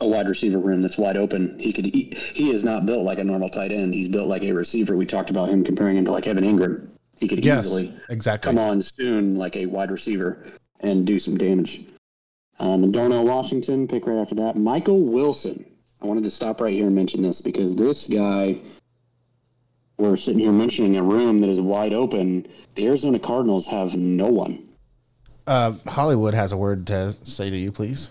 a 0.00 0.06
wide 0.06 0.28
receiver 0.28 0.58
room 0.58 0.80
that's 0.80 0.96
wide 0.96 1.16
open. 1.16 1.58
He 1.58 1.72
could. 1.72 1.86
He, 1.86 2.16
he 2.32 2.50
is 2.52 2.62
not 2.62 2.86
built 2.86 3.04
like 3.04 3.18
a 3.18 3.24
normal 3.24 3.48
tight 3.48 3.72
end. 3.72 3.94
He's 3.94 4.08
built 4.08 4.28
like 4.28 4.42
a 4.42 4.52
receiver. 4.52 4.96
We 4.96 5.06
talked 5.06 5.30
about 5.30 5.48
him 5.48 5.64
comparing 5.64 5.96
him 5.96 6.04
to 6.04 6.12
like 6.12 6.26
Evan 6.28 6.44
Engram. 6.44 6.88
He 7.24 7.28
could 7.36 7.42
Yes, 7.42 7.64
easily 7.64 7.94
exactly. 8.10 8.50
come 8.50 8.58
on 8.58 8.82
soon 8.82 9.36
like 9.36 9.56
a 9.56 9.64
wide 9.64 9.90
receiver 9.90 10.42
and 10.80 11.06
do 11.06 11.18
some 11.18 11.38
damage. 11.38 11.86
Um, 12.58 12.84
and 12.84 12.92
Darnell 12.92 13.24
Washington, 13.24 13.88
pick 13.88 14.06
right 14.06 14.18
after 14.18 14.34
that. 14.34 14.56
Michael 14.56 15.00
Wilson. 15.06 15.64
I 16.02 16.06
wanted 16.06 16.24
to 16.24 16.30
stop 16.30 16.60
right 16.60 16.74
here 16.74 16.84
and 16.84 16.94
mention 16.94 17.22
this 17.22 17.40
because 17.40 17.74
this 17.76 18.06
guy 18.08 18.58
we're 19.96 20.16
sitting 20.18 20.40
here 20.40 20.52
mentioning 20.52 20.96
a 20.96 21.02
room 21.02 21.38
that 21.38 21.48
is 21.48 21.62
wide 21.62 21.94
open. 21.94 22.46
The 22.74 22.86
Arizona 22.88 23.18
Cardinals 23.18 23.66
have 23.68 23.96
no 23.96 24.26
one. 24.26 24.68
Uh, 25.46 25.72
Hollywood 25.86 26.34
has 26.34 26.52
a 26.52 26.58
word 26.58 26.86
to 26.88 27.14
say 27.24 27.48
to 27.48 27.56
you, 27.56 27.72
please. 27.72 28.10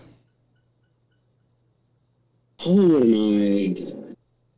Hollywood 2.58 3.04
and 3.04 3.14
I, 3.78 4.03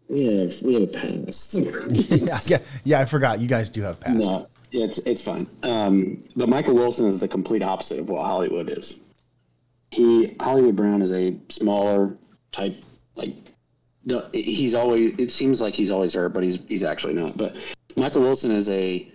we 0.09 0.38
have 0.38 0.62
we 0.62 0.74
have 0.74 0.82
a 0.82 0.86
pass. 0.86 1.54
yeah, 1.54 2.40
yeah, 2.44 2.59
yeah. 2.84 3.00
I 3.00 3.04
forgot. 3.04 3.40
You 3.40 3.48
guys 3.48 3.68
do 3.68 3.82
have 3.82 3.98
past. 4.00 4.18
no, 4.18 4.48
it's 4.72 4.98
it's 4.98 5.22
fine. 5.22 5.48
Um, 5.62 6.22
but 6.36 6.48
Michael 6.48 6.74
Wilson 6.74 7.07
is 7.07 7.20
the 7.20 7.28
complete 7.28 7.62
opposite 7.62 7.98
of 7.98 8.09
what 8.09 8.24
Hollywood 8.24 8.70
is. 8.70 8.94
He 9.90 10.36
Hollywood 10.40 10.76
Brown 10.76 11.02
is 11.02 11.12
a 11.12 11.36
smaller 11.48 12.16
type, 12.52 12.76
like 13.14 13.34
he's 14.32 14.74
always. 14.74 15.14
It 15.18 15.32
seems 15.32 15.61
like 15.61 15.74
he's 15.74 15.90
always 15.90 16.14
hurt, 16.14 16.32
but 16.32 16.42
he's 16.42 16.59
he's 16.68 16.84
actually 16.84 17.14
not. 17.14 17.36
But 17.36 17.57
Michael 17.96 18.22
Wilson 18.22 18.52
is 18.52 18.68
a. 18.70 19.11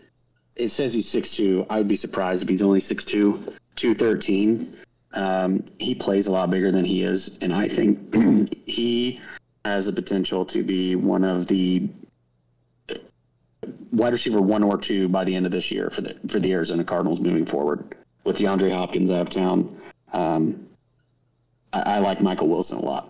It 0.55 0.69
says 0.69 0.93
he's 0.93 1.07
six 1.07 1.31
two. 1.31 1.65
I'd 1.69 1.87
be 1.87 1.95
surprised 1.95 2.43
if 2.43 2.49
he's 2.49 2.61
only 2.61 2.81
6'2", 2.81 3.53
213. 3.77 4.77
Um, 5.13 5.63
he 5.79 5.95
plays 5.95 6.27
a 6.27 6.31
lot 6.31 6.49
bigger 6.49 6.71
than 6.71 6.83
he 6.83 7.03
is, 7.03 7.37
and 7.41 7.53
I 7.53 7.69
think 7.69 8.53
he 8.65 9.21
has 9.65 9.85
the 9.85 9.93
potential 9.93 10.45
to 10.45 10.63
be 10.63 10.95
one 10.95 11.23
of 11.23 11.47
the 11.47 11.87
wide 13.91 14.13
receiver 14.13 14.41
one 14.41 14.63
or 14.63 14.77
two 14.77 15.07
by 15.07 15.23
the 15.23 15.35
end 15.35 15.45
of 15.45 15.51
this 15.51 15.71
year 15.71 15.89
for 15.89 16.01
the 16.01 16.15
for 16.27 16.39
the 16.39 16.51
Arizona 16.51 16.83
Cardinals 16.83 17.19
moving 17.19 17.45
forward. 17.45 17.95
With 18.23 18.37
DeAndre 18.37 18.71
Hopkins 18.71 19.09
out 19.09 19.21
of 19.21 19.29
town, 19.31 19.81
um, 20.13 20.67
I, 21.73 21.81
I 21.81 21.97
like 21.99 22.21
Michael 22.21 22.49
Wilson 22.49 22.77
a 22.77 22.81
lot. 22.81 23.09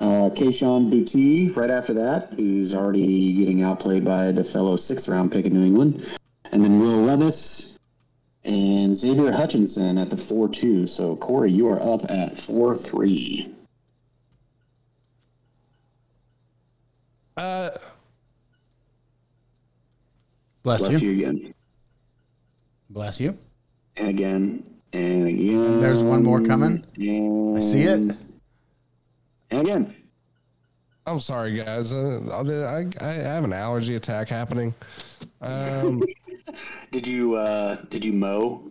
Uh, 0.00 0.30
Kayshon 0.30 0.90
Boutte 0.90 1.54
right 1.54 1.70
after 1.70 1.92
that, 1.94 2.32
who's 2.32 2.74
already 2.74 3.34
getting 3.34 3.62
outplayed 3.62 4.04
by 4.04 4.32
the 4.32 4.42
fellow 4.42 4.76
sixth 4.76 5.08
round 5.08 5.30
pick 5.30 5.44
in 5.44 5.52
New 5.52 5.64
England. 5.64 6.06
And 6.50 6.64
then 6.64 6.80
Will 6.80 7.02
Levis 7.02 7.78
and 8.44 8.96
Xavier 8.96 9.30
Hutchinson 9.30 9.98
at 9.98 10.10
the 10.10 10.16
4 10.16 10.48
2. 10.48 10.86
So, 10.86 11.16
Corey, 11.16 11.52
you 11.52 11.68
are 11.68 11.80
up 11.80 12.10
at 12.10 12.38
4 12.38 12.76
3. 12.76 13.51
Uh, 17.36 17.70
Bless, 20.62 20.80
Bless 20.82 21.02
you. 21.02 21.10
you 21.10 21.26
again. 21.28 21.54
Bless 22.90 23.20
you. 23.20 23.36
And 23.96 24.08
again. 24.08 24.64
And 24.92 25.26
again. 25.26 25.80
There's 25.80 26.02
one 26.02 26.22
more 26.22 26.40
coming. 26.40 26.84
I 27.56 27.60
see 27.60 27.82
it. 27.82 28.16
And 29.50 29.60
again. 29.60 29.96
I'm 31.04 31.18
sorry, 31.18 31.56
guys. 31.56 31.92
Uh, 31.92 32.20
I, 32.70 33.04
I 33.04 33.12
have 33.14 33.42
an 33.42 33.52
allergy 33.52 33.96
attack 33.96 34.28
happening. 34.28 34.72
Um, 35.40 36.02
Did 36.92 37.06
you 37.06 37.34
uh 37.36 37.76
did 37.88 38.04
you 38.04 38.12
mow? 38.12 38.70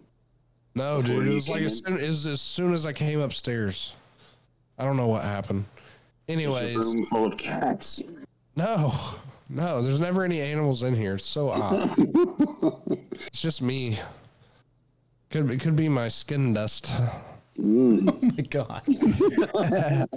no, 0.76 1.02
dude. 1.02 1.28
It 1.28 1.34
was 1.34 1.50
like 1.50 1.58
came 1.60 1.66
as 1.66 1.80
soon, 1.80 1.98
it 2.00 2.08
was 2.08 2.28
as 2.28 2.40
soon 2.42 2.74
as 2.74 2.86
I 2.86 2.94
came 2.94 3.20
upstairs. 3.20 3.96
I 4.78 4.86
don't 4.86 4.96
know 4.98 5.08
what 5.08 5.24
happened. 5.24 5.66
It's 6.28 6.36
Anyways, 6.38 6.76
room 6.76 7.04
full 7.06 7.26
of 7.26 7.38
cats. 7.38 8.04
No, 8.62 8.94
no. 9.50 9.82
There's 9.82 10.00
never 10.00 10.24
any 10.24 10.40
animals 10.40 10.84
in 10.84 10.96
here. 10.96 11.16
It's 11.16 11.26
so 11.26 11.50
odd. 11.50 11.92
it's 13.28 13.42
just 13.42 13.62
me. 13.62 13.98
Could 15.32 15.50
it 15.50 15.62
could 15.62 15.76
be 15.76 15.90
my 15.90 16.08
skin 16.08 16.54
dust. 16.54 16.92
Oh 17.64 18.18
my 18.22 18.44
god. 18.50 18.82
Your 18.88 20.08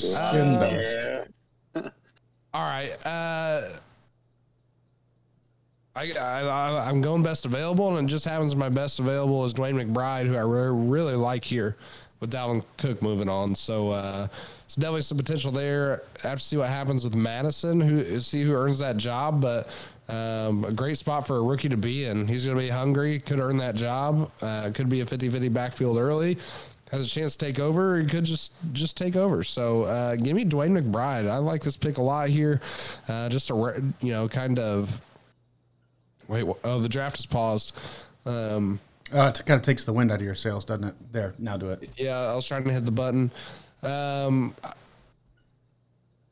skin 0.00 0.54
dust. 0.58 1.08
All 2.52 2.62
right. 2.62 2.90
Uh, 3.06 3.62
I, 5.94 6.12
I, 6.12 6.40
I 6.42 6.88
I'm 6.88 7.00
going 7.00 7.22
best 7.22 7.46
available, 7.46 7.96
and 7.96 8.08
it 8.08 8.10
just 8.10 8.24
happens 8.26 8.56
my 8.56 8.68
best 8.68 8.98
available 8.98 9.44
is 9.44 9.54
DeWayne 9.54 9.86
McBride, 9.86 10.26
who 10.26 10.36
I 10.36 10.40
re- 10.40 10.88
really 10.90 11.14
like 11.14 11.44
here 11.44 11.76
with 12.20 12.32
Dalvin 12.32 12.64
Cook 12.76 13.02
moving 13.02 13.28
on. 13.28 13.54
So 13.54 13.90
uh, 13.90 14.28
it's 14.64 14.76
definitely 14.76 15.02
some 15.02 15.18
potential 15.18 15.52
there. 15.52 16.02
I 16.24 16.28
have 16.28 16.38
to 16.38 16.44
see 16.44 16.56
what 16.56 16.68
happens 16.68 17.04
with 17.04 17.14
Madison, 17.14 17.80
who 17.80 18.20
see 18.20 18.42
who 18.42 18.52
earns 18.52 18.78
that 18.80 18.96
job, 18.96 19.40
but. 19.40 19.68
Um, 20.06 20.66
a 20.66 20.72
great 20.74 20.98
spot 20.98 21.26
for 21.26 21.38
a 21.38 21.40
rookie 21.40 21.70
to 21.70 21.78
be 21.78 22.04
in. 22.04 22.28
He's 22.28 22.44
going 22.44 22.58
to 22.58 22.62
be 22.62 22.68
hungry, 22.68 23.20
could 23.20 23.40
earn 23.40 23.56
that 23.56 23.74
job, 23.74 24.30
uh, 24.42 24.70
could 24.74 24.90
be 24.90 25.00
a 25.00 25.06
50 25.06 25.30
50 25.30 25.48
backfield 25.48 25.96
early 25.96 26.36
has 26.94 27.06
a 27.06 27.10
chance 27.10 27.36
to 27.36 27.46
take 27.46 27.58
over. 27.58 27.98
He 27.98 28.06
could 28.06 28.24
just 28.24 28.52
just 28.72 28.96
take 28.96 29.16
over. 29.16 29.42
So 29.42 29.84
uh, 29.84 30.16
give 30.16 30.36
me 30.36 30.44
DeWayne 30.44 30.78
McBride. 30.80 31.28
I 31.28 31.38
like 31.38 31.62
this 31.62 31.76
pick 31.76 31.98
a 31.98 32.02
lot 32.02 32.28
here. 32.28 32.60
Uh, 33.08 33.28
just 33.28 33.50
a 33.50 33.82
you 34.00 34.12
know 34.12 34.28
kind 34.28 34.58
of 34.58 35.00
wait. 36.28 36.46
Oh, 36.64 36.78
the 36.78 36.88
draft 36.88 37.18
is 37.18 37.26
paused. 37.26 37.76
Um, 38.26 38.80
Uh, 39.14 39.32
it 39.32 39.46
kind 39.46 39.58
of 39.58 39.62
takes 39.62 39.84
the 39.84 39.92
wind 39.92 40.10
out 40.10 40.16
of 40.16 40.22
your 40.22 40.34
sails, 40.34 40.64
doesn't 40.64 40.84
it? 40.84 40.94
There, 41.12 41.34
now 41.38 41.56
do 41.56 41.70
it. 41.70 41.88
yeah, 41.96 42.18
I 42.18 42.34
was 42.34 42.46
trying 42.46 42.64
to 42.64 42.72
hit 42.72 42.84
the 42.84 42.90
button. 42.90 43.30
Um, 43.82 44.56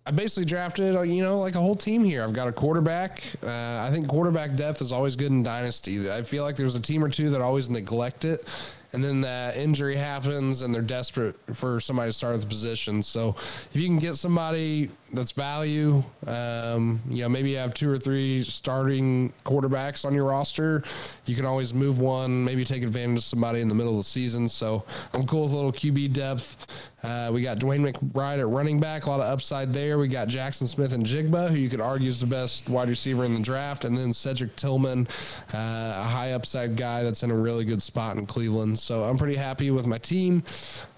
I 0.05 0.11
basically 0.11 0.47
drafted, 0.47 0.97
uh, 0.97 1.03
you 1.03 1.23
know, 1.23 1.39
like 1.39 1.55
a 1.55 1.61
whole 1.61 1.77
team 1.77 2.03
here. 2.03 2.25
I've 2.25 2.33
got 2.33 2.49
a 2.49 2.53
quarterback. 2.53 3.23
Uh, 3.41 3.79
I 3.87 3.89
think 3.93 4.09
quarterback 4.09 4.57
depth 4.57 4.83
is 4.83 4.91
always 4.91 5.15
good 5.15 5.31
in 5.31 5.45
dynasty. 5.45 6.11
I 6.11 6.23
feel 6.23 6.43
like 6.43 6.57
there's 6.57 6.75
a 6.75 6.81
team 6.81 7.05
or 7.05 7.09
two 7.09 7.31
that 7.31 7.41
always 7.41 7.71
neglect 7.71 8.25
it, 8.25 8.49
and 8.93 9.03
then 9.03 9.21
that 9.23 9.57
injury 9.57 9.97
happens, 9.97 10.63
and 10.63 10.75
they're 10.75 10.83
desperate 10.83 11.37
for 11.55 11.81
somebody 11.81 12.11
to 12.11 12.13
start 12.13 12.35
at 12.35 12.41
the 12.41 12.47
position. 12.47 13.03
So 13.03 13.31
if 13.31 13.71
you 13.75 13.87
can 13.87 13.99
get 13.99 14.17
somebody 14.17 14.91
that's 15.13 15.33
value, 15.33 16.03
um, 16.27 17.01
you 17.09 17.23
know, 17.23 17.29
maybe 17.29 17.51
you 17.51 17.59
have 17.59 17.75
two 17.75 17.91
or 17.91 17.99
three 17.99 18.43
starting 18.43 19.33
quarterbacks 19.45 20.05
on 20.05 20.15
your 20.15 20.25
roster, 20.25 20.83
you 21.27 21.35
can 21.35 21.45
always 21.45 21.75
move 21.75 22.01
one, 22.01 22.45
maybe 22.45 22.65
take 22.65 22.83
advantage 22.83 23.19
of 23.19 23.25
somebody 23.25 23.61
in 23.61 23.69
the 23.69 23.75
middle 23.75 23.93
of 23.93 23.99
the 23.99 24.05
season. 24.05 24.49
So 24.49 24.85
I'm 25.13 25.27
cool 25.27 25.45
with 25.45 25.53
a 25.53 25.57
little 25.57 25.73
QB 25.73 26.13
depth. 26.13 26.67
Uh, 27.03 27.31
we 27.33 27.43
got 27.43 27.59
DeWayne 27.59 27.93
McBride 27.93 28.39
at 28.39 28.47
running 28.47 28.79
back, 28.79 29.07
a 29.07 29.11
lot 29.11 29.21
of 29.21 29.27
upside 29.27 29.73
there. 29.73 29.99
We 29.99 30.07
got 30.07 30.29
Jaxon 30.29 30.69
Smith-Njigba, 30.69 31.51
who 31.51 31.57
you 31.57 31.69
could 31.69 31.81
argue 31.81 32.09
is 32.09 32.21
the 32.21 32.27
best 32.27 32.69
wide 32.69 32.89
receiver 32.89 33.25
in 33.25 33.35
the 33.35 33.41
draft, 33.41 33.85
and 33.85 33.99
then 33.99 34.13
Cedric 34.13 34.55
Tillman, 34.55 35.09
uh, 35.53 35.57
a 35.57 36.05
high 36.05 36.33
upside 36.33 36.77
guy 36.77 37.03
that's 37.03 37.25
in 37.25 37.33
a 37.33 37.37
really 37.37 37.65
good 37.65 37.83
spot 37.83 38.17
in 38.17 38.25
Cleveland. 38.25 38.79
So 38.83 39.05
I'm 39.05 39.17
pretty 39.17 39.37
happy 39.37 39.71
with 39.71 39.87
my 39.87 39.99
team 39.99 40.43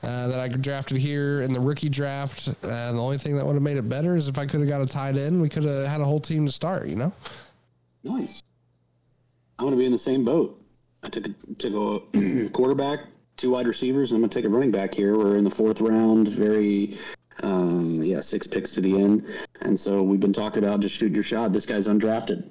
uh, 0.03 0.28
that 0.28 0.41
I 0.41 0.49
drafted 0.49 0.97
here 0.97 1.43
in 1.43 1.53
the 1.53 1.61
rookie 1.61 1.91
draft. 1.91 2.49
Uh, 2.49 2.93
the 2.93 2.99
only 2.99 3.18
thing 3.18 3.37
that 3.37 3.45
would 3.45 3.53
have 3.53 3.62
made 3.62 3.76
it 3.76 3.87
better 3.87 4.16
is 4.16 4.26
if 4.26 4.39
I 4.39 4.47
could 4.47 4.61
have 4.61 4.68
got 4.70 4.80
a 4.80 4.87
tight 4.87 5.18
end, 5.18 5.43
we 5.43 5.51
could 5.51 5.64
have 5.64 5.87
had 5.87 6.01
a 6.01 6.05
whole 6.05 6.18
team 6.18 6.47
to 6.47 6.53
start. 6.53 6.89
You 6.89 6.97
know. 6.97 7.12
Nice. 8.03 8.43
I'm 9.59 9.66
gonna 9.66 9.76
be 9.76 9.85
in 9.85 9.93
the 9.93 9.99
same 9.99 10.24
boat. 10.24 10.59
I 11.03 11.11
took 11.11 11.26
a, 11.26 11.35
took 11.59 11.74
a 12.14 12.49
quarterback, 12.55 13.01
two 13.37 13.51
wide 13.51 13.66
receivers, 13.66 14.12
and 14.12 14.16
I'm 14.16 14.22
gonna 14.22 14.32
take 14.32 14.47
a 14.47 14.49
running 14.49 14.70
back 14.70 14.95
here. 14.95 15.18
We're 15.18 15.37
in 15.37 15.45
the 15.45 15.51
fourth 15.51 15.82
round, 15.82 16.28
very 16.28 16.99
um, 17.43 18.03
yeah, 18.03 18.22
six 18.22 18.47
picks 18.47 18.70
to 18.72 18.80
the 18.80 18.99
end, 18.99 19.26
and 19.61 19.78
so 19.78 20.03
we've 20.03 20.20
been 20.20 20.32
talking 20.32 20.64
about 20.64 20.80
just 20.80 20.97
shoot 20.97 21.12
your 21.12 21.22
shot. 21.22 21.53
This 21.53 21.66
guy's 21.66 21.87
undrafted. 21.87 22.51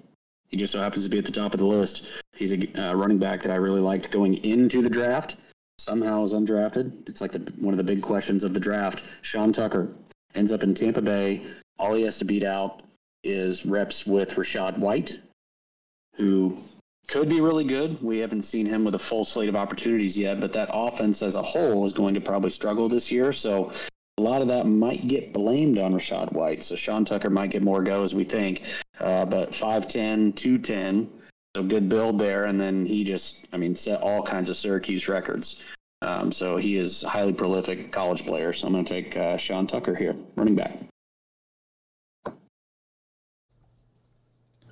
He 0.53 0.57
just 0.57 0.71
so 0.71 0.79
happens 0.79 1.03
to 1.03 1.09
be 1.09 1.17
at 1.17 1.25
the 1.25 1.31
top 1.31 1.55
of 1.55 1.59
the 1.59 1.65
list. 1.65 2.09
He's 2.35 2.53
a 2.53 2.67
uh, 2.79 2.93
running 2.93 3.17
back 3.17 3.41
that 3.41 3.51
I 3.51 3.55
really 3.55 3.81
liked 3.81 4.11
going 4.11 4.35
into 4.45 4.83
the 4.83 4.89
draft. 4.89 5.37
Somehow 5.79 6.23
is 6.23 6.35
undrafted. 6.35 7.09
It's 7.09 7.21
like 7.21 7.31
the, 7.31 7.39
one 7.57 7.73
of 7.73 7.79
the 7.79 7.83
big 7.83 8.03
questions 8.03 8.43
of 8.43 8.53
the 8.53 8.59
draft. 8.59 9.03
Sean 9.23 9.51
Tucker 9.51 9.89
ends 10.35 10.51
up 10.51 10.61
in 10.61 10.75
Tampa 10.75 11.01
Bay. 11.01 11.43
All 11.79 11.95
he 11.95 12.03
has 12.03 12.19
to 12.19 12.25
beat 12.25 12.43
out 12.43 12.83
is 13.23 13.65
reps 13.65 14.05
with 14.05 14.35
Rachaad 14.35 14.77
White, 14.77 15.17
who 16.17 16.59
could 17.07 17.29
be 17.29 17.41
really 17.41 17.63
good. 17.63 17.99
We 18.03 18.19
haven't 18.19 18.43
seen 18.43 18.67
him 18.67 18.85
with 18.85 18.93
a 18.93 18.99
full 18.99 19.25
slate 19.25 19.49
of 19.49 19.55
opportunities 19.55 20.15
yet, 20.15 20.39
but 20.39 20.53
that 20.53 20.69
offense 20.71 21.23
as 21.23 21.33
a 21.33 21.41
whole 21.41 21.83
is 21.87 21.93
going 21.93 22.13
to 22.13 22.21
probably 22.21 22.51
struggle 22.51 22.87
this 22.87 23.11
year. 23.11 23.33
So 23.33 23.71
a 24.17 24.21
lot 24.21 24.41
of 24.41 24.47
that 24.47 24.65
might 24.65 25.07
get 25.07 25.33
blamed 25.33 25.77
on 25.77 25.93
Rachaad 25.93 26.31
White. 26.33 26.63
So 26.63 26.75
Sean 26.75 27.03
Tucker 27.03 27.29
might 27.29 27.49
get 27.49 27.63
more 27.63 27.81
go 27.81 28.03
as 28.03 28.13
we 28.13 28.23
think. 28.23 28.63
Uh, 28.99 29.25
but 29.25 29.51
5'10, 29.51 30.35
210, 30.35 31.09
so 31.55 31.63
good 31.63 31.89
build 31.89 32.19
there. 32.19 32.45
And 32.45 32.59
then 32.59 32.85
he 32.85 33.03
just, 33.03 33.45
I 33.51 33.57
mean, 33.57 33.75
set 33.75 34.01
all 34.01 34.21
kinds 34.21 34.49
of 34.49 34.57
Syracuse 34.57 35.07
records. 35.07 35.63
Um, 36.03 36.31
so 36.31 36.57
he 36.57 36.77
is 36.77 37.03
a 37.03 37.09
highly 37.09 37.33
prolific 37.33 37.91
college 37.91 38.23
player. 38.23 38.53
So 38.53 38.67
I'm 38.67 38.73
going 38.73 38.85
to 38.85 38.93
take 39.01 39.17
uh, 39.17 39.37
Sean 39.37 39.65
Tucker 39.65 39.95
here, 39.95 40.15
running 40.35 40.55
back. 40.55 40.77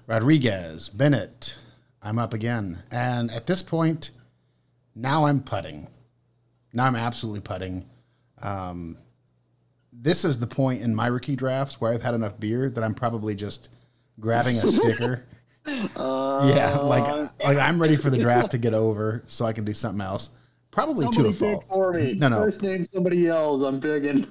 Rodriguez, 0.05 0.89
Bennett. 0.89 1.57
I'm 2.03 2.19
up 2.19 2.33
again. 2.33 2.83
And 2.91 3.31
at 3.31 3.47
this 3.47 3.63
point, 3.63 4.11
now 4.93 5.25
I'm 5.25 5.41
putting. 5.41 5.87
Now 6.73 6.85
I'm 6.85 6.95
absolutely 6.95 7.41
putting. 7.41 7.89
Um, 8.41 8.97
this 9.93 10.23
is 10.25 10.39
the 10.39 10.47
point 10.47 10.81
in 10.81 10.95
my 10.95 11.07
rookie 11.07 11.35
drafts 11.35 11.79
where 11.81 11.91
I've 11.93 12.03
had 12.03 12.13
enough 12.13 12.39
beer 12.39 12.69
that 12.69 12.83
I'm 12.83 12.93
probably 12.93 13.35
just 13.35 13.69
grabbing 14.19 14.55
a 14.57 14.67
sticker. 14.67 15.25
yeah, 15.67 16.77
like 16.81 17.29
like 17.43 17.57
I'm 17.57 17.79
ready 17.81 17.95
for 17.95 18.09
the 18.09 18.17
draft 18.17 18.51
to 18.51 18.57
get 18.57 18.73
over 18.73 19.23
so 19.27 19.45
I 19.45 19.53
can 19.53 19.63
do 19.65 19.73
something 19.73 20.01
else. 20.01 20.31
Probably 20.71 21.07
to 21.09 21.27
a 21.27 21.31
fault. 21.31 21.65
for 21.67 21.91
me. 21.93 22.13
No, 22.13 22.29
no. 22.29 22.37
First 22.37 22.61
name 22.61 22.85
somebody 22.85 23.27
else. 23.27 23.61
I'm 23.61 23.79
picking. 23.81 24.25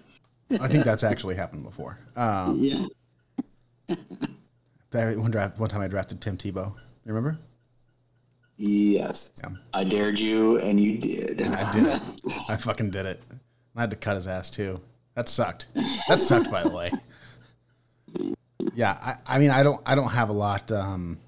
I 0.58 0.66
think 0.68 0.84
that's 0.84 1.04
actually 1.04 1.36
happened 1.36 1.62
before. 1.62 1.98
Um, 2.16 2.58
Yeah. 2.58 2.86
One 4.92 5.30
draft, 5.30 5.60
one 5.60 5.68
time 5.68 5.82
I 5.82 5.86
drafted 5.88 6.20
Tim 6.20 6.36
Tebow. 6.36 6.74
You 6.74 7.12
remember? 7.12 7.38
Yes. 8.56 9.30
Yeah. 9.40 9.50
I 9.72 9.84
dared 9.84 10.18
you, 10.18 10.58
and 10.58 10.80
you 10.80 10.98
did. 10.98 11.42
I 11.42 11.70
did 11.70 11.86
it. 11.86 12.02
I 12.48 12.56
fucking 12.56 12.90
did 12.90 13.06
it. 13.06 13.22
I 13.76 13.80
had 13.82 13.90
to 13.90 13.96
cut 13.96 14.16
his 14.16 14.26
ass 14.26 14.50
too. 14.50 14.80
That 15.14 15.28
sucked. 15.28 15.66
That 16.08 16.20
sucked, 16.20 16.50
by 16.50 16.62
the 16.62 16.70
way. 16.70 16.90
Yeah, 18.74 18.92
I, 18.92 19.36
I 19.36 19.38
mean, 19.38 19.50
I 19.50 19.62
don't, 19.62 19.80
I 19.84 19.94
don't 19.94 20.10
have 20.10 20.28
a 20.28 20.32
lot. 20.34 20.70
Um, 20.70 21.18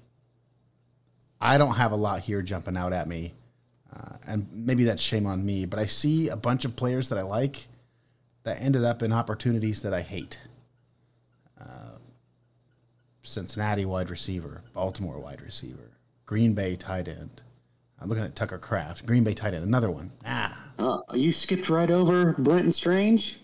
I 1.41 1.57
don't 1.57 1.75
have 1.75 1.91
a 1.91 1.95
lot 1.95 2.21
here 2.21 2.41
jumping 2.41 2.77
out 2.77 2.93
at 2.93 3.07
me, 3.07 3.33
uh, 3.93 4.13
and 4.27 4.47
maybe 4.53 4.85
that's 4.85 5.01
shame 5.01 5.25
on 5.25 5.45
me. 5.45 5.65
But 5.65 5.79
I 5.79 5.85
see 5.87 6.29
a 6.29 6.35
bunch 6.37 6.63
of 6.63 6.75
players 6.75 7.09
that 7.09 7.17
I 7.17 7.23
like 7.23 7.67
that 8.43 8.61
ended 8.61 8.83
up 8.83 9.01
in 9.01 9.11
opportunities 9.11 9.81
that 9.81 9.93
I 9.93 10.01
hate. 10.01 10.39
Uh, 11.59 11.97
Cincinnati 13.23 13.85
wide 13.85 14.09
receiver, 14.09 14.61
Baltimore 14.73 15.19
wide 15.19 15.41
receiver, 15.41 15.91
Green 16.25 16.53
Bay 16.53 16.75
tight 16.75 17.07
end. 17.07 17.41
I'm 17.99 18.09
looking 18.09 18.23
at 18.23 18.35
Tucker 18.35 18.57
Kraft, 18.57 19.05
Green 19.05 19.23
Bay 19.23 19.33
tight 19.33 19.53
end, 19.53 19.63
another 19.65 19.89
one. 19.91 20.11
Ah, 20.25 20.65
Uh, 20.79 20.99
you 21.13 21.31
skipped 21.31 21.69
right 21.69 21.89
over 21.91 22.33
Brenton 22.33 22.71
Strange. 22.71 23.39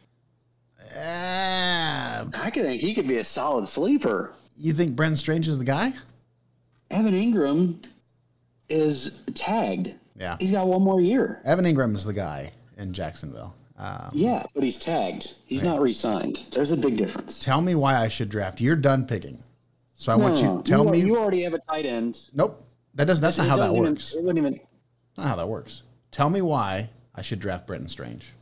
Ah. 0.98 2.26
I 2.34 2.50
could 2.52 2.64
think 2.64 2.82
he 2.82 2.94
could 2.94 3.08
be 3.08 3.18
a 3.18 3.24
solid 3.24 3.68
sleeper. 3.68 4.34
You 4.58 4.74
think 4.74 4.96
Brenton 4.96 5.16
Strange 5.16 5.48
is 5.48 5.58
the 5.58 5.66
guy? 5.66 5.94
Evan 6.92 7.14
Engram 7.14 7.84
is 8.70 9.22
tagged. 9.36 9.96
Yeah. 10.18 10.38
He's 10.40 10.52
got 10.52 10.68
one 10.68 10.82
more 10.82 11.02
year. 11.02 11.42
Evan 11.46 11.66
Engram 11.66 11.96
is 11.96 12.06
the 12.06 12.14
guy 12.14 12.52
in 12.78 12.94
Jacksonville. 12.94 13.56
Um, 13.78 14.10
Yeah, 14.14 14.46
but 14.54 14.64
he's 14.64 14.78
tagged. 14.78 15.36
He's 15.46 15.64
not 15.64 15.80
re-signed. 15.82 16.46
There's 16.52 16.72
a 16.72 16.78
big 16.78 16.98
difference. 16.98 17.40
tell 17.44 17.62
me 17.62 17.76
why 17.76 17.96
I 17.96 18.10
should 18.10 18.30
draft. 18.30 18.60
You're 18.60 18.76
done 18.76 19.06
picking, 19.08 19.42
so 19.94 20.12
I 20.12 20.16
want 20.16 20.38
you 20.42 20.58
to 20.58 20.64
tell 20.70 20.86
you, 20.86 20.92
me. 20.92 21.00
You 21.02 21.16
already 21.18 21.44
have 21.44 21.54
a 21.54 21.60
tight 21.60 21.86
end. 21.86 22.20
nope, 22.34 22.62
that 22.96 23.06
does. 23.06 23.22
That's 23.22 23.38
not 23.38 23.48
It 23.48 23.50
how 23.50 23.58
that 23.58 23.72
even- 23.72 23.82
works. 23.84 24.14
it 24.14 24.22
wouldn't 24.24 24.46
even. 24.46 24.60
Not 25.18 25.28
how 25.28 25.36
that 25.38 25.48
works. 25.48 25.84
Tell 26.12 26.30
me 26.30 26.42
why 26.42 26.90
I 27.16 27.22
should 27.22 27.40
draft 27.40 27.68
Brenton 27.68 27.88
Strange. 27.88 28.34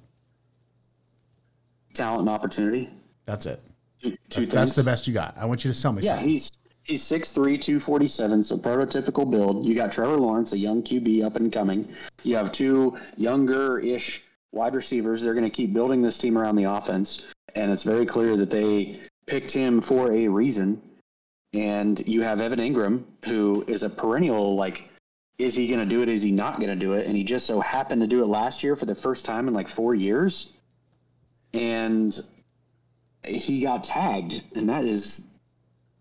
Talent 1.98 2.22
and 2.22 2.30
opportunity. 2.30 2.90
That's 3.26 3.46
it. 3.48 3.62
Two, 4.02 4.16
two 4.30 4.46
That's 4.46 4.74
the 4.74 4.84
best 4.84 5.08
you 5.08 5.14
got. 5.14 5.36
I 5.38 5.46
want 5.46 5.66
you 5.66 5.72
to 5.72 5.78
sell 5.78 5.92
me 5.92 6.04
Yeah, 6.04 6.12
something. 6.12 6.30
he's 6.30 6.52
he's 6.84 7.04
6'3", 7.04 7.60
247, 7.60 8.44
so 8.44 8.56
prototypical 8.58 9.30
build. 9.30 9.66
You 9.66 9.74
got 9.76 9.92
Trevor 9.92 10.18
Lawrence, 10.18 10.54
a 10.54 10.58
young 10.58 10.84
QB 10.84 11.24
up 11.24 11.36
and 11.36 11.52
coming. 11.52 11.90
You 12.24 12.36
have 12.38 12.52
two 12.52 12.98
younger-ish 13.18 14.24
wide 14.52 14.76
receivers. 14.76 15.22
They're 15.22 15.34
going 15.34 15.44
to 15.44 15.50
keep 15.50 15.74
building 15.74 16.02
this 16.02 16.18
team 16.18 16.38
around 16.38 16.56
the 16.56 16.66
offense, 16.66 17.26
and 17.56 17.72
it's 17.72 17.84
very 17.84 18.06
clear 18.06 18.38
that 18.38 18.50
they 18.52 19.02
picked 19.26 19.52
him 19.52 19.82
for 19.82 20.14
a 20.14 20.28
reason. 20.28 20.82
And 21.54 22.06
you 22.08 22.22
have 22.22 22.40
Evan 22.40 22.60
Engram, 22.60 23.04
who 23.26 23.66
is 23.68 23.82
a 23.84 23.90
perennial 23.90 24.56
like. 24.56 24.88
Is 25.40 25.54
he 25.54 25.68
going 25.68 25.80
to 25.80 25.86
do 25.86 26.02
it? 26.02 26.10
Is 26.10 26.24
he 26.24 26.32
not 26.32 26.58
going 26.60 26.70
to 26.70 26.76
do 26.76 26.94
it? 26.94 27.06
And 27.06 27.16
he 27.16 27.24
just 27.24 27.46
so 27.46 27.60
happened 27.60 28.02
to 28.02 28.08
do 28.08 28.24
it 28.24 28.28
last 28.28 28.64
year 28.64 28.76
for 28.76 28.88
the 28.88 28.96
first 28.96 29.24
time 29.24 29.48
in 29.48 29.54
like 29.54 29.68
four 29.68 29.94
years. 29.94 30.54
And 31.54 32.20
he 33.24 33.62
got 33.62 33.84
tagged, 33.84 34.44
and 34.56 34.70
that 34.70 34.84
is 34.84 35.22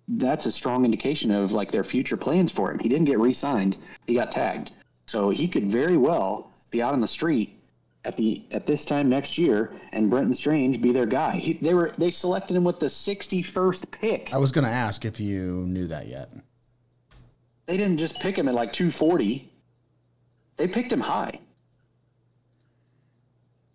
that's 0.09 0.47
a 0.47 0.53
strong 0.53 0.85
indication 0.85 1.31
of 1.31 1.53
like 1.53 1.71
their 1.71 1.85
future 1.85 2.17
plans 2.17 2.53
for 2.53 2.71
him. 2.71 2.79
He 2.79 2.89
didn't 2.89 3.07
get 3.07 3.19
re-signed; 3.19 3.79
he 4.07 4.15
got 4.15 4.31
tagged, 4.33 4.73
so 5.07 5.31
he 5.31 5.49
could 5.49 5.71
very 5.71 5.97
well 5.97 6.51
be 6.71 6.83
out 6.83 6.93
on 6.93 7.01
the 7.01 7.09
street 7.09 7.59
at 8.05 8.17
the 8.17 8.45
at 8.53 8.67
this 8.67 8.85
time 8.85 9.09
next 9.09 9.37
year, 9.37 9.73
and 9.93 10.09
Brenton 10.09 10.35
Strange 10.35 10.81
be 10.81 10.93
their 10.93 11.07
guy. 11.07 11.37
He, 11.37 11.55
they 11.55 11.75
were 11.75 11.93
they 11.99 12.11
selected 12.11 12.57
him 12.57 12.65
with 12.65 12.79
the 12.79 12.89
sixty-first 12.89 13.91
pick. 13.91 14.33
I 14.33 14.39
was 14.39 14.53
going 14.53 14.65
to 14.65 14.71
ask 14.71 15.05
if 15.05 15.19
you 15.19 15.65
knew 15.67 15.89
that 15.89 16.07
yet. 16.07 16.31
They 17.67 17.77
didn't 17.77 17.99
just 17.99 18.21
pick 18.21 18.37
him 18.39 18.47
at 18.47 18.55
like 18.55 18.73
two 18.73 18.91
forty. 18.93 19.51
They 20.57 20.69
picked 20.69 20.93
him 20.93 21.01
high. 21.01 21.41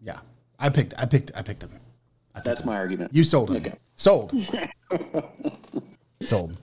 Yeah, 0.04 0.20
I 0.62 0.70
picked. 0.70 0.94
I 0.98 1.06
picked. 1.06 1.32
I 1.36 1.42
picked 1.42 1.64
him. 1.64 1.72
I 2.34 2.40
picked 2.40 2.46
That's 2.46 2.62
him. 2.62 2.68
my 2.68 2.76
argument. 2.78 3.14
You 3.14 3.24
sold 3.26 3.50
him. 3.52 3.58
Okay. 3.58 3.74
Sold. 3.98 4.32
sold. 6.22 6.58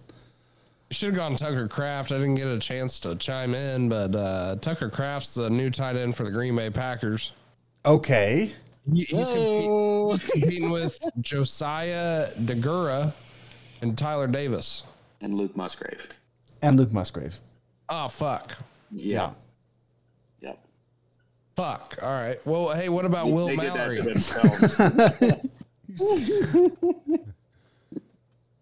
Should 0.91 1.09
have 1.11 1.17
gone 1.17 1.37
Tucker 1.37 1.69
Kraft. 1.69 2.13
I 2.13 2.17
didn't 2.17 2.37
get 2.37 2.47
a 2.47 2.59
chance 2.59 2.99
to 3.01 3.15
chime 3.17 3.55
in, 3.55 3.89
but 3.91 4.15
uh, 4.15 4.57
Tucker 4.61 4.89
Kraft's 4.89 5.35
the 5.35 5.51
new 5.51 5.69
tight 5.69 5.97
end 5.97 6.17
for 6.17 6.25
the 6.25 6.31
Green 6.31 6.57
Bay 6.57 6.71
Packers. 6.71 7.33
Okay. 7.85 8.47
He- 8.91 9.01
He's, 9.05 9.09
compete- 9.29 10.11
he's 10.23 10.31
competing 10.31 10.71
with 10.71 10.99
Josiah 11.21 12.31
Deguara 12.37 13.13
and 13.83 13.99
Tyler 13.99 14.27
Davis. 14.27 14.85
and 15.21 15.35
Luke 15.35 15.55
Musgrave. 15.57 16.09
And 16.63 16.79
Luke 16.79 16.93
Musgrave. 16.93 17.37
Oh 17.91 18.09
fuck, 18.09 18.57
Yeah. 18.91 19.27
Yep. 19.29 19.37
Fuck. 21.59 21.97
All 22.05 22.09
right. 22.11 22.39
Well, 22.47 22.69
hey, 22.73 22.89
what 22.89 23.05
about 23.05 23.31
Will 23.33 23.49
they 23.49 23.57
Mallory? 23.57 23.97
did 23.97 24.15
that 24.15 25.19
to 25.19 25.25
themselves. 25.25 25.41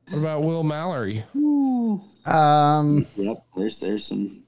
What 0.09 0.19
about 0.21 0.43
Will 0.45 0.63
Mallory? 0.63 1.25
Um. 2.25 3.07
yep. 3.17 3.45
There's 3.57 3.81
there's 3.81 4.07
some 4.07 4.45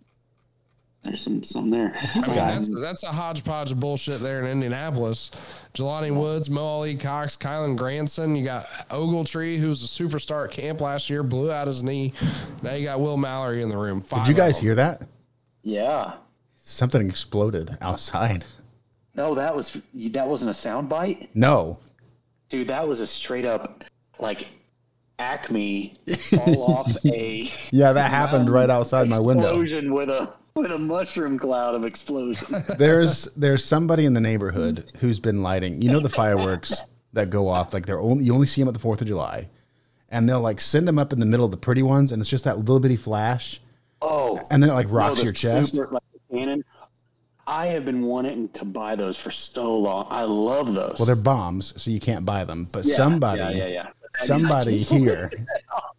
there's 1.02 1.20
some 1.20 1.42
some 1.42 1.68
there. 1.68 1.92
I 2.14 2.20
mean, 2.26 2.36
that's, 2.36 2.80
that's 2.80 3.02
a 3.02 3.12
hodgepodge 3.12 3.72
of 3.72 3.80
bullshit 3.80 4.20
there 4.20 4.40
in 4.40 4.46
Indianapolis. 4.46 5.30
Jelani 5.74 6.12
Woods, 6.12 6.48
Mo 6.48 6.62
Ali 6.62 6.96
Cox, 6.96 7.36
Kylen 7.36 7.76
Granson. 7.76 8.36
You 8.36 8.44
got 8.44 8.66
Ogletree, 8.88 9.58
who's 9.58 9.82
a 9.82 9.86
superstar 9.86 10.44
at 10.46 10.52
camp 10.52 10.80
last 10.80 11.10
year, 11.10 11.22
blew 11.24 11.50
out 11.50 11.66
his 11.66 11.82
knee. 11.82 12.12
Now 12.62 12.74
you 12.74 12.84
got 12.84 13.00
Will 13.00 13.16
Mallory 13.16 13.60
in 13.62 13.68
the 13.68 13.76
room. 13.76 14.00
Five 14.00 14.24
Did 14.24 14.28
you 14.30 14.36
guys 14.36 14.58
hear 14.58 14.76
that? 14.76 15.02
yeah. 15.62 16.14
Something 16.70 17.08
exploded 17.08 17.78
outside. 17.80 18.44
No, 19.14 19.34
that 19.34 19.56
was 19.56 19.80
that 19.94 20.28
wasn't 20.28 20.50
a 20.50 20.54
sound 20.54 20.90
bite, 20.90 21.30
No. 21.34 21.78
dude. 22.50 22.68
That 22.68 22.86
was 22.86 23.00
a 23.00 23.06
straight 23.06 23.46
up 23.46 23.84
like 24.18 24.46
Acme 25.18 25.94
fall 26.30 26.72
off 26.74 26.94
a 27.06 27.50
Yeah, 27.72 27.92
that 27.94 28.10
happened 28.10 28.50
right 28.50 28.68
outside 28.68 29.08
my 29.08 29.18
window. 29.18 29.44
explosion 29.44 29.94
with 29.94 30.10
a 30.10 30.28
with 30.54 30.70
a 30.70 30.78
mushroom 30.78 31.38
cloud 31.38 31.74
of 31.74 31.86
explosion. 31.86 32.62
There's 32.78 33.24
there's 33.34 33.64
somebody 33.64 34.04
in 34.04 34.12
the 34.12 34.20
neighborhood 34.20 34.92
who's 35.00 35.18
been 35.18 35.42
lighting. 35.42 35.80
You 35.80 35.90
know 35.90 36.00
the 36.00 36.10
fireworks 36.10 36.82
that 37.14 37.30
go 37.30 37.48
off 37.48 37.72
like 37.72 37.86
they're 37.86 37.98
only 37.98 38.24
you 38.24 38.34
only 38.34 38.46
see 38.46 38.60
them 38.60 38.68
at 38.68 38.74
the 38.74 38.80
Fourth 38.80 39.00
of 39.00 39.06
July, 39.08 39.48
and 40.10 40.28
they'll 40.28 40.42
like 40.42 40.60
send 40.60 40.86
them 40.86 40.98
up 40.98 41.14
in 41.14 41.18
the 41.18 41.26
middle 41.26 41.46
of 41.46 41.50
the 41.50 41.56
pretty 41.56 41.82
ones, 41.82 42.12
and 42.12 42.20
it's 42.20 42.28
just 42.28 42.44
that 42.44 42.58
little 42.58 42.78
bitty 42.78 42.96
flash, 42.96 43.60
Oh, 44.02 44.46
and 44.50 44.62
then 44.62 44.68
it 44.70 44.74
like 44.74 44.86
rocks 44.90 45.18
the 45.20 45.24
your 45.24 45.32
chest. 45.32 45.74
super, 45.74 45.92
like 45.94 46.02
cannon. 46.30 46.64
I 47.46 47.66
have 47.68 47.84
been 47.86 48.02
wanting 48.02 48.50
to 48.50 48.64
buy 48.64 48.94
those 48.94 49.16
for 49.16 49.30
so 49.30 49.78
long. 49.78 50.06
I 50.10 50.22
love 50.24 50.74
those. 50.74 50.96
Well, 50.98 51.06
they're 51.06 51.16
bombs, 51.16 51.72
so 51.80 51.90
you 51.90 52.00
can't 52.00 52.24
buy 52.26 52.44
them. 52.44 52.68
But 52.70 52.84
Yeah, 52.84 52.96
somebody, 52.96 53.40
yeah, 53.40 53.50
yeah, 53.50 53.66
yeah. 53.66 53.86
somebody 54.24 54.76
here 54.82 55.30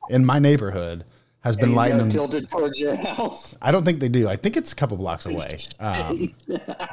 in 0.10 0.24
my 0.24 0.38
neighborhood 0.38 1.06
has 1.42 1.56
been 1.56 1.70
You 1.72 1.76
lighting 1.76 1.98
them. 1.98 2.10
tilted 2.12 2.50
towards 2.52 2.80
your 2.80 2.96
house. 2.96 3.56
I 3.62 3.72
don't 3.72 3.84
think 3.84 4.00
they 4.00 4.10
do. 4.10 4.28
I 4.30 4.36
think 4.36 4.58
it's 4.58 4.74
a 4.74 4.76
couple 4.76 4.98
blocks 4.98 5.26
away. 5.26 5.58
Um, 5.80 6.34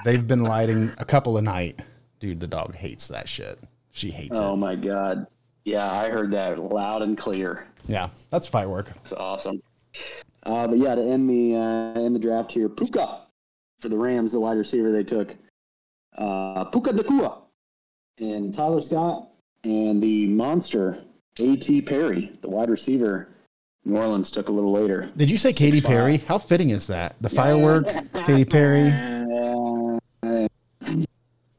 they've 0.05 0.26
been 0.26 0.43
lighting 0.43 0.91
a 0.99 1.05
couple 1.05 1.37
a 1.37 1.43
night. 1.43 1.80
Dude, 2.20 2.41
the 2.41 2.47
dog 2.47 2.74
hates 2.74 3.09
that 3.09 3.28
shit. 3.28 3.59
She 3.93 4.11
hates 4.11 4.39
Oh 4.39 4.45
it. 4.45 4.49
Oh 4.53 4.57
my 4.57 4.74
god. 4.74 5.26
Yeah, 5.64 5.91
I 5.91 6.09
heard 6.09 6.30
that 6.30 6.59
loud 6.59 7.03
and 7.03 7.18
clear. 7.18 7.66
Yeah, 7.87 8.09
that's 8.30 8.47
firework. 8.47 8.91
It's 9.03 9.12
awesome. 9.12 9.61
Uh, 10.45 10.66
but 10.68 10.78
yeah, 10.78 10.95
to 10.95 11.03
end 11.03 11.28
the 11.28 11.57
uh, 11.57 12.01
end 12.01 12.14
the 12.14 12.20
draft 12.20 12.53
here, 12.53 12.68
Puka 12.68 13.22
for 13.81 13.89
the 13.89 13.97
Rams, 13.97 14.33
the 14.33 14.41
wide 14.41 14.59
receiver 14.59 14.91
they 14.93 15.05
took, 15.05 15.35
uh, 16.16 16.64
Puka 16.64 16.93
Nacua 16.93 17.43
and 18.18 18.53
Tyler 18.55 18.81
Scott, 18.81 19.29
and 19.64 20.03
the 20.03 20.27
monster 20.27 21.03
A.T. 21.39 21.83
Perry, 21.83 22.33
the 22.43 22.49
wide 22.49 22.70
receiver. 22.70 23.29
New 23.85 23.97
Orleans 23.99 24.33
took 24.33 24.49
a 24.49 24.53
little 24.53 24.72
later. 24.72 25.09
Did 25.16 25.31
you 25.31 25.39
say 25.39 25.53
Katy 25.53 25.81
five. 25.81 25.89
Perry? 25.89 26.16
How 26.16 26.39
fitting 26.39 26.70
is 26.70 26.89
that? 26.89 27.14
The 27.20 27.29
firework, 27.29 27.87
Katy 28.24 28.45
Perry. 28.45 28.91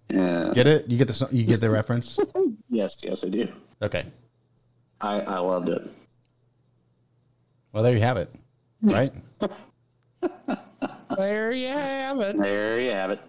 Yeah. 0.10 0.52
Get 0.54 0.68
it? 0.68 0.90
You 0.90 0.98
get 0.98 1.10
the 1.10 1.28
you 1.32 1.44
get 1.44 1.62
the 1.62 1.70
reference? 1.70 2.18
Yes, 2.70 2.98
yes, 3.02 3.24
I 3.24 3.30
do. 3.30 3.48
Okay. 3.82 4.06
I, 5.00 5.22
I 5.22 5.40
loved 5.40 5.70
it. 5.70 5.90
Well, 7.72 7.82
there 7.82 7.94
you 7.94 8.02
have 8.02 8.18
it. 8.18 8.30
Right? 8.82 9.10
There 11.16 11.52
you 11.54 11.68
have 11.70 12.20
it. 12.20 12.38
There 12.38 12.80
you 12.82 12.92
have 12.92 13.12
it. 13.12 13.22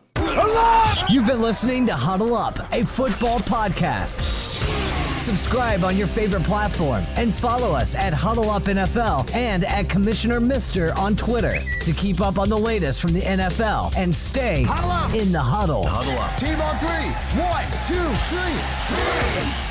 You've 1.09 1.27
been 1.27 1.41
listening 1.41 1.87
to 1.87 1.95
Huddle 1.95 2.35
Up, 2.35 2.59
a 2.73 2.85
football 2.85 3.39
podcast. 3.41 4.21
Subscribe 5.23 5.85
on 5.85 5.97
your 5.97 6.07
favorite 6.07 6.45
platform 6.45 7.05
and 7.17 7.33
follow 7.35 7.73
us 7.77 7.95
at 7.95 8.13
Huddle 8.13 8.51
Up 8.51 8.65
NFL 8.65 9.33
and 9.35 9.65
at 9.65 9.89
Commissioner 9.89 10.41
Mister 10.41 10.93
on 10.95 11.17
Twitter 11.17 11.61
to 11.85 11.93
keep 11.93 12.21
up 12.21 12.39
on 12.39 12.49
the 12.49 12.59
latest 12.59 13.01
from 13.01 13.13
the 13.13 13.21
NFL 13.21 13.95
and 13.97 14.15
stay 14.15 14.63
in 15.19 15.33
the 15.33 15.41
huddle. 15.41 15.87
Huddle 15.87 16.19
up. 16.19 16.37
Team 16.37 16.61
on 16.61 16.79
three. 16.79 17.11
One, 17.41 17.65
two, 17.87 18.15
three. 19.55 19.68